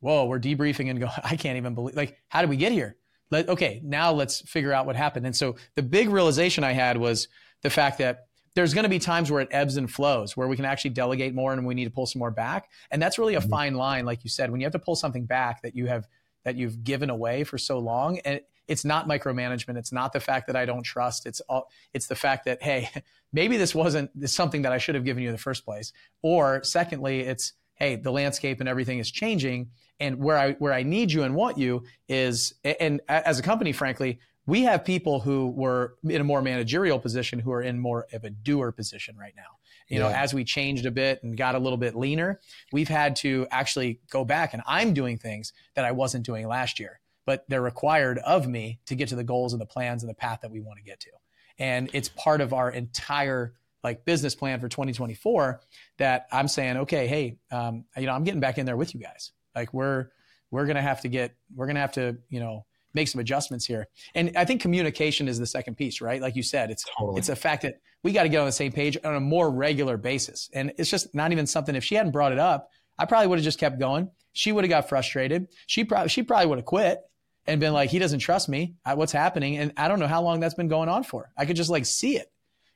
whoa, 0.00 0.26
we're 0.26 0.38
debriefing 0.38 0.90
and 0.90 1.00
go, 1.00 1.08
I 1.24 1.36
can't 1.36 1.56
even 1.56 1.74
believe, 1.74 1.96
like, 1.96 2.18
how 2.28 2.42
did 2.42 2.50
we 2.50 2.56
get 2.56 2.72
here? 2.72 2.96
Let, 3.30 3.48
okay, 3.48 3.80
now 3.82 4.12
let's 4.12 4.40
figure 4.42 4.72
out 4.72 4.86
what 4.86 4.96
happened. 4.96 5.26
And 5.26 5.36
so 5.36 5.56
the 5.74 5.82
big 5.82 6.10
realization 6.10 6.64
I 6.64 6.72
had 6.72 6.96
was 6.96 7.28
the 7.62 7.70
fact 7.70 7.98
that 7.98 8.27
there's 8.54 8.74
going 8.74 8.84
to 8.84 8.88
be 8.88 8.98
times 8.98 9.30
where 9.30 9.40
it 9.40 9.48
ebbs 9.50 9.76
and 9.76 9.90
flows, 9.90 10.36
where 10.36 10.48
we 10.48 10.56
can 10.56 10.64
actually 10.64 10.90
delegate 10.90 11.34
more 11.34 11.52
and 11.52 11.66
we 11.66 11.74
need 11.74 11.84
to 11.84 11.90
pull 11.90 12.06
some 12.06 12.20
more 12.20 12.30
back. 12.30 12.68
And 12.90 13.00
that's 13.00 13.18
really 13.18 13.34
a 13.34 13.40
mm-hmm. 13.40 13.50
fine 13.50 13.74
line, 13.74 14.04
like 14.04 14.24
you 14.24 14.30
said, 14.30 14.50
when 14.50 14.60
you 14.60 14.64
have 14.64 14.72
to 14.72 14.78
pull 14.78 14.96
something 14.96 15.26
back 15.26 15.62
that 15.62 15.76
you 15.76 15.86
have 15.86 16.06
that 16.44 16.56
you've 16.56 16.82
given 16.82 17.10
away 17.10 17.44
for 17.44 17.58
so 17.58 17.78
long. 17.78 18.18
And 18.20 18.40
it's 18.68 18.84
not 18.84 19.08
micromanagement. 19.08 19.76
It's 19.76 19.92
not 19.92 20.12
the 20.12 20.20
fact 20.20 20.46
that 20.46 20.56
I 20.56 20.64
don't 20.64 20.82
trust. 20.82 21.26
It's 21.26 21.40
all, 21.42 21.68
it's 21.92 22.06
the 22.06 22.14
fact 22.14 22.44
that, 22.44 22.62
hey, 22.62 22.90
maybe 23.32 23.56
this 23.56 23.74
wasn't 23.74 24.10
something 24.28 24.62
that 24.62 24.72
I 24.72 24.78
should 24.78 24.94
have 24.94 25.04
given 25.04 25.22
you 25.22 25.28
in 25.28 25.34
the 25.34 25.40
first 25.40 25.64
place. 25.64 25.92
Or 26.22 26.62
secondly, 26.62 27.20
it's, 27.20 27.54
hey, 27.74 27.96
the 27.96 28.10
landscape 28.10 28.60
and 28.60 28.68
everything 28.68 28.98
is 28.98 29.10
changing. 29.10 29.70
And 30.00 30.18
where 30.22 30.38
I, 30.38 30.52
where 30.52 30.72
I 30.72 30.84
need 30.84 31.10
you 31.10 31.24
and 31.24 31.34
want 31.34 31.58
you 31.58 31.84
is, 32.08 32.54
and 32.62 33.00
as 33.08 33.38
a 33.38 33.42
company, 33.42 33.72
frankly, 33.72 34.20
we 34.48 34.62
have 34.62 34.82
people 34.82 35.20
who 35.20 35.50
were 35.50 35.96
in 36.02 36.22
a 36.22 36.24
more 36.24 36.40
managerial 36.40 36.98
position 36.98 37.38
who 37.38 37.52
are 37.52 37.60
in 37.60 37.78
more 37.78 38.06
of 38.14 38.24
a 38.24 38.30
doer 38.30 38.72
position 38.72 39.14
right 39.14 39.34
now. 39.36 39.58
You 39.88 39.98
yeah. 39.98 40.08
know, 40.08 40.14
as 40.14 40.32
we 40.32 40.42
changed 40.42 40.86
a 40.86 40.90
bit 40.90 41.22
and 41.22 41.36
got 41.36 41.54
a 41.54 41.58
little 41.58 41.76
bit 41.76 41.94
leaner, 41.94 42.40
we've 42.72 42.88
had 42.88 43.14
to 43.16 43.46
actually 43.50 44.00
go 44.10 44.24
back 44.24 44.54
and 44.54 44.62
I'm 44.66 44.94
doing 44.94 45.18
things 45.18 45.52
that 45.74 45.84
I 45.84 45.92
wasn't 45.92 46.24
doing 46.24 46.48
last 46.48 46.80
year, 46.80 46.98
but 47.26 47.44
they're 47.48 47.60
required 47.60 48.18
of 48.20 48.48
me 48.48 48.80
to 48.86 48.94
get 48.94 49.10
to 49.10 49.16
the 49.16 49.22
goals 49.22 49.52
and 49.52 49.60
the 49.60 49.66
plans 49.66 50.02
and 50.02 50.08
the 50.08 50.14
path 50.14 50.40
that 50.40 50.50
we 50.50 50.60
want 50.60 50.78
to 50.78 50.82
get 50.82 51.00
to. 51.00 51.10
And 51.58 51.90
it's 51.92 52.08
part 52.08 52.40
of 52.40 52.54
our 52.54 52.70
entire 52.70 53.52
like 53.84 54.06
business 54.06 54.34
plan 54.34 54.60
for 54.60 54.68
2024 54.70 55.60
that 55.98 56.26
I'm 56.32 56.48
saying, 56.48 56.78
okay, 56.78 57.06
hey, 57.06 57.36
um, 57.50 57.84
you 57.98 58.06
know, 58.06 58.12
I'm 58.12 58.24
getting 58.24 58.40
back 58.40 58.56
in 58.56 58.64
there 58.64 58.78
with 58.78 58.94
you 58.94 59.00
guys. 59.00 59.32
Like 59.54 59.74
we're, 59.74 60.06
we're 60.50 60.64
going 60.64 60.76
to 60.76 60.82
have 60.82 61.02
to 61.02 61.08
get, 61.08 61.34
we're 61.54 61.66
going 61.66 61.76
to 61.76 61.82
have 61.82 61.92
to, 61.92 62.16
you 62.30 62.40
know, 62.40 62.64
make 62.94 63.08
some 63.08 63.20
adjustments 63.20 63.66
here. 63.66 63.88
And 64.14 64.32
I 64.36 64.44
think 64.44 64.60
communication 64.60 65.28
is 65.28 65.38
the 65.38 65.46
second 65.46 65.76
piece, 65.76 66.00
right? 66.00 66.20
Like 66.20 66.36
you 66.36 66.42
said, 66.42 66.70
it's 66.70 66.84
totally. 66.98 67.18
it's 67.18 67.28
a 67.28 67.36
fact 67.36 67.62
that 67.62 67.80
we 68.02 68.12
got 68.12 68.22
to 68.24 68.28
get 68.28 68.38
on 68.38 68.46
the 68.46 68.52
same 68.52 68.72
page 68.72 68.96
on 69.04 69.14
a 69.14 69.20
more 69.20 69.50
regular 69.50 69.96
basis. 69.96 70.48
And 70.52 70.72
it's 70.78 70.90
just 70.90 71.14
not 71.14 71.32
even 71.32 71.46
something. 71.46 71.74
If 71.74 71.84
she 71.84 71.94
hadn't 71.94 72.12
brought 72.12 72.32
it 72.32 72.38
up, 72.38 72.70
I 72.98 73.04
probably 73.04 73.28
would 73.28 73.38
have 73.38 73.44
just 73.44 73.58
kept 73.58 73.78
going. 73.78 74.10
She 74.32 74.52
would 74.52 74.64
have 74.64 74.68
got 74.68 74.88
frustrated. 74.88 75.48
She 75.66 75.84
probably 75.84 76.08
she 76.08 76.22
probably 76.22 76.46
would 76.46 76.58
have 76.58 76.64
quit 76.64 77.00
and 77.46 77.60
been 77.60 77.72
like, 77.72 77.90
he 77.90 77.98
doesn't 77.98 78.20
trust 78.20 78.48
me. 78.48 78.74
What's 78.84 79.12
happening? 79.12 79.56
And 79.56 79.72
I 79.76 79.88
don't 79.88 79.98
know 79.98 80.06
how 80.06 80.22
long 80.22 80.38
that's 80.40 80.54
been 80.54 80.68
going 80.68 80.88
on 80.88 81.02
for. 81.02 81.32
I 81.36 81.46
could 81.46 81.56
just 81.56 81.70
like 81.70 81.86
see 81.86 82.16
it. 82.16 82.30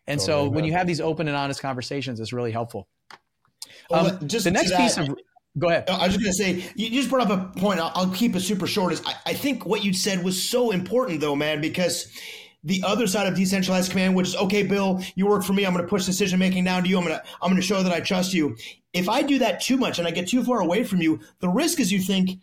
And 0.07 0.19
totally 0.19 0.49
so 0.49 0.51
when 0.51 0.65
you 0.65 0.73
have 0.73 0.87
these 0.87 1.01
open 1.01 1.29
and 1.29 1.37
honest 1.37 1.61
conversations, 1.61 2.19
it's 2.19 2.33
really 2.33 2.51
helpful. 2.51 2.89
Well, 3.91 4.07
um, 4.07 4.29
just 4.29 4.45
the 4.45 4.51
next 4.51 4.75
piece 4.77 4.97
of 4.97 5.15
Go 5.59 5.69
ahead. 5.69 5.89
I 5.89 6.07
was 6.07 6.17
just 6.17 6.41
going 6.41 6.55
to 6.55 6.63
say, 6.65 6.73
you 6.77 6.91
just 6.91 7.11
brought 7.11 7.31
up 7.31 7.57
a 7.57 7.61
point. 7.61 7.79
I'll, 7.79 7.93
I'll 7.95 8.11
keep 8.11 8.35
it 8.35 8.41
super 8.41 8.67
short. 8.67 8.93
Is 8.95 9.03
I, 9.05 9.15
I 9.27 9.35
think 9.35 9.67
what 9.67 9.85
you 9.85 9.93
said 9.93 10.25
was 10.25 10.43
so 10.43 10.71
important, 10.71 11.21
though, 11.21 11.37
man, 11.37 11.61
because 11.61 12.11
the 12.65 12.83
other 12.87 13.07
side 13.07 13.27
of 13.27 13.35
decentralized 13.35 13.91
command, 13.91 14.15
which 14.15 14.29
is 14.29 14.37
okay, 14.37 14.63
Bill, 14.63 15.03
you 15.15 15.27
work 15.27 15.45
for 15.45 15.53
me. 15.53 15.67
I'm 15.67 15.75
going 15.75 15.85
to 15.85 15.91
push 15.91 16.07
decision 16.07 16.39
making 16.39 16.65
down 16.65 16.85
to 16.85 16.89
you. 16.89 16.97
I'm 16.97 17.05
going 17.05 17.17
to 17.17 17.23
I'm 17.43 17.51
going 17.51 17.61
to 17.61 17.67
show 17.67 17.83
that 17.83 17.93
I 17.93 18.01
trust 18.01 18.33
you. 18.33 18.57
If 18.95 19.09
I 19.09 19.23
do 19.23 19.39
that 19.41 19.61
too 19.61 19.77
much 19.77 19.99
and 19.99 20.09
I 20.09 20.11
get 20.11 20.29
too 20.29 20.43
far 20.43 20.61
away 20.61 20.85
from 20.85 21.03
you, 21.03 21.21
the 21.41 21.49
risk 21.49 21.81
is 21.81 21.93
you 21.93 22.01
think 22.01 22.39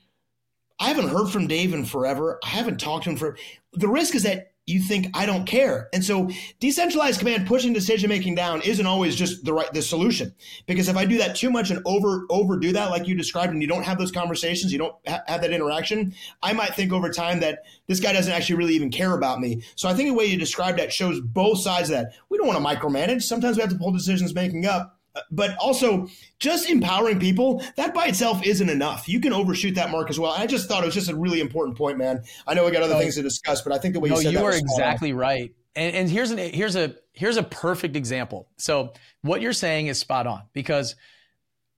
I 0.79 0.87
haven't 0.87 1.09
heard 1.09 1.29
from 1.29 1.47
Dave 1.47 1.73
in 1.73 1.85
forever. 1.85 2.39
I 2.43 2.49
haven't 2.49 2.79
talked 2.79 3.05
to 3.05 3.11
him 3.11 3.17
for. 3.17 3.37
The 3.73 3.87
risk 3.87 4.13
is 4.13 4.23
that 4.23 4.51
you 4.69 4.79
think 4.81 5.07
I 5.13 5.25
don't 5.25 5.45
care. 5.45 5.89
And 5.93 6.03
so 6.03 6.29
decentralized 6.59 7.19
command 7.19 7.47
pushing 7.47 7.73
decision 7.73 8.09
making 8.09 8.35
down 8.35 8.61
isn't 8.61 8.85
always 8.85 9.15
just 9.15 9.43
the 9.43 9.53
right 9.53 9.71
the 9.73 9.81
solution. 9.81 10.33
Because 10.67 10.87
if 10.87 10.95
I 10.95 11.05
do 11.05 11.17
that 11.17 11.35
too 11.35 11.49
much 11.49 11.71
and 11.71 11.81
over 11.85 12.25
overdo 12.29 12.71
that 12.73 12.91
like 12.91 13.07
you 13.07 13.15
described 13.15 13.51
and 13.51 13.61
you 13.61 13.67
don't 13.67 13.83
have 13.83 13.97
those 13.97 14.11
conversations, 14.11 14.71
you 14.71 14.79
don't 14.79 14.95
ha- 15.07 15.23
have 15.27 15.41
that 15.41 15.51
interaction, 15.51 16.13
I 16.43 16.53
might 16.53 16.75
think 16.75 16.93
over 16.93 17.09
time 17.09 17.39
that 17.39 17.63
this 17.87 17.99
guy 17.99 18.13
doesn't 18.13 18.31
actually 18.31 18.55
really 18.55 18.75
even 18.75 18.91
care 18.91 19.13
about 19.13 19.39
me. 19.39 19.63
So 19.75 19.89
I 19.89 19.93
think 19.93 20.09
the 20.09 20.15
way 20.15 20.25
you 20.25 20.37
describe 20.37 20.77
that 20.77 20.93
shows 20.93 21.19
both 21.19 21.59
sides 21.59 21.89
of 21.89 21.95
that. 21.95 22.13
We 22.29 22.37
don't 22.37 22.47
want 22.47 22.59
to 22.59 22.65
micromanage. 22.65 23.23
Sometimes 23.23 23.57
we 23.57 23.61
have 23.61 23.71
to 23.71 23.77
pull 23.77 23.91
decisions 23.91 24.35
making 24.35 24.65
up 24.65 24.98
but 25.31 25.55
also 25.57 26.07
just 26.39 26.69
empowering 26.69 27.19
people 27.19 27.63
that 27.75 27.93
by 27.93 28.05
itself 28.05 28.45
isn't 28.45 28.69
enough. 28.69 29.07
You 29.07 29.19
can 29.19 29.33
overshoot 29.33 29.75
that 29.75 29.91
mark 29.91 30.09
as 30.09 30.19
well. 30.19 30.31
I 30.31 30.47
just 30.47 30.67
thought 30.67 30.83
it 30.83 30.85
was 30.85 30.95
just 30.95 31.09
a 31.09 31.15
really 31.15 31.41
important 31.41 31.77
point 31.77 31.97
man. 31.97 32.23
I 32.47 32.53
know 32.53 32.65
we 32.65 32.71
got 32.71 32.83
other 32.83 32.97
things 32.97 33.15
to 33.15 33.21
discuss 33.21 33.61
but 33.61 33.73
i 33.73 33.77
think 33.77 33.93
the 33.93 33.99
way 33.99 34.09
no, 34.09 34.15
you 34.15 34.23
said 34.23 34.33
you 34.33 34.43
are 34.43 34.55
exactly 34.55 35.13
right. 35.13 35.53
And, 35.75 35.95
and 35.95 36.09
here's 36.09 36.31
an 36.31 36.37
here's 36.37 36.75
a 36.75 36.95
here's 37.13 37.37
a 37.37 37.43
perfect 37.43 37.95
example. 37.95 38.47
So 38.57 38.93
what 39.21 39.41
you're 39.41 39.53
saying 39.53 39.87
is 39.87 39.99
spot 39.99 40.27
on 40.27 40.43
because 40.53 40.95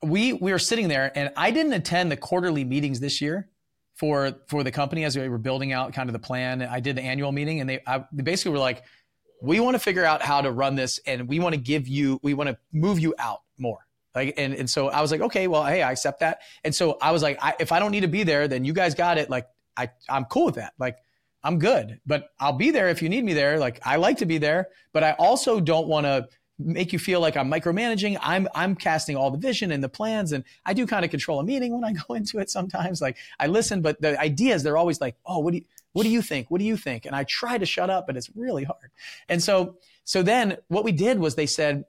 we 0.04 0.34
we 0.34 0.52
were 0.52 0.60
sitting 0.60 0.88
there 0.88 1.12
and 1.16 1.32
i 1.38 1.52
didn't 1.52 1.74
attend 1.74 2.12
the 2.12 2.18
quarterly 2.18 2.64
meetings 2.64 3.00
this 3.00 3.22
year 3.22 3.52
for 4.02 4.34
for 4.48 4.64
the 4.64 4.72
company 4.72 5.04
as 5.04 5.16
we 5.16 5.30
were 5.30 5.38
building 5.38 5.74
out 5.74 5.94
kind 5.94 6.10
of 6.10 6.14
the 6.14 6.20
plan. 6.20 6.64
I 6.64 6.80
did 6.80 6.96
the 6.96 7.04
annual 7.04 7.32
meeting 7.32 7.60
and 7.62 7.70
they, 7.70 7.82
I, 7.86 8.04
they 8.12 8.24
basically 8.24 8.54
were 8.54 8.58
like 8.58 8.84
we 9.42 9.60
want 9.60 9.76
to 9.76 9.80
figure 9.80 10.06
out 10.06 10.22
how 10.22 10.42
to 10.42 10.52
run 10.52 10.76
this 10.76 11.00
and 11.06 11.28
we 11.28 11.40
want 11.40 11.54
to 11.54 11.60
give 11.60 11.88
you 11.88 12.20
we 12.22 12.34
want 12.34 12.50
to 12.50 12.58
move 12.72 13.00
you 13.00 13.14
out 13.18 13.42
more. 13.58 13.80
Like 14.14 14.34
and, 14.38 14.54
and 14.54 14.70
so 14.70 14.90
i 14.90 15.02
was 15.02 15.12
like 15.12 15.22
okay 15.22 15.48
well 15.48 15.66
hey 15.66 15.82
i 15.82 15.92
accept 15.92 16.20
that. 16.20 16.42
And 16.64 16.74
so 16.74 16.98
i 17.02 17.12
was 17.12 17.24
like 17.24 17.38
I, 17.42 17.56
if 17.60 17.72
i 17.72 17.80
don't 17.80 17.92
need 17.92 18.02
to 18.02 18.08
be 18.08 18.24
there 18.24 18.48
then 18.48 18.64
you 18.64 18.74
guys 18.74 18.94
got 18.94 19.18
it. 19.18 19.30
Like 19.30 19.48
i 19.76 19.90
i'm 20.10 20.26
cool 20.26 20.46
with 20.46 20.56
that. 20.56 20.74
Like 20.78 20.98
i'm 21.44 21.60
good. 21.60 22.00
But 22.06 22.30
i'll 22.40 22.54
be 22.54 22.72
there 22.72 22.90
if 22.90 23.02
you 23.02 23.10
need 23.10 23.24
me 23.24 23.34
there. 23.34 23.58
Like 23.58 23.80
i 23.86 23.96
like 23.96 24.18
to 24.18 24.26
be 24.26 24.38
there 24.38 24.68
but 24.94 25.04
i 25.04 25.12
also 25.14 25.60
don't 25.60 25.88
want 25.88 26.06
to 26.06 26.28
make 26.60 26.94
you 26.94 27.00
feel 27.00 27.20
like 27.20 27.36
i'm 27.36 27.50
micromanaging. 27.50 28.20
I'm 28.22 28.48
i'm 28.54 28.76
casting 28.76 29.16
all 29.16 29.32
the 29.32 29.38
vision 29.40 29.72
and 29.72 29.84
the 29.84 29.90
plans 29.90 30.34
and 30.34 30.44
i 30.66 30.74
do 30.74 30.86
kind 30.86 31.04
of 31.04 31.10
control 31.10 31.40
a 31.40 31.44
meeting 31.44 31.74
when 31.74 31.84
i 31.84 31.94
go 31.94 32.14
into 32.20 32.38
it 32.38 32.50
sometimes. 32.52 33.02
Like 33.02 33.18
i 33.40 33.48
listen 33.48 33.82
but 33.82 34.00
the 34.02 34.20
ideas 34.20 34.62
they're 34.62 34.78
always 34.78 35.02
like 35.02 35.16
oh 35.26 35.40
what 35.40 35.52
do 35.52 35.58
you 35.58 35.66
what 35.94 36.04
do 36.04 36.10
you 36.10 36.22
think? 36.22 36.50
What 36.50 36.60
do 36.60 36.66
you 36.66 36.78
think? 36.78 37.06
And 37.06 37.16
I 37.16 37.24
try 37.26 37.58
to 37.58 37.66
shut 37.66 37.90
up, 37.90 38.08
but 38.08 38.18
it's 38.18 38.30
really 38.36 38.64
hard. 38.64 38.92
And 39.28 39.42
so, 39.42 39.78
so 40.04 40.24
then 40.24 40.58
what 40.68 40.84
we 40.84 40.92
did 40.92 41.20
was 41.20 41.36
they 41.36 41.46
said, 41.46 41.86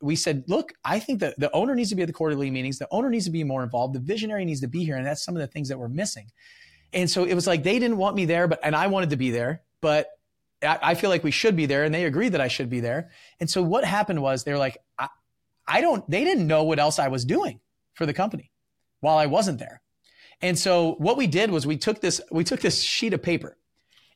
we 0.00 0.16
said, 0.16 0.44
look, 0.48 0.72
I 0.84 0.98
think 0.98 1.20
that 1.20 1.38
the 1.38 1.50
owner 1.52 1.74
needs 1.74 1.90
to 1.90 1.96
be 1.96 2.02
at 2.02 2.06
the 2.06 2.12
quarterly 2.12 2.50
meetings. 2.50 2.78
The 2.78 2.88
owner 2.90 3.10
needs 3.10 3.26
to 3.26 3.30
be 3.30 3.44
more 3.44 3.62
involved. 3.62 3.94
The 3.94 4.00
visionary 4.00 4.44
needs 4.44 4.60
to 4.60 4.68
be 4.68 4.84
here. 4.84 4.96
And 4.96 5.06
that's 5.06 5.22
some 5.22 5.36
of 5.36 5.40
the 5.40 5.46
things 5.46 5.68
that 5.68 5.78
we're 5.78 5.88
missing. 5.88 6.30
And 6.92 7.10
so 7.10 7.24
it 7.24 7.34
was 7.34 7.46
like 7.46 7.62
they 7.62 7.78
didn't 7.78 7.98
want 7.98 8.16
me 8.16 8.24
there, 8.24 8.48
but 8.48 8.60
and 8.62 8.74
I 8.74 8.86
wanted 8.86 9.10
to 9.10 9.16
be 9.16 9.30
there, 9.30 9.62
but 9.80 10.08
I, 10.62 10.78
I 10.82 10.94
feel 10.94 11.10
like 11.10 11.24
we 11.24 11.30
should 11.30 11.56
be 11.56 11.66
there, 11.66 11.84
and 11.84 11.94
they 11.94 12.04
agreed 12.04 12.30
that 12.30 12.40
I 12.40 12.48
should 12.48 12.70
be 12.70 12.80
there. 12.80 13.10
And 13.40 13.50
so 13.50 13.62
what 13.62 13.84
happened 13.84 14.22
was 14.22 14.44
they 14.44 14.52
were 14.52 14.58
like, 14.58 14.78
I, 14.98 15.08
I 15.66 15.80
don't. 15.80 16.08
They 16.08 16.24
didn't 16.24 16.46
know 16.46 16.64
what 16.64 16.78
else 16.78 16.98
I 16.98 17.08
was 17.08 17.24
doing 17.24 17.60
for 17.94 18.06
the 18.06 18.14
company 18.14 18.50
while 19.00 19.18
I 19.18 19.26
wasn't 19.26 19.58
there. 19.58 19.82
And 20.42 20.58
so 20.58 20.96
what 20.98 21.16
we 21.16 21.26
did 21.26 21.50
was 21.50 21.66
we 21.66 21.76
took 21.76 22.00
this 22.00 22.20
we 22.30 22.44
took 22.44 22.60
this 22.60 22.82
sheet 22.82 23.14
of 23.14 23.22
paper 23.22 23.56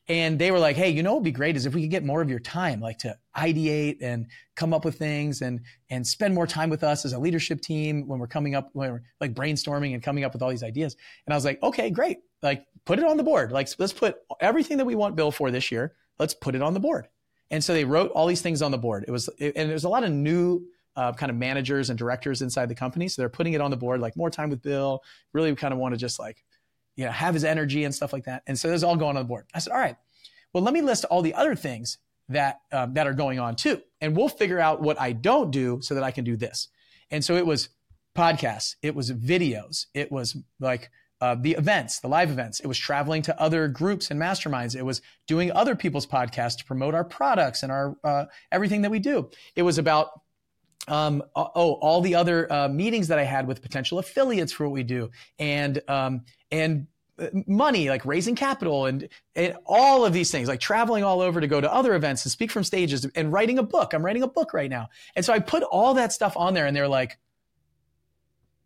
and 0.09 0.39
they 0.39 0.51
were 0.51 0.59
like, 0.59 0.77
"Hey, 0.77 0.91
you 0.91 1.03
know 1.03 1.13
what 1.13 1.19
would 1.19 1.25
be 1.25 1.33
great 1.33 1.57
is 1.57 1.67
if 1.67 1.75
we 1.75 1.83
could 1.83 1.91
get 1.91 2.05
more 2.05 2.21
of 2.21 2.29
your 2.29 2.41
time, 2.41 2.81
like 2.81 2.99
to 2.99 3.17
ideate 3.37 3.99
and 4.03 4.27
come 4.57 4.75
up 4.75 4.85
with 4.85 4.99
things 4.99 5.41
and 5.41 5.61
and 5.89 6.07
spend 6.07 6.35
more 6.35 6.47
time 6.47 6.69
with 6.69 6.83
us 6.83 7.05
as 7.05 7.13
a 7.13 7.19
leadership 7.19 7.61
team 7.61 8.09
when 8.09 8.19
we're 8.19 8.27
coming 8.27 8.55
up 8.55 8.71
when 8.73 8.93
we're 8.93 9.03
like 9.21 9.35
brainstorming 9.35 9.95
and 9.95 10.03
coming 10.03 10.25
up 10.25 10.33
with 10.33 10.43
all 10.43 10.51
these 10.51 10.63
ideas." 10.63 10.97
And 11.27 11.33
I 11.33 11.37
was 11.37 11.45
like, 11.45 11.63
"Okay, 11.63 11.91
great. 11.91 12.19
Like 12.43 12.67
put 12.85 12.99
it 12.99 13.05
on 13.05 13.17
the 13.17 13.23
board. 13.23 13.53
Like 13.53 13.69
let's 13.79 13.93
put 13.93 14.17
everything 14.41 14.79
that 14.79 14.85
we 14.85 14.95
want 14.95 15.17
Bill 15.17 15.31
for 15.31 15.51
this 15.51 15.71
year. 15.71 15.95
Let's 16.19 16.35
put 16.35 16.55
it 16.55 16.63
on 16.63 16.75
the 16.75 16.81
board." 16.81 17.09
And 17.53 17.63
so 17.63 17.73
they 17.73 17.85
wrote 17.85 18.11
all 18.13 18.27
these 18.27 18.43
things 18.43 18.63
on 18.63 18.73
the 18.73 18.79
board. 18.79 19.05
It 19.07 19.11
was 19.11 19.29
and 19.41 19.71
there's 19.71 19.85
a 19.85 19.89
lot 19.89 20.05
of 20.05 20.11
new 20.11 20.67
uh, 21.01 21.15
kind 21.15 21.31
of 21.31 21.37
managers 21.37 21.89
and 21.89 21.99
directors 21.99 22.43
inside 22.43 22.69
the 22.69 22.75
company. 22.75 23.09
So 23.09 23.23
they're 23.23 23.31
putting 23.31 23.55
it 23.55 23.63
on 23.63 23.71
the 23.71 23.77
board, 23.77 24.01
like 24.01 24.19
more 24.19 24.29
time 24.29 24.51
with 24.51 24.61
Bill. 24.61 25.03
Really 25.33 25.55
kind 25.55 25.73
of 25.73 25.79
want 25.79 25.95
to 25.95 25.99
just 25.99 26.19
like, 26.19 26.45
you 26.95 27.07
know, 27.07 27.11
have 27.11 27.33
his 27.33 27.43
energy 27.43 27.85
and 27.85 27.95
stuff 27.95 28.13
like 28.13 28.25
that. 28.25 28.43
And 28.47 28.59
so 28.59 28.69
there's 28.69 28.85
all 28.85 28.97
going 28.97 29.17
on 29.17 29.23
the 29.23 29.29
board. 29.29 29.47
I 29.55 29.61
said, 29.61 29.73
all 29.73 29.79
right, 29.79 29.97
well, 30.53 30.63
let 30.63 30.75
me 30.75 30.83
list 30.83 31.07
all 31.07 31.23
the 31.23 31.33
other 31.33 31.55
things 31.55 31.97
that 32.29 32.61
um, 32.71 32.93
that 32.95 33.07
are 33.07 33.15
going 33.15 33.39
on 33.39 33.57
too, 33.57 33.81
and 34.03 34.15
we'll 34.15 34.29
figure 34.29 34.61
out 34.61 34.83
what 34.83 35.01
I 35.01 35.13
don't 35.13 35.51
do 35.51 35.81
so 35.81 35.95
that 35.95 36.05
I 36.05 36.11
can 36.11 36.25
do 36.25 36.37
this. 36.37 36.69
And 37.11 37.25
so 37.25 37.35
it 37.37 37.47
was 37.47 37.71
podcasts, 38.15 38.77
it 38.83 38.95
was 38.95 39.11
videos, 39.11 39.87
it 39.95 40.13
was 40.13 40.37
like 40.61 40.91
uh, 41.23 41.35
the 41.35 41.53
events, 41.53 42.01
the 42.01 42.09
live 42.09 42.31
events. 42.31 42.61
It 42.61 42.67
was 42.67 42.79
traveling 42.79 43.23
to 43.23 43.41
other 43.41 43.69
groups 43.69 44.11
and 44.11 44.21
masterminds. 44.21 44.77
It 44.77 44.85
was 44.85 45.01
doing 45.27 45.51
other 45.51 45.75
people's 45.75 46.07
podcasts 46.07 46.59
to 46.59 46.65
promote 46.67 46.95
our 46.95 47.05
products 47.05 47.63
and 47.63 47.73
our 47.73 47.97
uh, 48.05 48.27
everything 48.53 48.83
that 48.83 48.91
we 48.91 48.99
do. 48.99 49.31
It 49.57 49.63
was 49.63 49.79
about 49.79 50.09
um, 50.89 51.23
oh, 51.37 51.75
all 51.75 52.01
the 52.01 52.15
other 52.15 52.51
uh, 52.53 52.69
meetings 52.69 53.09
that 53.09 53.19
I 53.19 53.25
had 53.25 53.47
with 53.47 53.63
potential 53.63 53.99
affiliates 53.99 54.53
for 54.53 54.67
what 54.67 54.73
we 54.73 54.83
do, 54.83 55.11
and 55.39 55.81
um, 55.89 56.23
and 56.51 56.87
uh, 57.19 57.29
money, 57.47 57.89
like 57.89 58.05
raising 58.07 58.35
capital, 58.35 58.87
and, 58.87 59.09
and 59.35 59.57
all 59.67 60.05
of 60.05 60.13
these 60.13 60.31
things, 60.31 60.49
like 60.49 60.61
traveling 60.61 61.05
all 61.05 61.21
over 61.21 61.41
to 61.41 61.47
go 61.47 61.61
to 61.61 61.73
other 61.73 61.95
events 61.95 62.25
and 62.25 62.33
speak 62.33 62.51
from 62.51 62.65
stages, 62.65 63.05
and 63.15 63.33
writing 63.33 63.59
a 63.59 63.63
book. 63.63 63.93
I'm 63.93 64.05
writing 64.05 64.23
a 64.23 64.29
book 64.29 64.55
right 64.55 64.71
now, 64.71 64.89
and 65.15 65.25
so 65.25 65.33
I 65.33 65.39
put 65.39 65.63
all 65.63 65.95
that 65.95 66.13
stuff 66.13 66.37
on 66.37 66.55
there, 66.55 66.67
and 66.67 66.77
they're 66.77 66.89
like, 66.89 67.19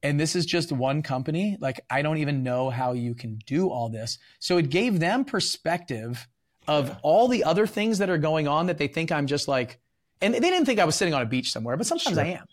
and 0.04 0.20
this 0.20 0.36
is 0.36 0.46
just 0.46 0.70
one 0.70 1.02
company. 1.02 1.56
Like 1.60 1.80
I 1.90 2.02
don't 2.02 2.18
even 2.18 2.42
know 2.42 2.70
how 2.70 2.92
you 2.92 3.14
can 3.14 3.38
do 3.46 3.70
all 3.70 3.88
this. 3.88 4.18
So 4.38 4.58
it 4.58 4.70
gave 4.70 5.00
them 5.00 5.24
perspective 5.24 6.28
of 6.68 6.96
all 7.02 7.26
the 7.26 7.44
other 7.44 7.66
things 7.66 7.98
that 7.98 8.10
are 8.10 8.18
going 8.18 8.46
on 8.46 8.66
that 8.66 8.78
they 8.78 8.86
think 8.86 9.10
I'm 9.10 9.26
just 9.26 9.48
like 9.48 9.80
and 10.20 10.34
they 10.34 10.40
didn't 10.40 10.66
think 10.66 10.80
I 10.80 10.84
was 10.84 10.94
sitting 10.94 11.14
on 11.14 11.22
a 11.22 11.26
beach 11.26 11.52
somewhere, 11.52 11.76
but 11.76 11.86
sometimes 11.86 12.16
sure. 12.16 12.24
I 12.24 12.28
am. 12.28 12.46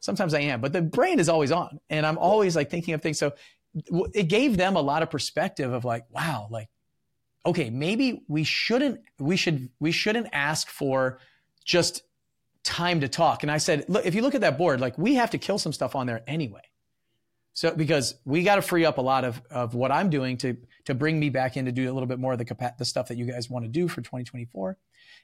Sometimes 0.00 0.32
I 0.34 0.40
am. 0.40 0.60
But 0.60 0.72
the 0.72 0.82
brain 0.82 1.20
is 1.20 1.28
always 1.28 1.52
on, 1.52 1.78
and 1.90 2.06
I'm 2.06 2.18
always 2.18 2.56
like 2.56 2.70
thinking 2.70 2.94
of 2.94 3.02
things. 3.02 3.18
So 3.18 3.32
it 4.14 4.24
gave 4.24 4.56
them 4.56 4.76
a 4.76 4.80
lot 4.80 5.02
of 5.02 5.10
perspective 5.10 5.72
of 5.72 5.84
like, 5.84 6.04
wow, 6.10 6.48
like, 6.50 6.68
okay, 7.44 7.70
maybe 7.70 8.22
we 8.28 8.44
shouldn't, 8.44 9.00
we 9.18 9.36
should, 9.36 9.68
we 9.78 9.92
shouldn't 9.92 10.28
ask 10.32 10.68
for 10.68 11.18
just 11.64 12.02
time 12.62 13.00
to 13.00 13.08
talk. 13.08 13.42
And 13.42 13.50
I 13.50 13.58
said, 13.58 13.84
look, 13.88 14.04
if 14.06 14.14
you 14.14 14.22
look 14.22 14.34
at 14.34 14.40
that 14.42 14.58
board, 14.58 14.80
like 14.80 14.98
we 14.98 15.14
have 15.14 15.30
to 15.30 15.38
kill 15.38 15.58
some 15.58 15.72
stuff 15.72 15.94
on 15.94 16.06
there 16.06 16.22
anyway. 16.26 16.62
So 17.52 17.74
because 17.74 18.14
we 18.24 18.42
got 18.42 18.56
to 18.56 18.62
free 18.62 18.84
up 18.84 18.98
a 18.98 19.02
lot 19.02 19.24
of, 19.24 19.42
of 19.50 19.74
what 19.74 19.90
I'm 19.90 20.08
doing 20.08 20.36
to 20.38 20.56
to 20.86 20.94
bring 20.94 21.20
me 21.20 21.28
back 21.28 21.56
in 21.56 21.66
to 21.66 21.72
do 21.72 21.90
a 21.90 21.92
little 21.92 22.06
bit 22.06 22.18
more 22.18 22.32
of 22.32 22.38
the 22.38 22.72
the 22.78 22.84
stuff 22.84 23.08
that 23.08 23.18
you 23.18 23.26
guys 23.26 23.50
want 23.50 23.64
to 23.64 23.68
do 23.68 23.86
for 23.86 24.00
2024. 24.00 24.78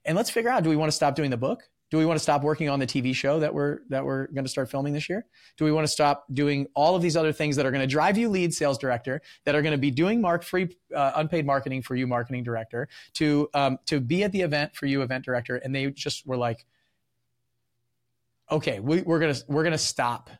And 0.04 0.16
let's 0.16 0.30
figure 0.30 0.50
out 0.50 0.62
do 0.62 0.70
we 0.70 0.76
want 0.76 0.90
to 0.90 0.96
stop 0.96 1.14
doing 1.14 1.30
the 1.30 1.36
book? 1.36 1.68
Do 1.90 1.98
we 1.98 2.06
want 2.06 2.18
to 2.18 2.22
stop 2.22 2.42
working 2.42 2.68
on 2.68 2.80
the 2.80 2.86
TV 2.86 3.14
show 3.14 3.38
that 3.38 3.54
we're 3.54 3.80
that 3.90 4.04
we're 4.04 4.26
going 4.28 4.44
to 4.44 4.50
start 4.50 4.70
filming 4.70 4.92
this 4.92 5.08
year? 5.08 5.24
Do 5.56 5.64
we 5.64 5.72
want 5.72 5.86
to 5.86 5.92
stop 5.92 6.24
doing 6.32 6.66
all 6.74 6.96
of 6.96 7.02
these 7.02 7.16
other 7.16 7.32
things 7.32 7.54
that 7.56 7.64
are 7.64 7.70
going 7.70 7.82
to 7.82 7.86
drive 7.86 8.18
you 8.18 8.28
lead 8.28 8.52
sales 8.52 8.76
director, 8.76 9.22
that 9.44 9.54
are 9.54 9.62
going 9.62 9.72
to 9.72 9.78
be 9.78 9.90
doing 9.90 10.20
mark 10.20 10.42
free 10.42 10.76
uh, 10.94 11.12
unpaid 11.16 11.46
marketing 11.46 11.82
for 11.82 11.94
you 11.94 12.06
marketing 12.06 12.42
director, 12.42 12.88
to 13.14 13.48
um, 13.54 13.78
to 13.86 14.00
be 14.00 14.24
at 14.24 14.32
the 14.32 14.40
event 14.40 14.74
for 14.74 14.86
you 14.86 15.02
event 15.02 15.24
director? 15.24 15.56
And 15.56 15.74
they 15.74 15.90
just 15.90 16.26
were 16.26 16.36
like, 16.36 16.66
okay, 18.50 18.80
we, 18.80 19.02
we're 19.02 19.20
gonna 19.20 19.36
we're 19.46 19.64
gonna 19.64 19.78
stop 19.78 20.30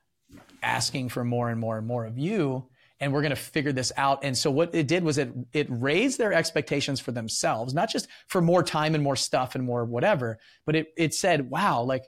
asking 0.62 1.08
for 1.08 1.22
more 1.22 1.50
and 1.50 1.60
more 1.60 1.78
and 1.78 1.86
more 1.86 2.06
of 2.06 2.18
you 2.18 2.66
and 3.00 3.12
we're 3.12 3.20
going 3.20 3.30
to 3.30 3.36
figure 3.36 3.72
this 3.72 3.92
out. 3.96 4.24
And 4.24 4.36
so 4.36 4.50
what 4.50 4.74
it 4.74 4.88
did 4.88 5.04
was 5.04 5.18
it 5.18 5.32
it 5.52 5.66
raised 5.68 6.18
their 6.18 6.32
expectations 6.32 7.00
for 7.00 7.12
themselves, 7.12 7.74
not 7.74 7.90
just 7.90 8.08
for 8.26 8.40
more 8.40 8.62
time 8.62 8.94
and 8.94 9.04
more 9.04 9.16
stuff 9.16 9.54
and 9.54 9.64
more 9.64 9.84
whatever, 9.84 10.38
but 10.64 10.76
it 10.76 10.92
it 10.96 11.14
said, 11.14 11.50
"Wow, 11.50 11.82
like 11.82 12.04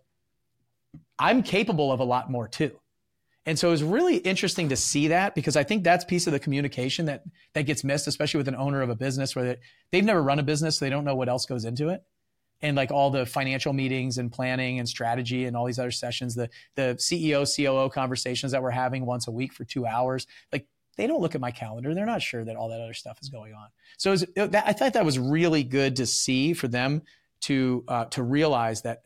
I'm 1.18 1.42
capable 1.42 1.92
of 1.92 2.01
a 2.01 2.05
lot 2.05 2.31
more 2.31 2.48
too." 2.48 2.79
And 3.44 3.59
so 3.59 3.68
it 3.68 3.70
was 3.70 3.83
really 3.83 4.16
interesting 4.18 4.68
to 4.70 4.77
see 4.77 5.09
that 5.09 5.35
because 5.35 5.57
I 5.57 5.64
think 5.64 5.83
that's 5.83 6.05
piece 6.05 6.27
of 6.27 6.33
the 6.33 6.40
communication 6.40 7.07
that 7.07 7.24
that 7.55 7.62
gets 7.62 7.85
missed, 7.85 8.07
especially 8.07 8.38
with 8.38 8.48
an 8.48 8.57
owner 8.57 8.83
of 8.83 8.90
a 8.90 8.96
business 8.96 9.37
where 9.37 9.44
they, 9.44 9.57
they've 9.90 10.05
never 10.05 10.22
run 10.22 10.38
a 10.38 10.42
business, 10.42 10.79
so 10.79 10.85
they 10.85 10.90
don't 10.90 11.05
know 11.05 11.16
what 11.16 11.29
else 11.29 11.46
goes 11.46 11.64
into 11.64 11.88
it 11.90 12.03
and 12.61 12.77
like 12.77 12.90
all 12.90 13.11
the 13.11 13.24
financial 13.24 13.72
meetings 13.72 14.18
and 14.18 14.33
planning 14.33 14.79
and 14.79 14.88
strategy 14.88 15.44
and 15.44 15.57
all 15.57 15.64
these 15.64 15.79
other 15.79 15.90
sessions, 15.90 16.35
the 16.35 16.49
the 16.74 16.97
CEO 16.99 17.47
COO 17.47 17.89
conversations 17.91 18.53
that 18.53 18.62
we're 18.62 18.70
having 18.70 19.07
once 19.07 19.28
a 19.28 19.30
week 19.30 19.53
for 19.53 19.64
two 19.64 19.86
hours, 19.86 20.26
like 20.53 20.66
they 20.99 21.07
don't 21.07 21.22
look 21.22 21.34
at 21.34 21.40
my 21.40 21.51
calendar. 21.51 21.94
They're 21.94 22.05
not 22.05 22.20
sure 22.20 22.44
that 22.44 22.57
all 22.57 22.68
that 22.68 22.80
other 22.80 22.92
stuff 22.92 23.18
is 23.22 23.30
going 23.30 23.55
on. 23.55 23.68
So 23.96 24.11
was, 24.11 24.26
that, 24.34 24.64
I 24.66 24.72
thought 24.74 24.92
that 24.92 25.05
was 25.05 25.18
really 25.18 25.64
good 25.64 25.96
to 25.96 26.07
see 26.07 26.53
for 26.53 26.68
them 26.68 27.03
to 27.42 27.84
uh, 27.88 28.05
to 28.07 28.22
realize 28.22 28.82
that 28.82 29.05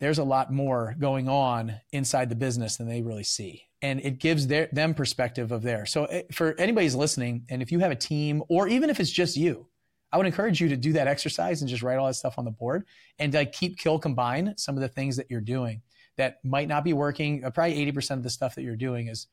there's 0.00 0.18
a 0.18 0.24
lot 0.24 0.52
more 0.52 0.94
going 0.98 1.28
on 1.28 1.80
inside 1.92 2.28
the 2.28 2.36
business 2.36 2.76
than 2.76 2.88
they 2.88 3.00
really 3.00 3.24
see. 3.24 3.64
and 3.80 4.00
it 4.00 4.18
gives 4.18 4.46
their 4.48 4.68
them 4.72 4.94
perspective 4.94 5.52
of 5.52 5.62
there. 5.62 5.86
So 5.86 6.04
eh, 6.06 6.22
for 6.32 6.54
anybody's 6.58 6.94
listening, 6.94 7.44
and 7.48 7.62
if 7.62 7.70
you 7.70 7.78
have 7.78 7.92
a 7.92 7.96
team, 7.96 8.42
or 8.48 8.68
even 8.68 8.90
if 8.90 9.00
it's 9.00 9.10
just 9.10 9.36
you, 9.36 9.68
I 10.12 10.16
would 10.16 10.26
encourage 10.26 10.60
you 10.60 10.68
to 10.70 10.76
do 10.76 10.94
that 10.94 11.06
exercise 11.06 11.60
and 11.60 11.68
just 11.68 11.82
write 11.82 11.98
all 11.98 12.06
that 12.06 12.14
stuff 12.14 12.38
on 12.38 12.44
the 12.44 12.50
board 12.50 12.86
and 13.18 13.32
like 13.32 13.52
keep 13.52 13.78
kill 13.78 13.98
combine 13.98 14.54
some 14.56 14.74
of 14.74 14.80
the 14.80 14.88
things 14.88 15.16
that 15.16 15.30
you're 15.30 15.40
doing 15.40 15.82
that 16.16 16.44
might 16.44 16.68
not 16.68 16.82
be 16.82 16.92
working. 16.92 17.44
Uh, 17.44 17.50
probably 17.50 17.76
80% 17.92 18.12
of 18.12 18.22
the 18.22 18.30
stuff 18.30 18.54
that 18.54 18.62
you're 18.62 18.76
doing 18.76 19.08
is 19.08 19.28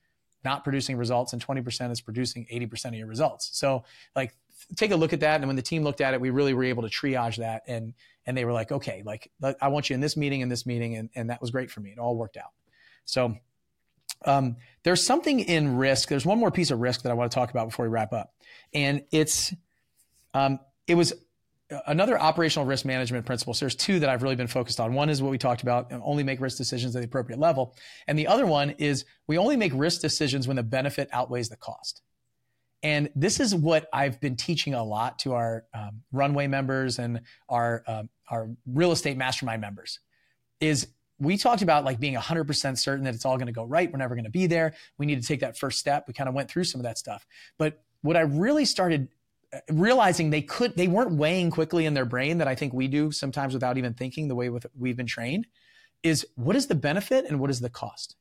not 0.45 0.63
producing 0.63 0.95
results 0.95 1.33
and 1.33 1.45
20% 1.45 1.91
is 1.91 1.99
producing 1.99 2.45
80% 2.51 2.85
of 2.85 2.93
your 2.93 3.07
results. 3.07 3.49
So 3.53 3.83
like 4.15 4.33
take 4.75 4.91
a 4.91 4.95
look 4.95 5.11
at 5.11 5.19
that. 5.19 5.41
And 5.41 5.47
when 5.47 5.55
the 5.55 5.61
team 5.61 5.83
looked 5.83 5.99
at 5.99 6.13
it, 6.13 6.21
we 6.21 6.29
really 6.29 6.53
were 6.53 6.63
able 6.63 6.83
to 6.83 6.89
triage 6.89 7.37
that 7.37 7.63
and 7.67 7.93
and 8.25 8.35
they 8.35 8.45
were 8.45 8.53
like, 8.53 8.71
okay, 8.71 9.03
like 9.05 9.29
I 9.61 9.67
want 9.67 9.89
you 9.89 9.93
in 9.93 9.99
this 9.99 10.17
meeting 10.17 10.41
and 10.41 10.51
this 10.51 10.65
meeting, 10.65 10.95
and, 10.95 11.09
and 11.15 11.29
that 11.29 11.41
was 11.41 11.51
great 11.51 11.69
for 11.69 11.79
me. 11.79 11.91
It 11.91 11.99
all 11.99 12.15
worked 12.15 12.37
out. 12.37 12.51
So 13.05 13.37
um, 14.25 14.57
there's 14.83 15.05
something 15.05 15.39
in 15.39 15.77
risk. 15.77 16.09
There's 16.09 16.25
one 16.25 16.39
more 16.39 16.51
piece 16.51 16.71
of 16.71 16.79
risk 16.79 17.03
that 17.03 17.11
I 17.11 17.13
want 17.13 17.31
to 17.31 17.35
talk 17.35 17.51
about 17.51 17.67
before 17.67 17.85
we 17.85 17.89
wrap 17.89 18.13
up, 18.13 18.33
and 18.73 19.03
it's 19.11 19.53
um, 20.33 20.59
it 20.87 20.95
was 20.95 21.13
another 21.88 22.20
operational 22.20 22.66
risk 22.66 22.86
management 22.86 23.26
principle. 23.26 23.53
So 23.53 23.66
there's 23.66 23.76
two 23.76 23.99
that 23.99 24.09
I've 24.09 24.24
really 24.24 24.36
been 24.36 24.47
focused 24.47 24.80
on. 24.80 24.93
One 24.93 25.09
is 25.09 25.22
what 25.22 25.32
we 25.32 25.38
talked 25.38 25.63
about, 25.63 25.91
only 25.91 26.24
make 26.24 26.39
risk 26.39 26.57
decisions 26.57 26.95
at 26.95 26.99
the 26.99 27.05
appropriate 27.05 27.39
level, 27.39 27.76
and 28.07 28.18
the 28.18 28.28
other 28.28 28.45
one 28.45 28.72
is 28.72 29.05
we 29.28 29.38
only 29.38 29.57
make 29.57 29.72
risk 29.74 30.01
decisions 30.01 30.47
when 30.47 30.55
the 30.55 30.63
benefit 30.63 31.09
outweighs 31.11 31.49
the 31.49 31.57
cost. 31.57 32.01
And 32.84 33.09
this 33.16 33.39
is 33.39 33.55
what 33.55 33.88
I've 33.91 34.20
been 34.22 34.36
teaching 34.36 34.76
a 34.76 34.84
lot 34.84 35.18
to 35.20 35.34
our 35.34 35.66
um, 35.74 36.03
runway 36.11 36.45
members 36.45 36.99
and 36.99 37.22
our 37.49 37.84
um, 37.88 38.09
our 38.30 38.49
real 38.68 38.91
estate 38.91 39.18
mastermind 39.18 39.61
members. 39.61 39.99
Is 40.59 40.88
we 41.18 41.38
talked 41.38 41.61
about 41.61 41.86
like 41.86 41.99
being 41.99 42.16
100% 42.16 42.78
certain 42.78 43.05
that 43.05 43.16
it's 43.16 43.26
all 43.26 43.38
going 43.38 43.47
to 43.47 43.53
go 43.53 43.63
right. 43.63 43.91
We're 43.91 43.97
never 43.97 44.16
going 44.16 44.26
to 44.26 44.32
be 44.32 44.47
there. 44.47 44.74
We 44.97 45.05
need 45.05 45.22
to 45.22 45.28
take 45.28 45.39
that 45.39 45.57
first 45.57 45.80
step. 45.80 46.05
We 46.07 46.13
kind 46.13 46.28
of 46.28 46.36
went 46.36 46.49
through 46.49 46.66
some 46.66 46.80
of 46.80 46.84
that 46.84 46.97
stuff. 46.97 47.26
But 47.57 47.82
what 48.01 48.18
I 48.18 48.22
really 48.22 48.66
started 48.66 49.07
realizing 49.69 50.29
they 50.29 50.41
could 50.41 50.75
they 50.75 50.87
weren't 50.87 51.11
weighing 51.11 51.51
quickly 51.51 51.85
in 51.85 51.93
their 51.93 52.05
brain 52.05 52.37
that 52.39 52.47
I 52.47 52.55
think 52.55 52.73
we 52.73 52.87
do 52.87 53.11
sometimes 53.11 53.53
without 53.53 53.77
even 53.77 53.93
thinking 53.93 54.27
the 54.27 54.35
way 54.35 54.49
with, 54.49 54.65
we've 54.77 54.97
been 54.97 55.05
trained 55.05 55.47
is 56.03 56.25
what 56.35 56.55
is 56.55 56.67
the 56.67 56.75
benefit 56.75 57.25
and 57.27 57.39
what 57.39 57.49
is 57.49 57.59
the 57.59 57.69
cost. 57.69 58.15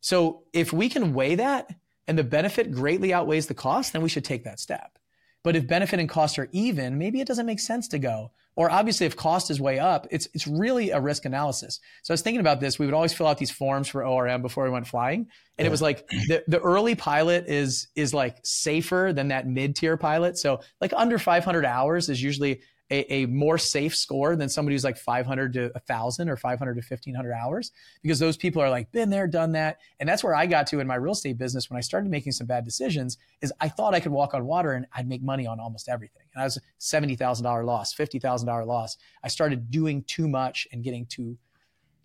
So 0.00 0.44
if 0.52 0.72
we 0.72 0.88
can 0.88 1.14
weigh 1.14 1.34
that 1.36 1.74
and 2.06 2.18
the 2.18 2.24
benefit 2.24 2.72
greatly 2.72 3.12
outweighs 3.12 3.46
the 3.46 3.54
cost, 3.54 3.92
then 3.92 4.02
we 4.02 4.08
should 4.08 4.24
take 4.24 4.44
that 4.44 4.60
step. 4.60 4.98
But 5.42 5.56
if 5.56 5.66
benefit 5.66 6.00
and 6.00 6.08
cost 6.08 6.38
are 6.38 6.48
even, 6.52 6.98
maybe 6.98 7.20
it 7.20 7.26
doesn't 7.26 7.46
make 7.46 7.60
sense 7.60 7.88
to 7.88 7.98
go. 7.98 8.32
Or 8.56 8.70
obviously, 8.70 9.06
if 9.06 9.16
cost 9.16 9.50
is 9.50 9.60
way 9.60 9.78
up, 9.78 10.06
it's 10.10 10.28
it's 10.32 10.46
really 10.46 10.90
a 10.90 11.00
risk 11.00 11.24
analysis. 11.24 11.80
So 12.02 12.12
I 12.12 12.14
was 12.14 12.22
thinking 12.22 12.40
about 12.40 12.60
this. 12.60 12.78
We 12.78 12.86
would 12.86 12.94
always 12.94 13.12
fill 13.12 13.26
out 13.26 13.38
these 13.38 13.50
forms 13.50 13.88
for 13.88 14.04
ORM 14.04 14.42
before 14.42 14.64
we 14.64 14.70
went 14.70 14.86
flying, 14.86 15.26
and 15.58 15.64
yeah. 15.64 15.66
it 15.66 15.70
was 15.70 15.82
like 15.82 16.06
the, 16.28 16.44
the 16.46 16.60
early 16.60 16.94
pilot 16.94 17.46
is 17.48 17.88
is 17.96 18.14
like 18.14 18.38
safer 18.44 19.12
than 19.14 19.28
that 19.28 19.48
mid 19.48 19.74
tier 19.74 19.96
pilot. 19.96 20.38
So 20.38 20.60
like 20.80 20.92
under 20.94 21.18
500 21.18 21.64
hours 21.64 22.08
is 22.08 22.22
usually 22.22 22.60
a, 22.94 23.12
a, 23.12 23.26
more 23.26 23.58
safe 23.58 23.96
score 23.96 24.36
than 24.36 24.48
somebody 24.48 24.74
who's 24.74 24.84
like 24.84 24.96
500 24.96 25.52
to 25.54 25.70
1,000 25.74 26.28
or 26.28 26.36
500 26.36 26.74
to 26.74 26.80
1,500 26.80 27.32
hours 27.32 27.72
because 28.02 28.18
those 28.18 28.36
people 28.36 28.62
are 28.62 28.70
like, 28.70 28.92
been 28.92 29.10
there, 29.10 29.26
done 29.26 29.52
that. 29.52 29.78
And 29.98 30.08
that's 30.08 30.22
where 30.22 30.34
I 30.34 30.46
got 30.46 30.66
to 30.68 30.80
in 30.80 30.86
my 30.86 30.94
real 30.94 31.12
estate 31.12 31.36
business 31.36 31.68
when 31.68 31.76
I 31.76 31.80
started 31.80 32.10
making 32.10 32.32
some 32.32 32.46
bad 32.46 32.64
decisions 32.64 33.18
is 33.42 33.52
I 33.60 33.68
thought 33.68 33.94
I 33.94 34.00
could 34.00 34.12
walk 34.12 34.34
on 34.34 34.44
water 34.44 34.72
and 34.72 34.86
I'd 34.94 35.08
make 35.08 35.22
money 35.22 35.46
on 35.46 35.58
almost 35.58 35.88
everything. 35.88 36.22
And 36.34 36.42
I 36.42 36.44
was 36.44 36.58
$70,000 36.80 37.64
loss, 37.64 37.94
$50,000 37.94 38.66
loss. 38.66 38.96
I 39.22 39.28
started 39.28 39.70
doing 39.70 40.04
too 40.04 40.28
much 40.28 40.68
and 40.72 40.84
getting 40.84 41.06
too, 41.06 41.36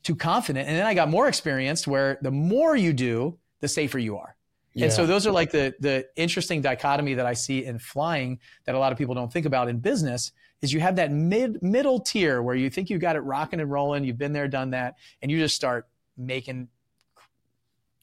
too 0.04 0.16
confident. 0.16 0.68
And 0.68 0.78
then 0.78 0.86
I 0.88 0.94
got 0.94 1.10
more 1.10 1.28
experienced 1.28 1.88
where 1.88 2.18
the 2.22 2.32
more 2.32 2.76
you 2.76 2.94
do, 2.94 3.38
the 3.60 3.68
safer 3.68 4.00
you 4.00 4.18
are. 4.18 4.36
Yeah. 4.74 4.86
And 4.86 4.94
so 4.94 5.06
those 5.06 5.26
are 5.26 5.32
like 5.32 5.52
the 5.52 5.74
the 5.80 6.08
interesting 6.16 6.62
dichotomy 6.62 7.16
that 7.16 7.26
I 7.26 7.34
see 7.34 7.66
in 7.66 7.80
flying 7.80 8.40
that 8.66 8.76
a 8.76 8.80
lot 8.80 8.92
of 8.92 8.98
people 8.98 9.16
don't 9.16 9.32
think 9.32 9.46
about 9.46 9.68
in 9.68 9.80
business 9.80 10.32
is 10.62 10.74
you 10.74 10.80
have 10.80 10.98
that 10.98 11.12
mid 11.12 11.62
middle 11.62 12.00
tier 12.00 12.42
where 12.42 12.56
you 12.56 12.70
think 12.70 12.90
you've 12.90 13.02
got 13.02 13.16
it 13.16 13.22
rocking 13.22 13.60
and 13.60 13.72
rolling, 13.72 14.04
you've 14.04 14.18
been 14.18 14.34
there, 14.34 14.48
done 14.48 14.72
that, 14.72 14.96
and 15.22 15.32
you 15.32 15.40
just 15.40 15.56
start 15.56 15.88
making 16.18 16.68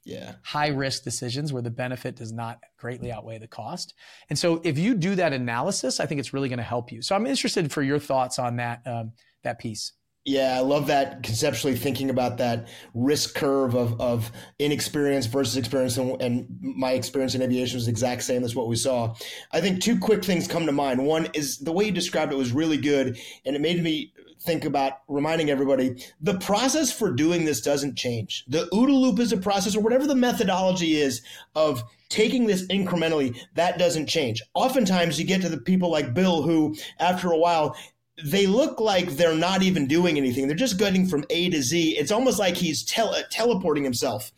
yeah. 0.05 0.35
high 0.43 0.69
risk 0.69 1.03
decisions 1.03 1.53
where 1.53 1.63
the 1.63 1.71
benefit 1.71 2.17
does 2.17 2.33
not 2.33 2.61
greatly 2.79 3.13
outweigh 3.13 3.39
the 3.39 3.49
cost. 3.49 3.95
And 4.31 4.39
so 4.39 4.61
if 4.65 4.79
you 4.79 4.95
do 4.95 5.17
that 5.17 5.33
analysis, 5.33 6.01
I 6.01 6.07
think 6.07 6.21
it's 6.21 6.33
really 6.33 6.49
going 6.49 6.59
to 6.59 6.63
help 6.65 6.93
you. 6.93 7.03
So 7.03 7.15
I'm 7.15 7.27
interested 7.27 7.71
for 7.73 7.83
your 7.83 7.99
thoughts 7.99 8.39
on 8.39 8.57
that 8.57 8.83
um, 8.87 9.13
that 9.43 9.59
piece. 9.59 9.93
Yeah, 10.27 10.57
I 10.57 10.61
love 10.61 10.89
that 10.89 11.22
conceptually 11.22 11.77
thinking 11.77 12.11
about 12.11 12.39
that 12.39 12.66
risk 12.95 13.37
curve 13.37 13.77
of, 13.77 14.01
of 14.01 14.33
inexperience 14.59 15.27
versus 15.27 15.57
experience. 15.57 15.97
And, 15.99 16.20
and, 16.20 16.49
my 16.61 16.93
experience 16.93 17.37
in 17.37 17.43
aviation 17.43 17.77
was 17.77 17.87
the 17.87 17.93
exact 17.93 18.24
same 18.24 18.43
as 18.43 18.57
what 18.57 18.66
we 18.66 18.74
saw. 18.74 19.14
I 19.53 19.61
think 19.61 19.81
two 19.81 19.97
quick 19.97 20.24
things 20.24 20.49
come 20.49 20.66
to 20.66 20.72
mind. 20.72 21.07
One 21.07 21.29
is 21.33 21.59
the 21.59 21.70
way 21.70 21.85
you 21.85 21.93
described 21.93 22.33
it 22.33 22.37
was 22.37 22.51
really 22.51 22.77
good. 22.77 23.16
And 23.45 23.55
it 23.55 23.62
made 23.62 23.81
me 23.81 24.12
think 24.41 24.64
about 24.64 24.95
reminding 25.09 25.49
everybody 25.49 25.97
the 26.20 26.39
process 26.39 26.93
for 26.93 27.12
doing 27.12 27.45
this 27.45 27.61
doesn't 27.61 27.97
change. 27.97 28.45
The 28.49 28.68
OODA 28.72 29.01
loop 29.01 29.20
is 29.20 29.33
a 29.33 29.37
process 29.37 29.77
or 29.77 29.81
whatever 29.81 30.09
the 30.09 30.16
methodology 30.16 30.97
is 30.97 31.22
of 31.55 31.85
taking 32.09 32.47
this 32.47 32.66
incrementally, 32.66 33.37
that 33.55 33.79
doesn't 33.79 34.07
change. 34.07 34.43
Oftentimes 34.55 35.18
you 35.18 35.27
get 35.27 35.43
to 35.43 35.49
the 35.49 35.59
people 35.59 35.91
like 35.91 36.14
Bill 36.14 36.43
who, 36.43 36.77
after 36.99 37.31
a 37.31 37.39
while, 37.39 37.77
they 38.25 38.47
look 38.47 38.81
like 38.81 39.11
they're 39.11 39.35
not 39.35 39.62
even 39.62 39.87
doing 39.87 40.17
anything. 40.17 40.47
They're 40.47 40.57
just 40.57 40.79
getting 40.79 41.07
from 41.07 41.25
A 41.31 41.51
to 41.51 41.62
Z. 41.62 41.97
It's 41.99 42.12
almost 42.12 42.39
like 42.39 42.57
he's 42.57 42.83
tele- 42.83 43.25
teleporting 43.31 43.85
himself. 43.85 44.33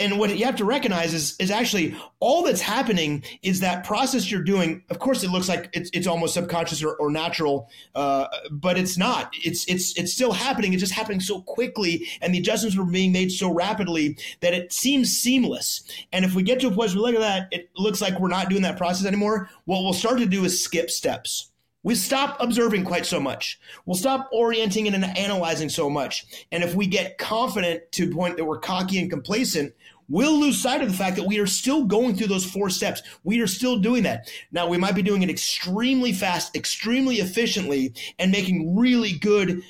And 0.00 0.20
what 0.20 0.36
you 0.38 0.44
have 0.44 0.54
to 0.56 0.64
recognize 0.64 1.12
is, 1.12 1.34
is 1.40 1.50
actually 1.50 1.96
all 2.20 2.44
that's 2.44 2.60
happening 2.60 3.24
is 3.42 3.60
that 3.60 3.84
process 3.84 4.30
you're 4.30 4.44
doing. 4.44 4.84
Of 4.90 5.00
course, 5.00 5.24
it 5.24 5.30
looks 5.30 5.48
like 5.48 5.70
it's, 5.72 5.90
it's 5.92 6.06
almost 6.06 6.34
subconscious 6.34 6.84
or, 6.84 6.94
or 6.96 7.10
natural, 7.10 7.68
uh, 7.96 8.28
but 8.52 8.78
it's 8.78 8.96
not. 8.96 9.32
It's 9.42 9.66
it's 9.66 9.98
it's 9.98 10.12
still 10.12 10.30
happening. 10.30 10.72
It's 10.72 10.82
just 10.82 10.92
happening 10.92 11.18
so 11.18 11.42
quickly, 11.42 12.06
and 12.20 12.32
the 12.32 12.38
adjustments 12.38 12.76
were 12.76 12.84
being 12.84 13.10
made 13.10 13.32
so 13.32 13.52
rapidly 13.52 14.16
that 14.38 14.54
it 14.54 14.72
seems 14.72 15.10
seamless. 15.10 15.82
And 16.12 16.24
if 16.24 16.32
we 16.32 16.44
get 16.44 16.60
to 16.60 16.68
a 16.68 16.70
place 16.70 16.94
where 16.94 17.02
we 17.02 17.12
look 17.12 17.20
at 17.20 17.50
that, 17.50 17.58
it 17.58 17.70
looks 17.74 18.00
like 18.00 18.20
we're 18.20 18.28
not 18.28 18.50
doing 18.50 18.62
that 18.62 18.76
process 18.76 19.04
anymore. 19.04 19.50
What 19.64 19.82
we'll 19.82 19.94
start 19.94 20.18
to 20.18 20.26
do 20.26 20.44
is 20.44 20.62
skip 20.62 20.90
steps 20.90 21.50
we 21.82 21.94
stop 21.94 22.36
observing 22.40 22.84
quite 22.84 23.06
so 23.06 23.20
much. 23.20 23.58
We'll 23.86 23.96
stop 23.96 24.28
orienting 24.32 24.88
and 24.88 25.04
analyzing 25.04 25.68
so 25.68 25.88
much. 25.88 26.46
And 26.50 26.62
if 26.62 26.74
we 26.74 26.86
get 26.86 27.18
confident 27.18 27.90
to 27.92 28.06
the 28.06 28.14
point 28.14 28.36
that 28.36 28.44
we're 28.44 28.58
cocky 28.58 28.98
and 28.98 29.08
complacent, 29.08 29.74
we'll 30.08 30.38
lose 30.40 30.60
sight 30.60 30.82
of 30.82 30.90
the 30.90 30.96
fact 30.96 31.16
that 31.16 31.26
we 31.26 31.38
are 31.38 31.46
still 31.46 31.84
going 31.84 32.16
through 32.16 32.26
those 32.26 32.44
four 32.44 32.70
steps. 32.70 33.02
We 33.24 33.40
are 33.40 33.46
still 33.46 33.78
doing 33.78 34.02
that. 34.04 34.30
Now, 34.50 34.66
we 34.66 34.76
might 34.76 34.94
be 34.94 35.02
doing 35.02 35.22
it 35.22 35.30
extremely 35.30 36.12
fast, 36.12 36.56
extremely 36.56 37.16
efficiently, 37.16 37.94
and 38.18 38.32
making 38.32 38.76
really 38.76 39.12
good, 39.12 39.62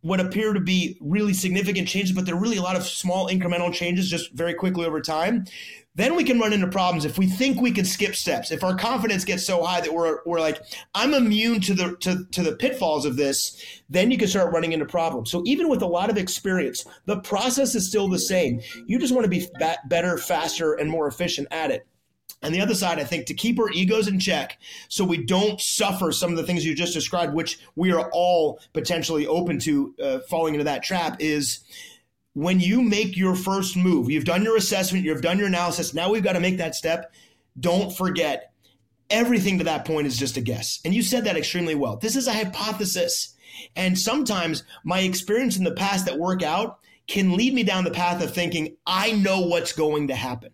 what 0.00 0.20
appear 0.20 0.52
to 0.52 0.60
be 0.60 0.96
really 1.00 1.34
significant 1.34 1.88
changes, 1.88 2.14
but 2.14 2.24
they're 2.24 2.36
really 2.36 2.58
a 2.58 2.62
lot 2.62 2.76
of 2.76 2.86
small 2.86 3.28
incremental 3.28 3.72
changes 3.72 4.08
just 4.08 4.32
very 4.32 4.54
quickly 4.54 4.86
over 4.86 5.00
time. 5.00 5.44
Then 5.96 6.14
we 6.14 6.24
can 6.24 6.38
run 6.38 6.52
into 6.52 6.68
problems 6.68 7.04
if 7.04 7.18
we 7.18 7.26
think 7.26 7.60
we 7.60 7.72
can 7.72 7.84
skip 7.86 8.14
steps. 8.14 8.50
If 8.50 8.62
our 8.62 8.76
confidence 8.76 9.24
gets 9.24 9.44
so 9.44 9.64
high 9.64 9.80
that 9.80 9.92
we're, 9.92 10.18
we're 10.26 10.40
like, 10.40 10.62
I'm 10.94 11.14
immune 11.14 11.60
to 11.62 11.74
the 11.74 11.96
to, 12.00 12.24
to 12.32 12.42
the 12.42 12.54
pitfalls 12.54 13.06
of 13.06 13.16
this, 13.16 13.82
then 13.88 14.10
you 14.10 14.18
can 14.18 14.28
start 14.28 14.52
running 14.52 14.72
into 14.72 14.84
problems. 14.84 15.30
So 15.30 15.42
even 15.46 15.68
with 15.68 15.82
a 15.82 15.86
lot 15.86 16.10
of 16.10 16.18
experience, 16.18 16.84
the 17.06 17.20
process 17.20 17.74
is 17.74 17.88
still 17.88 18.08
the 18.08 18.18
same. 18.18 18.60
You 18.86 18.98
just 18.98 19.14
want 19.14 19.24
to 19.24 19.30
be 19.30 19.48
better, 19.88 20.18
faster, 20.18 20.74
and 20.74 20.90
more 20.90 21.08
efficient 21.08 21.48
at 21.50 21.70
it. 21.70 21.86
And 22.42 22.54
the 22.54 22.60
other 22.60 22.74
side, 22.74 22.98
I 22.98 23.04
think, 23.04 23.26
to 23.26 23.34
keep 23.34 23.58
our 23.58 23.70
egos 23.70 24.08
in 24.08 24.20
check 24.20 24.58
so 24.88 25.04
we 25.04 25.24
don't 25.24 25.58
suffer 25.60 26.12
some 26.12 26.30
of 26.30 26.36
the 26.36 26.44
things 26.44 26.64
you 26.66 26.74
just 26.74 26.92
described, 26.92 27.32
which 27.32 27.58
we 27.74 27.90
are 27.92 28.10
all 28.12 28.60
potentially 28.74 29.26
open 29.26 29.58
to 29.60 29.94
uh, 30.02 30.18
falling 30.28 30.54
into 30.54 30.64
that 30.64 30.82
trap, 30.82 31.16
is 31.18 31.60
when 32.36 32.60
you 32.60 32.82
make 32.82 33.16
your 33.16 33.34
first 33.34 33.78
move, 33.78 34.10
you've 34.10 34.26
done 34.26 34.42
your 34.42 34.58
assessment, 34.58 35.06
you've 35.06 35.22
done 35.22 35.38
your 35.38 35.46
analysis, 35.46 35.94
now 35.94 36.10
we've 36.10 36.22
got 36.22 36.34
to 36.34 36.40
make 36.40 36.58
that 36.58 36.74
step. 36.74 37.10
Don't 37.58 37.96
forget, 37.96 38.52
everything 39.08 39.56
to 39.56 39.64
that 39.64 39.86
point 39.86 40.06
is 40.06 40.18
just 40.18 40.36
a 40.36 40.42
guess. 40.42 40.80
And 40.84 40.92
you 40.92 41.02
said 41.02 41.24
that 41.24 41.38
extremely 41.38 41.74
well. 41.74 41.96
This 41.96 42.14
is 42.14 42.26
a 42.26 42.34
hypothesis. 42.34 43.34
And 43.74 43.98
sometimes 43.98 44.64
my 44.84 45.00
experience 45.00 45.56
in 45.56 45.64
the 45.64 45.72
past 45.72 46.04
that 46.04 46.18
work 46.18 46.42
out 46.42 46.80
can 47.06 47.38
lead 47.38 47.54
me 47.54 47.62
down 47.62 47.84
the 47.84 47.90
path 47.90 48.22
of 48.22 48.34
thinking, 48.34 48.76
I 48.86 49.12
know 49.12 49.40
what's 49.40 49.72
going 49.72 50.08
to 50.08 50.14
happen. 50.14 50.50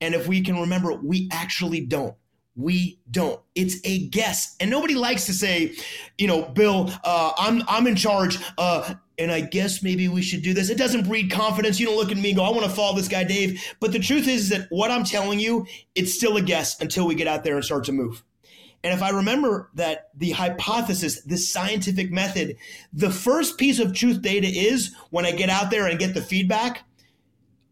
And 0.00 0.16
if 0.16 0.26
we 0.26 0.42
can 0.42 0.58
remember, 0.58 0.92
we 0.92 1.28
actually 1.30 1.82
don't. 1.82 2.16
We 2.56 2.98
don't. 3.08 3.40
It's 3.54 3.76
a 3.84 4.08
guess, 4.08 4.56
and 4.60 4.70
nobody 4.70 4.94
likes 4.94 5.24
to 5.26 5.32
say, 5.32 5.74
you 6.18 6.26
know, 6.26 6.42
Bill, 6.42 6.90
uh, 7.02 7.32
I'm 7.38 7.62
I'm 7.66 7.86
in 7.86 7.96
charge. 7.96 8.38
Uh, 8.58 8.94
and 9.22 9.32
I 9.32 9.40
guess 9.40 9.82
maybe 9.82 10.08
we 10.08 10.22
should 10.22 10.42
do 10.42 10.52
this. 10.52 10.68
It 10.68 10.78
doesn't 10.78 11.06
breed 11.06 11.30
confidence. 11.30 11.78
You 11.78 11.86
don't 11.86 11.96
look 11.96 12.10
at 12.10 12.16
me 12.16 12.30
and 12.30 12.38
go, 12.38 12.44
I 12.44 12.50
want 12.50 12.64
to 12.64 12.70
follow 12.70 12.96
this 12.96 13.08
guy, 13.08 13.24
Dave. 13.24 13.62
But 13.80 13.92
the 13.92 13.98
truth 13.98 14.28
is 14.28 14.48
that 14.50 14.66
what 14.70 14.90
I'm 14.90 15.04
telling 15.04 15.40
you, 15.40 15.66
it's 15.94 16.14
still 16.14 16.36
a 16.36 16.42
guess 16.42 16.80
until 16.80 17.06
we 17.06 17.14
get 17.14 17.28
out 17.28 17.44
there 17.44 17.54
and 17.54 17.64
start 17.64 17.84
to 17.84 17.92
move. 17.92 18.24
And 18.84 18.92
if 18.92 19.02
I 19.02 19.10
remember 19.10 19.70
that 19.74 20.08
the 20.16 20.32
hypothesis, 20.32 21.22
the 21.22 21.36
scientific 21.36 22.10
method, 22.10 22.56
the 22.92 23.10
first 23.10 23.56
piece 23.56 23.78
of 23.78 23.94
truth 23.94 24.22
data 24.22 24.48
is 24.48 24.94
when 25.10 25.24
I 25.24 25.30
get 25.30 25.48
out 25.48 25.70
there 25.70 25.86
and 25.86 26.00
get 26.00 26.14
the 26.14 26.22
feedback, 26.22 26.84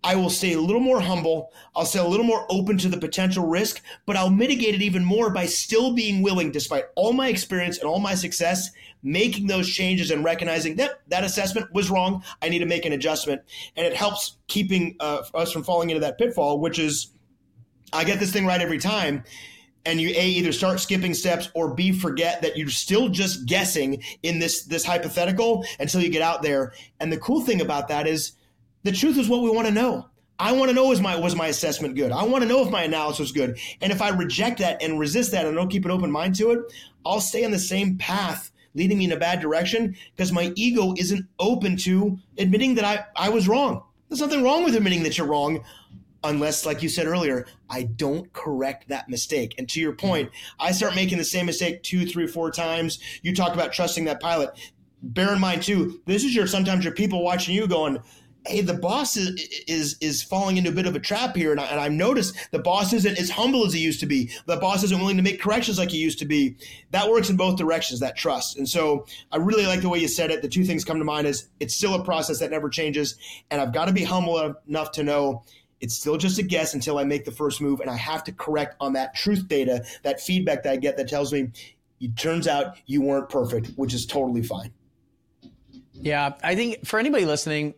I 0.02 0.14
will 0.14 0.30
stay 0.30 0.54
a 0.54 0.60
little 0.60 0.80
more 0.80 1.00
humble. 1.00 1.52
I'll 1.74 1.84
stay 1.84 1.98
a 1.98 2.04
little 2.04 2.24
more 2.24 2.46
open 2.48 2.78
to 2.78 2.88
the 2.88 2.96
potential 2.96 3.46
risk, 3.46 3.82
but 4.06 4.16
I'll 4.16 4.30
mitigate 4.30 4.74
it 4.74 4.82
even 4.82 5.04
more 5.04 5.30
by 5.30 5.46
still 5.46 5.94
being 5.94 6.22
willing, 6.22 6.52
despite 6.52 6.84
all 6.94 7.12
my 7.12 7.28
experience 7.28 7.78
and 7.78 7.88
all 7.88 7.98
my 7.98 8.14
success, 8.14 8.70
making 9.02 9.46
those 9.46 9.68
changes 9.68 10.10
and 10.10 10.24
recognizing 10.24 10.76
that 10.76 11.00
that 11.08 11.24
assessment 11.24 11.72
was 11.72 11.90
wrong. 11.90 12.22
I 12.42 12.48
need 12.48 12.58
to 12.60 12.66
make 12.66 12.84
an 12.84 12.92
adjustment. 12.92 13.42
And 13.76 13.86
it 13.86 13.94
helps 13.94 14.36
keeping 14.46 14.96
uh, 15.00 15.22
us 15.34 15.52
from 15.52 15.64
falling 15.64 15.90
into 15.90 16.00
that 16.00 16.18
pitfall, 16.18 16.60
which 16.60 16.78
is 16.78 17.12
I 17.92 18.04
get 18.04 18.20
this 18.20 18.32
thing 18.32 18.46
right 18.46 18.60
every 18.60 18.78
time 18.78 19.24
and 19.86 20.00
you 20.00 20.10
a 20.10 20.26
either 20.26 20.52
start 20.52 20.78
skipping 20.78 21.14
steps 21.14 21.50
or 21.54 21.74
b 21.74 21.90
forget 21.90 22.42
that 22.42 22.56
you're 22.56 22.68
still 22.68 23.08
just 23.08 23.46
guessing 23.46 24.02
in 24.22 24.38
this 24.38 24.64
this 24.64 24.84
hypothetical 24.84 25.64
until 25.78 26.02
you 26.02 26.10
get 26.10 26.20
out 26.20 26.42
there 26.42 26.74
and 27.00 27.10
the 27.10 27.16
cool 27.16 27.40
thing 27.40 27.62
about 27.62 27.88
that 27.88 28.06
is 28.06 28.32
the 28.82 28.92
truth 28.92 29.18
is 29.18 29.28
what 29.28 29.42
we 29.42 29.50
want 29.50 29.66
to 29.66 29.74
know. 29.74 30.06
I 30.38 30.52
want 30.52 30.70
to 30.70 30.74
know 30.74 30.90
is 30.90 31.02
my 31.02 31.16
was 31.16 31.36
my 31.36 31.48
assessment 31.48 31.96
good? 31.96 32.12
I 32.12 32.22
want 32.24 32.42
to 32.42 32.48
know 32.48 32.64
if 32.64 32.70
my 32.70 32.82
analysis 32.82 33.20
was 33.20 33.32
good. 33.32 33.58
And 33.82 33.92
if 33.92 34.00
I 34.00 34.08
reject 34.08 34.58
that 34.60 34.82
and 34.82 34.98
resist 34.98 35.32
that 35.32 35.44
and 35.44 35.54
don't 35.54 35.68
keep 35.68 35.84
an 35.84 35.90
open 35.90 36.10
mind 36.10 36.34
to 36.36 36.52
it, 36.52 36.60
I'll 37.04 37.20
stay 37.20 37.44
on 37.44 37.50
the 37.50 37.58
same 37.58 37.98
path 37.98 38.49
leading 38.74 38.98
me 38.98 39.04
in 39.04 39.12
a 39.12 39.16
bad 39.16 39.40
direction 39.40 39.96
because 40.16 40.32
my 40.32 40.52
ego 40.54 40.94
isn't 40.96 41.26
open 41.38 41.76
to 41.78 42.18
admitting 42.38 42.74
that 42.76 42.84
I, 42.84 43.04
I 43.16 43.28
was 43.30 43.48
wrong. 43.48 43.82
There's 44.08 44.20
nothing 44.20 44.42
wrong 44.42 44.64
with 44.64 44.74
admitting 44.74 45.02
that 45.04 45.18
you're 45.18 45.26
wrong 45.26 45.64
unless, 46.24 46.66
like 46.66 46.82
you 46.82 46.88
said 46.88 47.06
earlier, 47.06 47.46
I 47.68 47.84
don't 47.84 48.32
correct 48.32 48.88
that 48.88 49.08
mistake. 49.08 49.54
And 49.58 49.68
to 49.70 49.80
your 49.80 49.92
point, 49.92 50.30
I 50.58 50.72
start 50.72 50.94
making 50.94 51.18
the 51.18 51.24
same 51.24 51.46
mistake 51.46 51.82
two, 51.82 52.06
three, 52.06 52.26
four 52.26 52.50
times. 52.50 52.98
You 53.22 53.34
talk 53.34 53.54
about 53.54 53.72
trusting 53.72 54.04
that 54.04 54.20
pilot. 54.20 54.50
Bear 55.02 55.32
in 55.32 55.40
mind 55.40 55.62
too, 55.62 56.00
this 56.06 56.24
is 56.24 56.34
your 56.34 56.46
sometimes 56.46 56.84
your 56.84 56.94
people 56.94 57.22
watching 57.22 57.54
you 57.54 57.66
going, 57.66 58.00
hey, 58.46 58.60
the 58.62 58.74
boss 58.74 59.16
is 59.16 59.48
is 59.66 59.96
is 60.00 60.22
falling 60.22 60.56
into 60.56 60.70
a 60.70 60.72
bit 60.72 60.86
of 60.86 60.96
a 60.96 61.00
trap 61.00 61.36
here, 61.36 61.50
and, 61.50 61.60
I, 61.60 61.66
and 61.66 61.80
I've 61.80 61.92
noticed 61.92 62.34
the 62.52 62.58
boss 62.58 62.92
isn't 62.92 63.18
as 63.18 63.30
humble 63.30 63.66
as 63.66 63.72
he 63.72 63.80
used 63.80 64.00
to 64.00 64.06
be. 64.06 64.30
The 64.46 64.56
boss 64.56 64.82
isn't 64.84 64.98
willing 64.98 65.16
to 65.16 65.22
make 65.22 65.40
corrections 65.40 65.78
like 65.78 65.90
he 65.90 65.98
used 65.98 66.18
to 66.20 66.24
be. 66.24 66.56
That 66.90 67.08
works 67.08 67.30
in 67.30 67.36
both 67.36 67.58
directions. 67.58 68.00
That 68.00 68.16
trust, 68.16 68.56
and 68.56 68.68
so 68.68 69.06
I 69.30 69.36
really 69.36 69.66
like 69.66 69.82
the 69.82 69.88
way 69.88 69.98
you 69.98 70.08
said 70.08 70.30
it. 70.30 70.42
The 70.42 70.48
two 70.48 70.64
things 70.64 70.84
come 70.84 70.98
to 70.98 71.04
mind 71.04 71.26
is 71.26 71.48
it's 71.60 71.74
still 71.74 71.94
a 71.94 72.04
process 72.04 72.38
that 72.40 72.50
never 72.50 72.68
changes, 72.68 73.16
and 73.50 73.60
I've 73.60 73.72
got 73.72 73.86
to 73.86 73.92
be 73.92 74.04
humble 74.04 74.56
enough 74.66 74.92
to 74.92 75.02
know. 75.02 75.44
It's 75.80 75.94
still 75.94 76.18
just 76.18 76.38
a 76.38 76.42
guess 76.42 76.74
until 76.74 76.98
I 76.98 77.04
make 77.04 77.24
the 77.24 77.30
first 77.30 77.60
move, 77.60 77.80
and 77.80 77.88
I 77.88 77.96
have 77.96 78.22
to 78.24 78.32
correct 78.32 78.76
on 78.80 78.92
that 78.94 79.14
truth 79.14 79.48
data, 79.48 79.82
that 80.02 80.20
feedback 80.20 80.62
that 80.64 80.72
I 80.72 80.76
get 80.76 80.98
that 80.98 81.08
tells 81.08 81.32
me 81.32 81.50
it 82.00 82.16
turns 82.16 82.46
out 82.46 82.76
you 82.84 83.00
weren't 83.00 83.30
perfect, 83.30 83.68
which 83.76 83.94
is 83.94 84.04
totally 84.04 84.42
fine. 84.42 84.72
Yeah, 85.92 86.34
I 86.42 86.54
think 86.54 86.86
for 86.86 86.98
anybody 86.98 87.24
listening, 87.24 87.74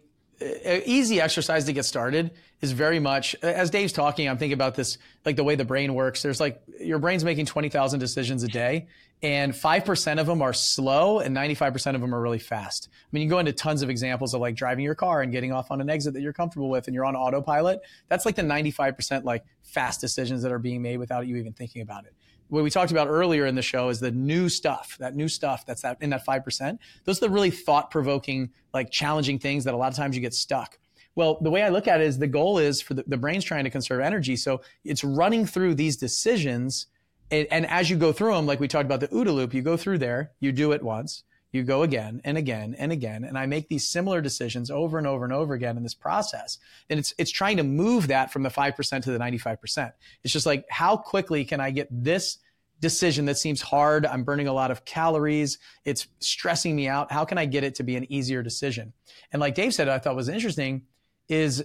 easy 0.85 1.21
exercise 1.21 1.65
to 1.65 1.73
get 1.73 1.85
started 1.85 2.31
is 2.61 2.73
very 2.73 2.99
much 2.99 3.35
as 3.43 3.71
Dave's 3.71 3.93
talking. 3.93 4.29
I'm 4.29 4.39
thinking 4.39 4.55
about 4.55 4.75
this, 4.75 4.99
like 5.25 5.37
the 5.37 5.45
way 5.45 5.55
the 5.55 5.65
brain 5.65 5.95
works. 5.95 6.23
There's 6.23 6.41
like 6.41 6.63
your 6.81 6.99
brain's 6.99 7.25
making 7.25 7.47
20,000 7.47 7.99
decisions 7.99 8.43
a 8.43 8.49
day, 8.49 8.87
and 9.23 9.55
five 9.55 9.85
percent 9.85 10.21
of 10.21 10.27
them 10.27 10.43
are 10.43 10.53
slow, 10.53 11.19
and 11.19 11.37
95% 11.37 11.95
of 11.95 12.01
them 12.01 12.15
are 12.15 12.21
really 12.21 12.39
fast. 12.39 12.89
I 12.91 13.07
mean, 13.13 13.23
you 13.23 13.29
can 13.29 13.37
go 13.37 13.39
into 13.41 13.53
tons 13.53 13.83
of 13.83 13.91
examples 13.91 14.35
of 14.35 14.41
like 14.41 14.55
driving 14.55 14.85
your 14.85 14.95
car 14.95 15.23
and 15.23 15.33
getting 15.33 15.53
off 15.53 15.71
on 15.71 15.81
an 15.81 15.91
exit 15.91 16.15
that 16.15 16.21
you're 16.21 16.33
comfortable 16.33 16.71
with, 16.71 16.87
and 16.87 16.95
you're 16.95 17.05
on 17.05 17.17
autopilot. 17.17 17.81
That's 18.09 18.25
like 18.25 18.37
the 18.37 18.43
95% 18.43 19.25
like 19.25 19.45
fast 19.63 20.01
decisions 20.01 20.43
that 20.43 20.53
are 20.53 20.59
being 20.59 20.83
made 20.83 20.99
without 20.99 21.27
you 21.27 21.37
even 21.37 21.53
thinking 21.53 21.83
about 21.83 22.05
it 22.05 22.15
what 22.53 22.63
we 22.63 22.69
talked 22.69 22.93
about 22.93 23.09
earlier 23.09 23.47
in 23.47 23.55
the 23.55 23.63
show 23.63 23.89
is 23.89 23.99
the 23.99 24.11
new 24.11 24.47
stuff, 24.51 24.99
that 25.01 25.17
new 25.17 25.27
stuff 25.27 25.65
that's 25.65 25.81
that 25.81 25.97
in 26.03 26.11
that 26.11 26.27
5%. 26.27 26.79
Those 27.05 27.17
are 27.17 27.27
the 27.27 27.31
really 27.31 27.51
thought 27.51 27.91
provoking, 27.91 28.51
like 28.75 28.91
challenging 28.91 29.39
things 29.39 29.65
that 29.65 29.73
a 29.73 29.77
lot 29.79 29.91
of 29.91 29.97
times 29.97 30.15
you 30.15 30.21
get 30.21 30.35
stuck. 30.35 30.79
Well, 31.15 31.39
the 31.41 31.51
way 31.51 31.63
I 31.63 31.71
look 31.71 31.89
at 31.89 32.03
it 32.03 32.07
is 32.07 32.19
the 32.19 32.27
goal 32.27 32.59
is 32.59 32.83
for 32.83 32.93
the, 32.93 33.05
the 33.07 33.17
brain's 33.17 33.45
trying 33.45 33.65
to 33.65 33.71
conserve 33.71 34.03
energy. 34.03 34.37
So 34.37 34.61
it's 34.85 35.03
running 35.03 35.47
through 35.47 35.77
these 35.77 35.97
decisions. 35.97 36.89
And, 37.31 37.47
and 37.51 37.67
as 37.69 37.89
you 37.89 37.97
go 37.97 38.13
through 38.13 38.35
them, 38.35 38.45
like 38.45 38.61
we 38.61 38.69
talked 38.69 38.85
about 38.85 39.01
the 39.01 39.09
OODA 39.09 39.33
loop, 39.35 39.55
you 39.55 39.63
go 39.63 39.79
through 39.79 39.99
there, 39.99 40.33
you 40.39 40.53
do 40.53 40.73
it 40.73 40.83
once, 40.83 41.25
you 41.53 41.63
go 41.63 41.83
again 41.83 42.21
and 42.25 42.39
again 42.39 42.75
and 42.79 42.91
again. 42.91 43.25
And 43.25 43.39
I 43.39 43.47
make 43.47 43.69
these 43.69 43.87
similar 43.87 44.21
decisions 44.21 44.71
over 44.71 44.97
and 44.99 45.07
over 45.07 45.25
and 45.25 45.33
over 45.33 45.53
again 45.55 45.77
in 45.77 45.83
this 45.83 45.95
process. 45.95 46.59
And 46.89 46.99
it's, 46.99 47.15
it's 47.19 47.31
trying 47.31 47.59
to 47.59 47.63
move 47.63 48.09
that 48.09 48.33
from 48.33 48.43
the 48.43 48.49
5% 48.49 49.03
to 49.03 49.13
the 49.13 49.19
95%. 49.19 49.93
It's 50.25 50.33
just 50.33 50.47
like, 50.47 50.65
how 50.71 50.97
quickly 50.97 51.45
can 51.45 51.61
I 51.61 51.71
get 51.71 51.89
this 51.91 52.39
decision 52.81 53.27
that 53.27 53.37
seems 53.37 53.61
hard? 53.61 54.07
I'm 54.07 54.25
burning 54.25 54.49
a 54.49 54.53
lot 54.53 54.71
of 54.71 54.85
calories. 54.87 55.59
It's 55.85 56.07
stressing 56.21 56.75
me 56.75 56.89
out. 56.89 57.13
How 57.13 57.27
can 57.27 57.37
I 57.37 57.45
get 57.45 57.65
it 57.65 57.75
to 57.77 57.83
be 57.83 57.97
an 57.97 58.11
easier 58.11 58.43
decision? 58.43 58.95
And 59.31 59.41
like 59.41 59.55
Dave 59.55 59.75
said, 59.75 59.89
I 59.89 59.99
thought 59.99 60.17
was 60.17 60.31
interesting 60.31 60.87
is, 61.29 61.65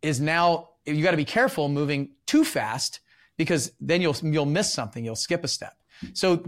is 0.00 0.18
now 0.18 0.70
you 0.86 1.02
got 1.02 1.10
to 1.10 1.16
be 1.16 1.24
careful 1.26 1.68
moving 1.68 2.10
too 2.24 2.44
fast 2.44 3.00
because 3.36 3.72
then 3.80 4.00
you'll, 4.00 4.16
you'll 4.22 4.46
miss 4.46 4.72
something. 4.72 5.04
You'll 5.04 5.14
skip 5.14 5.44
a 5.44 5.48
step. 5.48 5.76
So 6.14 6.44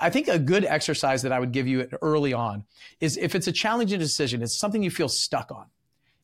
I 0.00 0.10
think 0.10 0.28
a 0.28 0.38
good 0.38 0.64
exercise 0.64 1.22
that 1.22 1.32
I 1.32 1.38
would 1.38 1.52
give 1.52 1.66
you 1.66 1.88
early 2.02 2.32
on 2.32 2.64
is 3.00 3.16
if 3.16 3.34
it's 3.34 3.46
a 3.46 3.52
challenging 3.52 3.98
decision, 3.98 4.42
it's 4.42 4.58
something 4.58 4.82
you 4.82 4.90
feel 4.90 5.08
stuck 5.08 5.50
on, 5.50 5.66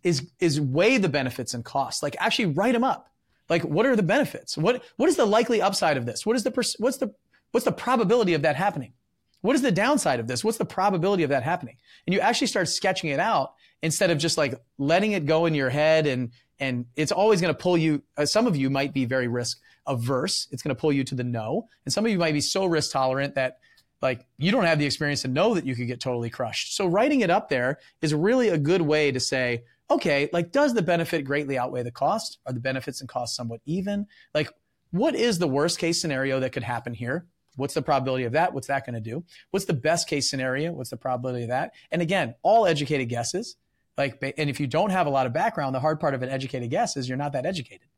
is 0.03 0.31
is 0.41 0.61
weigh 0.61 0.99
the 0.99 1.09
benefits 1.09 1.55
and 1.55 1.65
costs. 1.65 2.03
Like 2.03 2.17
actually 2.19 2.47
write 2.47 2.73
them 2.73 2.85
up. 2.85 3.11
Like 3.49 3.63
what 3.63 3.87
are 3.87 3.97
the 3.97 4.03
benefits? 4.03 4.57
What 4.59 4.83
what 4.97 5.09
is 5.09 5.17
the 5.17 5.27
likely 5.27 5.63
upside 5.63 5.97
of 5.97 6.07
this? 6.07 6.27
What 6.27 6.37
is 6.37 6.45
the 6.45 6.51
what's 6.79 6.99
the 6.99 7.15
what's 7.53 7.65
the 7.65 7.73
probability 7.73 8.35
of 8.35 8.43
that 8.43 8.57
happening? 8.57 8.93
What 9.41 9.55
is 9.55 9.63
the 9.63 9.73
downside 9.73 10.19
of 10.19 10.27
this? 10.27 10.43
What's 10.43 10.59
the 10.59 10.65
probability 10.65 11.23
of 11.23 11.31
that 11.31 11.43
happening? 11.43 11.77
And 12.07 12.15
you 12.15 12.21
actually 12.21 12.49
start 12.49 12.69
sketching 12.69 13.11
it 13.11 13.21
out 13.21 13.55
instead 13.83 14.11
of 14.11 14.19
just 14.19 14.37
like 14.37 14.55
letting 14.79 15.13
it 15.13 15.27
go 15.27 15.47
in 15.47 15.55
your 15.55 15.71
head 15.71 16.07
and 16.07 16.33
and 16.59 16.87
it's 16.97 17.13
always 17.13 17.41
going 17.41 17.55
to 17.55 17.59
pull 17.59 17.77
you. 17.77 18.03
Uh, 18.17 18.25
some 18.25 18.47
of 18.47 18.57
you 18.57 18.71
might 18.71 18.93
be 18.95 19.05
very 19.05 19.29
risk 19.29 19.61
averse. 19.87 20.49
It's 20.51 20.63
going 20.63 20.75
to 20.75 20.81
pull 20.81 20.93
you 20.93 21.05
to 21.05 21.15
the 21.15 21.25
no. 21.25 21.69
And 21.85 21.93
some 21.93 22.05
of 22.05 22.11
you 22.11 22.19
might 22.19 22.33
be 22.33 22.41
so 22.41 22.65
risk 22.67 22.93
tolerant 22.93 23.35
that 23.35 23.59
like 24.03 24.27
you 24.37 24.53
don't 24.53 24.65
have 24.65 24.79
the 24.79 24.87
experience 24.87 25.23
to 25.23 25.29
know 25.29 25.55
that 25.55 25.65
you 25.65 25.75
could 25.75 25.87
get 25.87 26.01
totally 26.01 26.31
crushed. 26.31 26.77
So 26.77 26.87
writing 26.87 27.21
it 27.21 27.31
up 27.31 27.49
there 27.49 27.79
is 28.03 28.13
really 28.15 28.49
a 28.49 28.59
good 28.59 28.83
way 28.83 29.11
to 29.11 29.21
say, 29.21 29.65
okay, 29.91 30.29
like 30.33 30.53
does 30.53 30.75
the 30.75 30.83
benefit 30.83 31.25
greatly 31.25 31.59
outweigh 31.59 31.83
the 31.83 31.91
cost? 31.91 32.39
Are 32.47 32.53
the 32.53 32.61
benefits 32.61 33.01
and 33.01 33.09
costs 33.09 33.37
somewhat 33.37 33.61
even? 33.65 34.07
Like 34.35 34.51
what 34.91 35.15
is 35.15 35.39
the 35.39 35.49
worst 35.49 35.79
case 35.79 36.01
scenario 36.01 36.41
that 36.41 36.53
could 36.53 36.63
happen 36.63 36.95
here? 36.95 37.27
What's 37.57 37.75
the 37.75 37.83
probability 37.83 38.25
of 38.25 38.33
that? 38.33 38.53
What's 38.53 38.67
that 38.67 38.85
going 38.85 38.95
to 38.95 39.01
do? 39.01 39.25
What's 39.51 39.65
the 39.65 39.73
best 39.73 40.09
case 40.09 40.29
scenario? 40.29 40.73
What's 40.73 40.91
the 40.91 40.97
probability 40.97 41.45
of 41.45 41.49
that? 41.49 41.73
And 41.91 42.03
again, 42.03 42.35
all 42.43 42.67
educated 42.67 43.09
guesses. 43.09 43.57
Like, 43.97 44.19
and 44.37 44.51
if 44.51 44.61
you 44.61 44.67
don't 44.67 44.91
have 44.91 45.07
a 45.07 45.11
lot 45.11 45.27
of 45.27 45.33
background, 45.33 45.75
the 45.75 45.81
hard 45.81 45.99
part 45.99 46.13
of 46.13 46.23
an 46.23 46.29
educated 46.29 46.71
guess 46.71 46.99
is 46.99 47.09
you're 47.09 47.17
not 47.17 47.33
that 47.33 47.47
educated. 47.47 47.89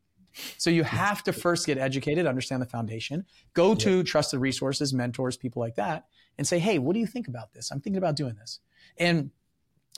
So 0.57 0.69
you 0.69 0.83
have 0.83 1.23
to 1.23 1.33
first 1.33 1.65
get 1.65 1.77
educated, 1.77 2.27
understand 2.27 2.61
the 2.61 2.67
foundation, 2.67 3.25
go 3.53 3.75
to 3.75 3.97
yeah. 3.97 4.03
trusted 4.03 4.39
resources, 4.39 4.93
mentors, 4.93 5.37
people 5.37 5.61
like 5.61 5.75
that, 5.75 6.05
and 6.37 6.47
say, 6.47 6.59
"Hey, 6.59 6.79
what 6.79 6.93
do 6.93 6.99
you 6.99 7.07
think 7.07 7.27
about 7.27 7.53
this? 7.53 7.71
I'm 7.71 7.81
thinking 7.81 7.97
about 7.97 8.15
doing 8.15 8.35
this." 8.35 8.59
And 8.97 9.31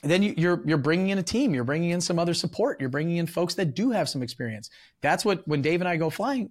then 0.02 0.22
you, 0.22 0.34
you're 0.36 0.62
you're 0.66 0.78
bringing 0.78 1.10
in 1.10 1.18
a 1.18 1.22
team, 1.22 1.54
you're 1.54 1.64
bringing 1.64 1.90
in 1.90 2.00
some 2.00 2.18
other 2.18 2.34
support, 2.34 2.80
you're 2.80 2.90
bringing 2.90 3.16
in 3.16 3.26
folks 3.26 3.54
that 3.54 3.74
do 3.74 3.90
have 3.90 4.08
some 4.08 4.22
experience. 4.22 4.70
That's 5.00 5.24
what 5.24 5.46
when 5.46 5.62
Dave 5.62 5.80
and 5.80 5.88
I 5.88 5.96
go 5.96 6.10
flying, 6.10 6.50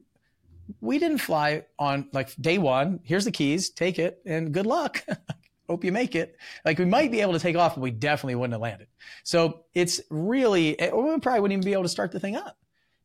we 0.79 0.99
didn't 0.99 1.19
fly 1.19 1.65
on 1.77 2.07
like 2.13 2.35
day 2.37 2.57
one. 2.57 2.99
Here's 3.03 3.25
the 3.25 3.31
keys, 3.31 3.69
take 3.69 3.99
it, 3.99 4.21
and 4.25 4.53
good 4.53 4.65
luck. 4.65 5.03
Hope 5.69 5.83
you 5.83 5.91
make 5.91 6.15
it. 6.15 6.37
Like 6.65 6.79
we 6.79 6.85
might 6.85 7.11
be 7.11 7.21
able 7.21 7.33
to 7.33 7.39
take 7.39 7.55
off, 7.55 7.75
but 7.75 7.81
we 7.81 7.91
definitely 7.91 8.35
wouldn't 8.35 8.53
have 8.53 8.61
landed. 8.61 8.87
So 9.23 9.63
it's 9.73 10.01
really, 10.09 10.75
we 10.79 11.19
probably 11.19 11.39
wouldn't 11.39 11.53
even 11.53 11.63
be 11.63 11.73
able 11.73 11.83
to 11.83 11.89
start 11.89 12.11
the 12.11 12.19
thing 12.19 12.35
up. 12.35 12.57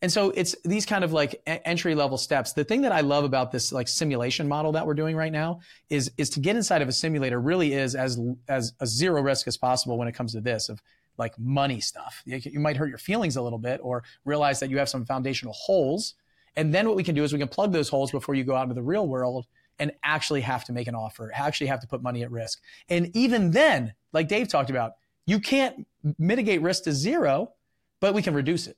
And 0.07 0.13
so 0.13 0.31
it's 0.37 0.55
these 0.65 0.87
kind 0.87 1.03
of 1.03 1.13
like 1.13 1.43
entry 1.49 1.97
level 1.97 2.17
steps. 2.17 2.53
The 2.53 2.63
thing 2.63 2.83
that 2.83 2.93
I 2.93 3.01
love 3.01 3.25
about 3.25 3.51
this 3.51 3.73
like 3.73 3.89
simulation 3.89 4.47
model 4.47 4.71
that 4.71 4.87
we're 4.87 4.95
doing 4.95 5.17
right 5.17 5.33
now 5.33 5.59
is 5.91 6.13
is 6.17 6.31
to 6.31 6.39
get 6.39 6.55
inside 6.55 6.81
of 6.81 6.87
a 6.87 6.93
simulator 6.93 7.41
really 7.41 7.73
is 7.73 7.97
as 7.97 8.17
as 8.47 8.73
a 8.79 8.87
zero 8.87 9.21
risk 9.21 9.49
as 9.49 9.57
possible 9.57 9.99
when 9.99 10.07
it 10.07 10.13
comes 10.13 10.31
to 10.35 10.41
this 10.41 10.69
of 10.69 10.81
like 11.19 11.37
money 11.41 11.81
stuff. 11.81 12.23
You 12.25 12.61
might 12.61 12.77
hurt 12.77 12.89
your 12.89 12.99
feelings 12.99 13.35
a 13.35 13.43
little 13.43 13.59
bit 13.59 13.81
or 13.83 14.05
realize 14.25 14.61
that 14.61 14.71
you 14.71 14.79
have 14.79 14.89
some 14.89 15.05
foundational 15.05 15.55
holes. 15.55 16.15
And 16.55 16.73
then 16.73 16.87
what 16.87 16.95
we 16.95 17.03
can 17.03 17.17
do 17.17 17.25
is 17.25 17.33
we 17.33 17.41
can 17.41 17.49
plug 17.49 17.73
those 17.73 17.89
holes 17.89 18.13
before 18.13 18.37
you 18.37 18.45
go 18.45 18.55
out 18.55 18.63
into 18.63 18.77
the 18.77 18.85
real 18.85 19.09
world 19.09 19.49
and 19.81 19.91
actually 20.05 20.43
have 20.43 20.63
to 20.67 20.73
make 20.73 20.87
an 20.87 20.95
offer, 20.95 21.33
actually 21.35 21.67
have 21.67 21.81
to 21.81 21.89
put 21.89 22.01
money 22.01 22.23
at 22.23 22.31
risk. 22.31 22.61
And 22.89 23.11
even 23.17 23.51
then, 23.51 23.93
like 24.13 24.29
Dave 24.29 24.47
talked 24.47 24.71
about, 24.71 24.93
you 25.27 25.41
can't 25.41 25.85
mitigate 26.17 26.63
risk 26.63 26.85
to 26.85 26.93
zero, 26.93 27.55
but 27.99 28.15
we 28.15 28.23
can 28.23 28.35
reduce 28.35 28.69
it. 28.69 28.77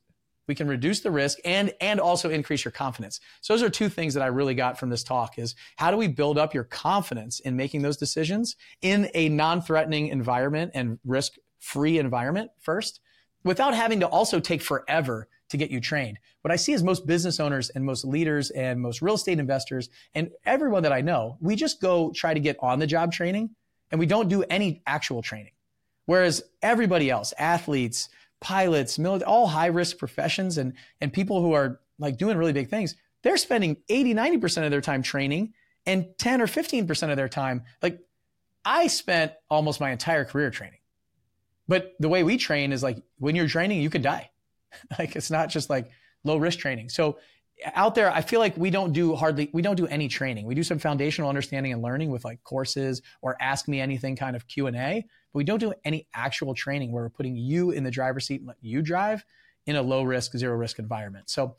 We 0.49 0.55
can 0.55 0.67
reduce 0.67 1.01
the 1.01 1.11
risk 1.11 1.39
and, 1.45 1.73
and 1.81 2.01
also 2.01 2.31
increase 2.31 2.65
your 2.65 2.73
confidence. 2.73 3.21
So 3.43 3.53
those 3.53 3.63
are 3.63 3.71
two 3.71 3.89
things 3.89 4.15
that 4.15 4.23
I 4.23 4.27
really 4.27 4.55
got 4.55 4.79
from 4.79 4.89
this 4.89 5.05
talk 5.05 5.39
is 5.39 5.55
how 5.77 5.91
do 5.91 5.97
we 5.97 6.09
build 6.09 6.39
up 6.39 6.55
your 6.55 6.65
confidence 6.65 7.39
in 7.41 7.55
making 7.55 7.83
those 7.83 7.99
decisions 7.99 8.57
in 8.81 9.11
a 9.15 9.29
non-threatening 9.29 10.09
environment 10.09 10.73
and 10.75 10.99
risk-free 11.05 11.99
environment 11.99 12.51
first 12.59 13.01
without 13.45 13.75
having 13.75 14.01
to 14.01 14.09
also 14.09 14.41
take 14.41 14.63
forever 14.63 15.29
to 15.51 15.57
get 15.57 15.71
you 15.71 15.81
trained. 15.81 16.19
What 16.43 16.53
I 16.53 16.57
see 16.57 16.73
is 16.73 16.83
most 16.83 17.07
business 17.07 17.41
owners 17.41 17.71
and 17.71 17.85
most 17.85 18.05
leaders 18.05 18.51
and 18.51 18.81
most 18.81 19.01
real 19.01 19.15
estate 19.15 19.39
investors 19.39 19.89
and 20.15 20.31
everyone 20.45 20.83
that 20.83 20.93
I 20.93 21.01
know, 21.01 21.37
we 21.41 21.57
just 21.57 21.81
go 21.81 22.11
try 22.15 22.35
to 22.35 22.41
get 22.41 22.57
on 22.61 22.79
the 22.79 22.87
job 22.87 23.13
training 23.13 23.51
and 23.91 23.99
we 23.99 24.07
don't 24.07 24.29
do 24.29 24.43
any 24.45 24.83
actual 24.87 25.23
training. 25.23 25.53
Whereas 26.07 26.43
everybody 26.63 27.11
else, 27.11 27.35
athletes, 27.39 28.09
pilots, 28.41 28.99
military, 28.99 29.27
all 29.27 29.47
high 29.47 29.67
risk 29.67 29.99
professions 29.99 30.59
and, 30.59 30.75
and 31.01 31.13
people 31.13 31.41
who 31.41 31.53
are 31.53 31.81
like 31.99 32.17
doing 32.17 32.37
really 32.37 32.53
big 32.53 32.69
things, 32.69 32.95
they're 33.23 33.37
spending 33.37 33.77
80, 33.89 34.15
90% 34.15 34.65
of 34.65 34.71
their 34.71 34.81
time 34.81 35.03
training 35.03 35.55
and 35.87 36.07
10 36.19 36.41
or 36.41 36.47
15% 36.47 37.11
of 37.11 37.17
their 37.17 37.29
time. 37.29 37.65
Like 37.83 38.01
I 38.65 38.87
spent 38.87 39.33
almost 39.51 39.81
my 39.81 39.91
entire 39.91 40.25
career 40.25 40.51
training. 40.51 40.79
But 41.67 41.95
the 41.99 42.09
way 42.09 42.23
we 42.23 42.39
train 42.39 42.73
is 42.73 42.83
like 42.83 43.03
when 43.19 43.37
you're 43.37 43.49
training, 43.49 43.83
you 43.83 43.91
could 43.91 44.03
die. 44.03 44.31
like 44.99 45.17
it's 45.17 45.31
not 45.31 45.49
just 45.49 45.69
like 45.69 45.91
low 46.25 46.37
risk 46.37 46.59
training. 46.59 46.89
So 46.89 47.19
out 47.75 47.95
there, 47.95 48.11
I 48.11 48.21
feel 48.21 48.41
like 48.41 48.57
we 48.57 48.71
don't 48.71 48.93
do 48.93 49.15
hardly, 49.15 49.51
we 49.53 49.63
don't 49.63 49.77
do 49.77 49.87
any 49.87 50.09
training. 50.09 50.47
We 50.47 50.55
do 50.55 50.63
some 50.63 50.79
foundational 50.79 51.29
understanding 51.29 51.73
and 51.73 51.83
learning 51.83 52.11
with 52.11 52.25
like 52.25 52.43
courses 52.45 53.03
or 53.21 53.37
ask 53.41 53.69
me 53.69 53.81
anything 53.81 54.17
kind 54.17 54.37
of 54.37 54.47
Q 54.47 54.69
and 54.69 54.77
A, 54.77 55.05
but 55.39 55.43
we 55.43 55.45
don't 55.45 55.59
do 55.59 55.73
any 55.85 56.09
actual 56.15 56.55
training 56.55 56.91
where 56.91 57.05
we're 57.05 57.11
putting 57.11 57.37
you 57.37 57.71
in 57.71 57.85
the 57.85 57.91
driver's 57.91 58.27
seat 58.27 58.41
and 58.41 58.49
let 58.49 58.57
you 58.61 58.83
drive 58.83 59.25
in 59.67 59.77
a 59.77 59.83
low 59.83 60.03
risk, 60.03 60.37
zero 60.37 60.57
risk 60.57 60.79
environment. 60.79 61.29
So 61.31 61.57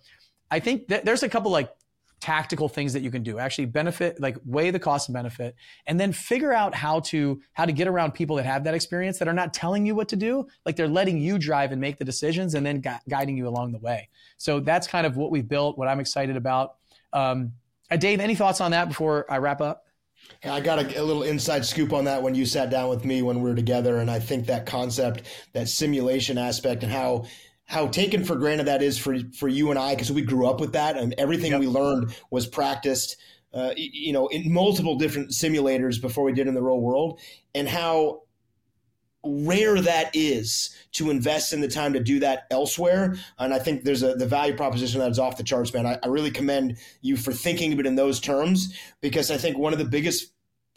I 0.49 0.59
think 0.59 0.87
that 0.87 1.05
there's 1.05 1.23
a 1.23 1.29
couple 1.29 1.51
like 1.51 1.71
tactical 2.19 2.67
things 2.67 2.93
that 2.93 3.01
you 3.01 3.11
can 3.11 3.23
do. 3.23 3.39
Actually 3.39 3.67
benefit 3.67 4.19
like 4.19 4.35
weigh 4.45 4.71
the 4.71 4.79
cost 4.79 5.07
and 5.07 5.13
benefit 5.13 5.55
and 5.85 5.99
then 5.99 6.11
figure 6.11 6.51
out 6.51 6.75
how 6.75 6.99
to 7.01 7.39
how 7.53 7.65
to 7.65 7.71
get 7.71 7.87
around 7.87 8.13
people 8.13 8.35
that 8.37 8.45
have 8.45 8.63
that 8.63 8.73
experience 8.73 9.19
that 9.19 9.27
are 9.27 9.33
not 9.33 9.53
telling 9.53 9.85
you 9.85 9.95
what 9.95 10.09
to 10.09 10.15
do. 10.15 10.47
Like 10.65 10.75
they're 10.75 10.87
letting 10.87 11.19
you 11.19 11.37
drive 11.37 11.71
and 11.71 11.79
make 11.79 11.97
the 11.97 12.05
decisions 12.05 12.55
and 12.55 12.65
then 12.65 12.81
gu- 12.81 12.89
guiding 13.07 13.37
you 13.37 13.47
along 13.47 13.71
the 13.71 13.79
way. 13.79 14.09
So 14.37 14.59
that's 14.59 14.87
kind 14.87 15.05
of 15.05 15.15
what 15.15 15.31
we've 15.31 15.47
built 15.47 15.77
what 15.77 15.87
i'm 15.87 15.99
excited 15.99 16.35
about. 16.35 16.75
Um, 17.13 17.53
uh, 17.91 17.95
dave 17.95 18.19
any 18.19 18.35
thoughts 18.35 18.61
on 18.61 18.71
that 18.71 18.87
before 18.87 19.25
i 19.31 19.37
wrap 19.37 19.61
up 19.61 19.85
I 20.43 20.61
got 20.61 20.79
a, 20.79 21.01
a, 21.01 21.03
little 21.03 21.23
inside 21.23 21.65
scoop 21.65 21.91
on 21.91 22.05
that 22.05 22.23
when 22.23 22.33
you 22.33 22.45
sat 22.45 22.69
down 22.69 22.89
with 22.89 23.03
me 23.03 23.21
when 23.21 23.41
we 23.41 23.49
were 23.49 23.55
together, 23.55 23.97
and 23.97 24.09
I 24.09 24.19
think 24.19 24.45
that 24.45 24.65
concept, 24.65 25.23
that 25.53 25.67
simulation 25.67 26.37
aspect, 26.37 26.83
and 26.83 26.91
how 26.91 27.25
how 27.69 27.87
taken 27.87 28.23
for 28.23 28.35
granted 28.35 28.65
that 28.65 28.81
is 28.81 28.97
for 28.97 29.17
for 29.37 29.47
you 29.47 29.69
and 29.69 29.77
I 29.77 29.93
because 29.93 30.11
we 30.11 30.23
grew 30.23 30.47
up 30.47 30.59
with 30.59 30.73
that 30.73 30.97
and 30.97 31.13
everything 31.17 31.51
yep. 31.51 31.59
we 31.59 31.67
learned 31.67 32.15
was 32.31 32.47
practiced 32.47 33.17
uh, 33.53 33.73
you 33.75 34.11
know 34.11 34.27
in 34.27 34.51
multiple 34.51 34.95
different 34.95 35.29
simulators 35.29 36.01
before 36.01 36.23
we 36.23 36.33
did 36.33 36.47
in 36.47 36.55
the 36.55 36.63
real 36.63 36.79
world 36.79 37.19
and 37.53 37.69
how 37.69 38.23
rare 39.25 39.81
that 39.81 40.11
is 40.13 40.75
to 40.93 41.09
invest 41.09 41.51
in 41.51 41.61
the 41.61 41.67
time 41.67 41.93
to 41.93 41.99
do 41.99 42.19
that 42.19 42.47
elsewhere 42.51 43.15
and 43.37 43.53
i 43.53 43.59
think 43.59 43.83
there's 43.83 44.01
a 44.01 44.15
the 44.15 44.25
value 44.25 44.55
proposition 44.55 44.99
that 44.99 45.11
is 45.11 45.19
off 45.19 45.35
the 45.35 45.43
charts 45.43 45.73
man 45.73 45.85
I, 45.85 45.99
I 46.01 46.07
really 46.07 46.31
commend 46.31 46.77
you 47.01 47.17
for 47.17 47.33
thinking 47.33 47.73
of 47.73 47.79
it 47.79 47.85
in 47.85 47.95
those 47.95 48.21
terms 48.21 48.73
because 49.01 49.29
i 49.29 49.37
think 49.37 49.57
one 49.57 49.73
of 49.73 49.79
the 49.79 49.85
biggest 49.85 50.31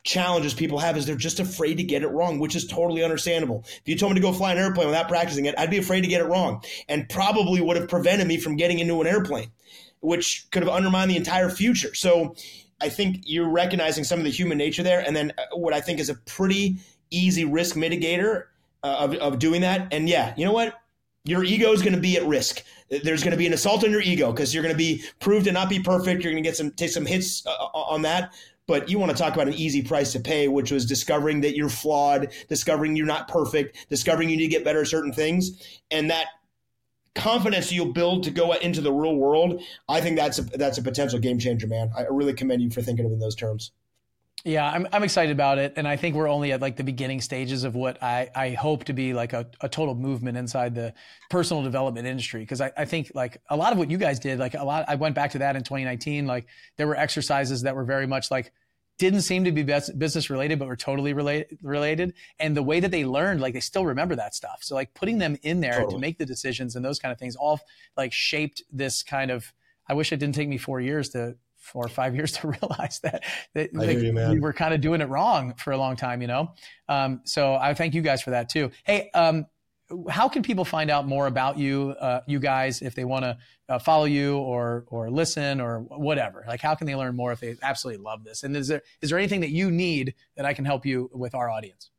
challenges 0.05 0.55
people 0.55 0.78
have 0.78 0.97
is 0.97 1.07
they're 1.07 1.16
just 1.16 1.40
afraid 1.40 1.76
to 1.76 1.82
get 1.84 2.03
it 2.03 2.09
wrong, 2.09 2.38
which 2.38 2.57
is 2.57 2.66
totally 2.66 3.05
understandable. 3.05 3.62
If 3.64 3.82
you 3.84 3.97
told 3.97 4.12
me 4.12 4.16
to 4.16 4.20
go 4.20 4.32
fly 4.32 4.53
an 4.53 4.59
airplane 4.59 4.86
without 4.86 5.09
practicing 5.09 5.47
it, 5.47 5.55
I'd 5.57 5.70
be 5.70 5.78
afraid 5.78 6.01
to 6.03 6.09
get 6.09 6.20
it 6.20 6.24
wrong 6.24 6.62
and 6.88 7.09
probably 7.09 7.61
would 7.61 7.76
have 7.76 7.88
prevented 7.88 8.26
me 8.26 8.38
from 8.38 8.57
getting 8.57 8.78
into 8.78 9.01
an 9.01 9.07
airplane, 9.07 9.53
which 10.01 10.47
could 10.51 10.62
have 10.62 10.72
undermined 10.72 11.11
the 11.11 11.16
entire 11.16 11.49
future. 11.49 11.95
So 11.95 12.34
I 12.80 12.88
think 12.88 13.22
you're 13.26 13.49
recognizing 13.49 14.03
some 14.03 14.18
of 14.18 14.24
the 14.24 14.30
human 14.30 14.59
nature 14.59 14.82
there. 14.82 15.01
And 15.01 15.14
then 15.14 15.32
uh, 15.38 15.57
what 15.57 15.72
I 15.72 15.80
think 15.80 16.01
is 16.01 16.09
a 16.09 16.14
pretty 16.14 16.78
easy 17.16 17.44
risk 17.44 17.76
mitigator 17.76 18.44
uh, 18.82 18.96
of, 18.98 19.14
of 19.14 19.38
doing 19.38 19.60
that. 19.60 19.92
And 19.92 20.08
yeah, 20.08 20.34
you 20.36 20.44
know 20.44 20.52
what? 20.52 20.80
Your 21.24 21.44
ego 21.44 21.72
is 21.72 21.82
going 21.82 21.94
to 21.94 22.00
be 22.00 22.16
at 22.16 22.26
risk. 22.26 22.64
There's 22.88 23.22
going 23.22 23.30
to 23.30 23.36
be 23.36 23.46
an 23.46 23.52
assault 23.52 23.84
on 23.84 23.90
your 23.90 24.00
ego 24.00 24.32
because 24.32 24.52
you're 24.52 24.62
going 24.62 24.74
to 24.74 24.78
be 24.78 25.04
proved 25.20 25.44
to 25.44 25.52
not 25.52 25.68
be 25.68 25.78
perfect. 25.78 26.24
You're 26.24 26.32
going 26.32 26.42
to 26.42 26.48
get 26.48 26.56
some 26.56 26.72
take 26.72 26.90
some 26.90 27.06
hits 27.06 27.46
uh, 27.46 27.50
on 27.50 28.02
that 28.02 28.32
but 28.66 28.88
you 28.88 28.98
want 28.98 29.10
to 29.10 29.18
talk 29.18 29.34
about 29.34 29.48
an 29.48 29.54
easy 29.54 29.82
price 29.82 30.12
to 30.12 30.20
pay, 30.20 30.48
which 30.48 30.70
was 30.70 30.86
discovering 30.86 31.40
that 31.40 31.56
you're 31.56 31.68
flawed, 31.68 32.32
discovering 32.48 32.96
you're 32.96 33.06
not 33.06 33.28
perfect, 33.28 33.88
discovering 33.88 34.28
you 34.28 34.36
need 34.36 34.44
to 34.44 34.48
get 34.48 34.64
better 34.64 34.82
at 34.82 34.86
certain 34.86 35.12
things. 35.12 35.80
And 35.90 36.10
that 36.10 36.26
confidence 37.14 37.72
you'll 37.72 37.92
build 37.92 38.24
to 38.24 38.30
go 38.30 38.52
into 38.52 38.80
the 38.80 38.92
real 38.92 39.16
world, 39.16 39.62
I 39.88 40.00
think 40.00 40.16
that's 40.16 40.38
a, 40.38 40.42
that's 40.42 40.78
a 40.78 40.82
potential 40.82 41.18
game 41.18 41.38
changer, 41.38 41.66
man. 41.66 41.90
I 41.96 42.06
really 42.08 42.34
commend 42.34 42.62
you 42.62 42.70
for 42.70 42.82
thinking 42.82 43.04
of 43.04 43.10
it 43.10 43.14
in 43.14 43.20
those 43.20 43.36
terms. 43.36 43.72
Yeah, 44.45 44.68
I'm, 44.68 44.88
I'm 44.93 45.05
excited 45.05 45.30
about 45.30 45.59
it. 45.59 45.74
And 45.76 45.86
I 45.86 45.97
think 45.97 46.16
we're 46.16 46.28
only 46.28 46.53
at 46.53 46.61
like 46.61 46.76
the 46.76 46.84
beginning 46.84 47.20
stages 47.20 47.62
of 47.62 47.76
what 47.76 48.03
I, 48.03 48.28
I 48.34 48.51
hope 48.51 48.84
to 48.84 48.93
be 48.93 49.12
like 49.12 49.32
a, 49.32 49.47
a 49.61 49.68
total 49.68 49.95
movement 49.95 50.36
inside 50.36 50.74
the 50.74 50.95
personal 51.30 51.62
development 51.62 52.09
industry. 52.09 52.45
Cause 52.45 52.61
I, 52.61 52.72
I 52.76 52.84
think 52.84 53.12
like 53.14 53.40
a 53.51 53.57
lot 53.57 53.72
of 53.72 53.78
what 53.78 53.90
you 53.90 53.99
guys 53.99 54.18
did, 54.18 54.40
like 54.40 54.55
a 54.55 54.64
lot, 54.64 54.84
I 54.88 54.97
went 54.97 55.14
back 55.14 55.30
to 55.32 55.38
that 55.38 55.55
in 55.55 55.62
2019. 55.62 56.26
Like 56.26 56.47
there 56.76 56.88
were 56.88 56.97
exercises 56.97 57.62
that 57.62 57.76
were 57.76 57.84
very 57.84 58.07
much 58.07 58.30
like, 58.30 58.53
didn't 58.99 59.22
seem 59.22 59.45
to 59.45 59.53
be 59.53 59.62
business 59.62 60.30
related, 60.30 60.59
but 60.59 60.68
were 60.68 60.76
totally 60.76 61.12
related. 61.12 61.59
Related, 61.62 62.14
and 62.38 62.57
the 62.57 62.62
way 62.62 62.78
that 62.78 62.90
they 62.90 63.05
learned, 63.05 63.40
like 63.40 63.55
they 63.55 63.61
still 63.61 63.84
remember 63.84 64.14
that 64.14 64.34
stuff. 64.34 64.59
So 64.61 64.74
like 64.74 64.95
putting 64.95 65.18
them 65.18 65.36
in 65.43 65.61
there 65.61 65.80
totally. 65.80 65.95
to 65.95 65.99
make 65.99 66.18
the 66.18 66.26
decisions 66.26 66.76
and 66.76 66.84
those 66.84 66.99
kind 66.99 67.11
of 67.11 67.18
things, 67.18 67.34
all 67.34 67.59
like 67.97 68.12
shaped 68.12 68.62
this 68.70 69.03
kind 69.03 69.30
of. 69.30 69.53
I 69.88 69.95
wish 69.95 70.12
it 70.12 70.18
didn't 70.18 70.36
take 70.36 70.49
me 70.49 70.59
four 70.59 70.80
years 70.80 71.09
to 71.11 71.36
four 71.62 71.84
or 71.84 71.88
five 71.88 72.14
years 72.14 72.32
to 72.38 72.48
realize 72.48 73.00
that, 73.00 73.24
that 73.54 73.74
like, 73.74 73.98
you, 73.98 74.12
we 74.12 74.40
were 74.40 74.52
kind 74.52 74.74
of 74.74 74.80
doing 74.80 75.00
it 75.00 75.08
wrong 75.08 75.54
for 75.54 75.72
a 75.72 75.78
long 75.78 75.96
time, 75.96 76.20
you 76.20 76.28
know? 76.28 76.52
Um, 76.88 77.22
so 77.24 77.54
I 77.54 77.74
thank 77.74 77.94
you 77.94 78.02
guys 78.02 78.20
for 78.22 78.30
that 78.30 78.48
too. 78.48 78.70
Hey, 78.84 79.10
um, 79.14 79.46
how 80.08 80.28
can 80.28 80.42
people 80.42 80.64
find 80.64 80.90
out 80.90 81.06
more 81.06 81.26
about 81.26 81.58
you, 81.58 81.94
uh, 82.00 82.20
you 82.26 82.38
guys, 82.38 82.82
if 82.82 82.94
they 82.94 83.04
want 83.04 83.24
to 83.24 83.38
uh, 83.68 83.78
follow 83.78 84.04
you 84.04 84.38
or 84.38 84.84
or 84.88 85.10
listen 85.10 85.60
or 85.60 85.80
whatever? 85.80 86.44
Like, 86.48 86.60
how 86.60 86.74
can 86.74 86.86
they 86.86 86.96
learn 86.96 87.14
more 87.14 87.32
if 87.32 87.40
they 87.40 87.56
absolutely 87.62 88.02
love 88.02 88.24
this? 88.24 88.42
And 88.42 88.56
is 88.56 88.68
there 88.68 88.82
is 89.02 89.10
there 89.10 89.18
anything 89.18 89.40
that 89.40 89.50
you 89.50 89.70
need 89.70 90.14
that 90.36 90.46
I 90.46 90.54
can 90.54 90.64
help 90.64 90.86
you 90.86 91.10
with 91.12 91.34
our 91.34 91.50
audience? 91.50 91.90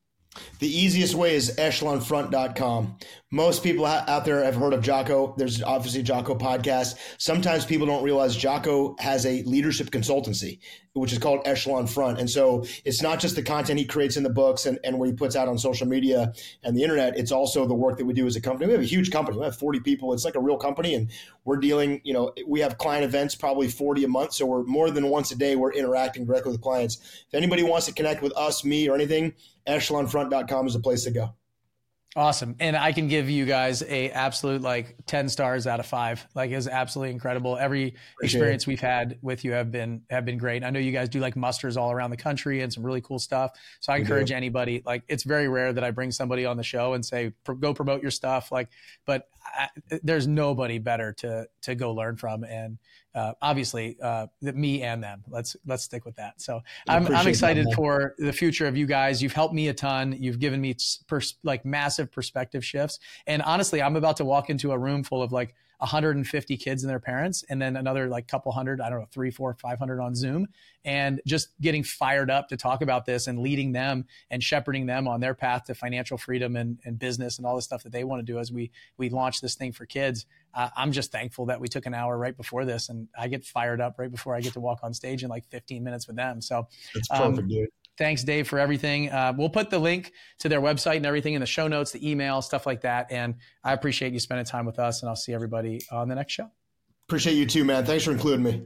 The 0.59 0.67
easiest 0.67 1.15
way 1.15 1.35
is 1.35 1.55
echelonfront.com. 1.57 2.97
Most 3.31 3.63
people 3.63 3.85
out 3.85 4.25
there 4.25 4.43
have 4.43 4.55
heard 4.55 4.73
of 4.73 4.81
Jocko. 4.81 5.33
There's 5.37 5.63
obviously 5.63 6.03
Jocko 6.03 6.35
podcast. 6.35 6.95
Sometimes 7.17 7.65
people 7.65 7.87
don't 7.87 8.03
realize 8.03 8.35
Jocko 8.35 8.95
has 8.99 9.25
a 9.25 9.41
leadership 9.43 9.89
consultancy, 9.89 10.59
which 10.93 11.11
is 11.11 11.17
called 11.17 11.41
Echelon 11.45 11.87
Front. 11.87 12.19
And 12.19 12.29
so 12.29 12.63
it's 12.85 13.01
not 13.01 13.19
just 13.19 13.35
the 13.35 13.41
content 13.41 13.79
he 13.79 13.85
creates 13.85 14.17
in 14.17 14.23
the 14.23 14.29
books 14.29 14.67
and, 14.67 14.79
and 14.83 14.99
what 14.99 15.07
he 15.07 15.13
puts 15.15 15.35
out 15.35 15.47
on 15.47 15.57
social 15.57 15.87
media 15.87 16.31
and 16.63 16.77
the 16.77 16.83
internet. 16.83 17.17
It's 17.17 17.31
also 17.31 17.65
the 17.65 17.73
work 17.73 17.97
that 17.97 18.05
we 18.05 18.13
do 18.13 18.27
as 18.27 18.35
a 18.35 18.41
company. 18.41 18.67
We 18.67 18.73
have 18.73 18.81
a 18.81 18.85
huge 18.85 19.11
company. 19.11 19.39
We 19.39 19.45
have 19.45 19.57
40 19.57 19.79
people. 19.79 20.13
It's 20.13 20.25
like 20.25 20.35
a 20.35 20.39
real 20.39 20.57
company. 20.57 20.93
And 20.93 21.09
we're 21.45 21.57
dealing, 21.57 22.01
you 22.03 22.13
know, 22.13 22.33
we 22.47 22.59
have 22.61 22.77
client 22.77 23.03
events, 23.03 23.35
probably 23.35 23.67
40 23.67 24.03
a 24.03 24.07
month. 24.07 24.33
So 24.33 24.45
we're 24.45 24.63
more 24.63 24.91
than 24.91 25.09
once 25.09 25.31
a 25.31 25.37
day, 25.37 25.55
we're 25.55 25.73
interacting 25.73 26.25
directly 26.25 26.51
with 26.51 26.61
clients. 26.61 27.25
If 27.27 27.33
anybody 27.33 27.63
wants 27.63 27.85
to 27.87 27.93
connect 27.93 28.21
with 28.21 28.35
us, 28.37 28.63
me, 28.63 28.87
or 28.89 28.95
anything, 28.95 29.33
echelonfront.com 29.67 30.67
is 30.67 30.73
the 30.73 30.79
place 30.79 31.03
to 31.03 31.11
go. 31.11 31.33
Awesome. 32.15 32.55
And 32.59 32.77
I 32.77 32.91
can 32.91 33.07
give 33.07 33.27
you 33.27 33.43
guys 33.45 33.81
a 33.81 34.11
absolute 34.11 34.61
like 34.61 34.95
10 35.07 35.29
stars 35.29 35.65
out 35.65 35.79
of 35.79 35.87
five. 35.87 36.27
Like 36.35 36.51
it's 36.51 36.67
absolutely 36.67 37.11
incredible. 37.11 37.57
Every 37.57 37.95
Appreciate 38.17 38.23
experience 38.23 38.63
it. 38.63 38.67
we've 38.67 38.79
had 38.81 39.17
with 39.23 39.43
you 39.43 39.53
have 39.53 39.71
been 39.71 40.03
have 40.11 40.23
been 40.23 40.37
great. 40.37 40.63
I 40.63 40.69
know 40.69 40.77
you 40.77 40.91
guys 40.91 41.09
do 41.09 41.19
like 41.19 41.35
musters 41.35 41.75
all 41.75 41.91
around 41.91 42.11
the 42.11 42.17
country 42.17 42.61
and 42.61 42.71
some 42.71 42.85
really 42.85 43.01
cool 43.01 43.17
stuff. 43.17 43.53
So 43.79 43.91
I 43.91 43.97
we 43.97 44.01
encourage 44.01 44.27
do. 44.27 44.35
anybody, 44.35 44.83
like 44.85 45.01
it's 45.07 45.23
very 45.23 45.47
rare 45.47 45.73
that 45.73 45.83
I 45.83 45.89
bring 45.89 46.11
somebody 46.11 46.45
on 46.45 46.55
the 46.55 46.63
show 46.63 46.93
and 46.93 47.03
say, 47.03 47.33
go 47.59 47.73
promote 47.73 48.03
your 48.03 48.11
stuff. 48.11 48.51
Like, 48.51 48.69
but 49.07 49.27
I, 49.43 49.69
there's 50.03 50.27
nobody 50.27 50.77
better 50.77 51.13
to 51.13 51.47
to 51.63 51.73
go 51.73 51.93
learn 51.93 52.17
from. 52.17 52.43
And 52.43 52.77
uh, 53.15 53.33
obviously 53.41 53.97
uh, 54.01 54.27
me 54.41 54.81
and 54.81 55.03
them. 55.03 55.23
Let's 55.29 55.55
let's 55.65 55.83
stick 55.83 56.05
with 56.05 56.15
that. 56.15 56.41
So 56.41 56.61
I'm 56.87 57.07
I'm 57.07 57.27
excited 57.27 57.67
that, 57.67 57.75
for 57.75 58.15
the 58.17 58.33
future 58.33 58.65
of 58.67 58.75
you 58.75 58.85
guys. 58.85 59.21
You've 59.21 59.33
helped 59.33 59.53
me 59.53 59.67
a 59.67 59.73
ton. 59.73 60.15
You've 60.17 60.39
given 60.39 60.59
me 60.61 60.75
pers- 61.07 61.35
like 61.43 61.65
massive 61.65 62.11
perspective 62.11 62.65
shifts. 62.65 62.99
And 63.27 63.41
honestly, 63.41 63.81
I'm 63.81 63.95
about 63.95 64.17
to 64.17 64.25
walk 64.25 64.49
into 64.49 64.71
a 64.71 64.77
room 64.77 65.03
full 65.03 65.21
of 65.21 65.31
like 65.31 65.55
150 65.83 66.55
kids 66.55 66.83
and 66.83 66.89
their 66.89 66.99
parents, 66.99 67.43
and 67.49 67.61
then 67.61 67.75
another 67.75 68.07
like 68.07 68.25
couple 68.25 68.53
hundred, 68.53 68.79
I 68.79 68.89
don't 68.89 68.99
know, 68.99 69.07
three, 69.11 69.29
four, 69.29 69.53
500 69.53 69.99
on 69.99 70.15
Zoom, 70.15 70.47
and 70.85 71.21
just 71.27 71.49
getting 71.59 71.83
fired 71.83 72.31
up 72.31 72.47
to 72.49 72.57
talk 72.57 72.81
about 72.81 73.05
this 73.05 73.27
and 73.27 73.39
leading 73.39 73.73
them 73.73 74.05
and 74.31 74.41
shepherding 74.41 74.85
them 74.85 75.09
on 75.09 75.19
their 75.19 75.33
path 75.33 75.65
to 75.65 75.75
financial 75.75 76.17
freedom 76.17 76.55
and, 76.55 76.79
and 76.85 76.97
business 76.97 77.37
and 77.37 77.45
all 77.45 77.57
the 77.57 77.61
stuff 77.61 77.83
that 77.83 77.91
they 77.91 78.05
want 78.05 78.25
to 78.25 78.31
do 78.31 78.39
as 78.39 78.49
we 78.49 78.71
we 78.97 79.09
launch 79.09 79.41
this 79.41 79.55
thing 79.55 79.73
for 79.73 79.85
kids. 79.85 80.25
Uh, 80.53 80.69
I'm 80.77 80.93
just 80.93 81.11
thankful 81.11 81.47
that 81.47 81.59
we 81.59 81.67
took 81.67 81.85
an 81.85 81.93
hour 81.93 82.17
right 82.17 82.35
before 82.35 82.63
this, 82.63 82.87
and 82.87 83.09
I 83.17 83.27
get 83.27 83.43
fired 83.43 83.81
up 83.81 83.99
right 83.99 84.11
before 84.11 84.35
I 84.35 84.39
get 84.39 84.53
to 84.53 84.61
walk 84.61 84.79
on 84.83 84.93
stage 84.93 85.23
in 85.23 85.29
like 85.29 85.45
15 85.49 85.83
minutes 85.83 86.07
with 86.07 86.15
them. 86.15 86.39
So 86.39 86.67
it's 86.95 87.09
perfect, 87.09 87.39
um, 87.39 87.47
dude. 87.49 87.69
Thanks, 87.97 88.23
Dave, 88.23 88.47
for 88.47 88.57
everything. 88.57 89.09
Uh, 89.09 89.33
we'll 89.37 89.49
put 89.49 89.69
the 89.69 89.79
link 89.79 90.13
to 90.39 90.49
their 90.49 90.61
website 90.61 90.97
and 90.97 91.05
everything 91.05 91.35
in 91.35 91.41
the 91.41 91.45
show 91.45 91.67
notes, 91.67 91.91
the 91.91 92.09
email, 92.09 92.41
stuff 92.41 92.65
like 92.65 92.81
that. 92.81 93.11
And 93.11 93.35
I 93.63 93.73
appreciate 93.73 94.13
you 94.13 94.19
spending 94.19 94.45
time 94.45 94.65
with 94.65 94.79
us, 94.79 95.01
and 95.01 95.09
I'll 95.09 95.15
see 95.15 95.33
everybody 95.33 95.81
on 95.91 96.07
the 96.07 96.15
next 96.15 96.33
show. 96.33 96.49
Appreciate 97.07 97.35
you 97.35 97.45
too, 97.45 97.63
man. 97.63 97.85
Thanks 97.85 98.03
for 98.03 98.11
including 98.11 98.43
me. 98.43 98.63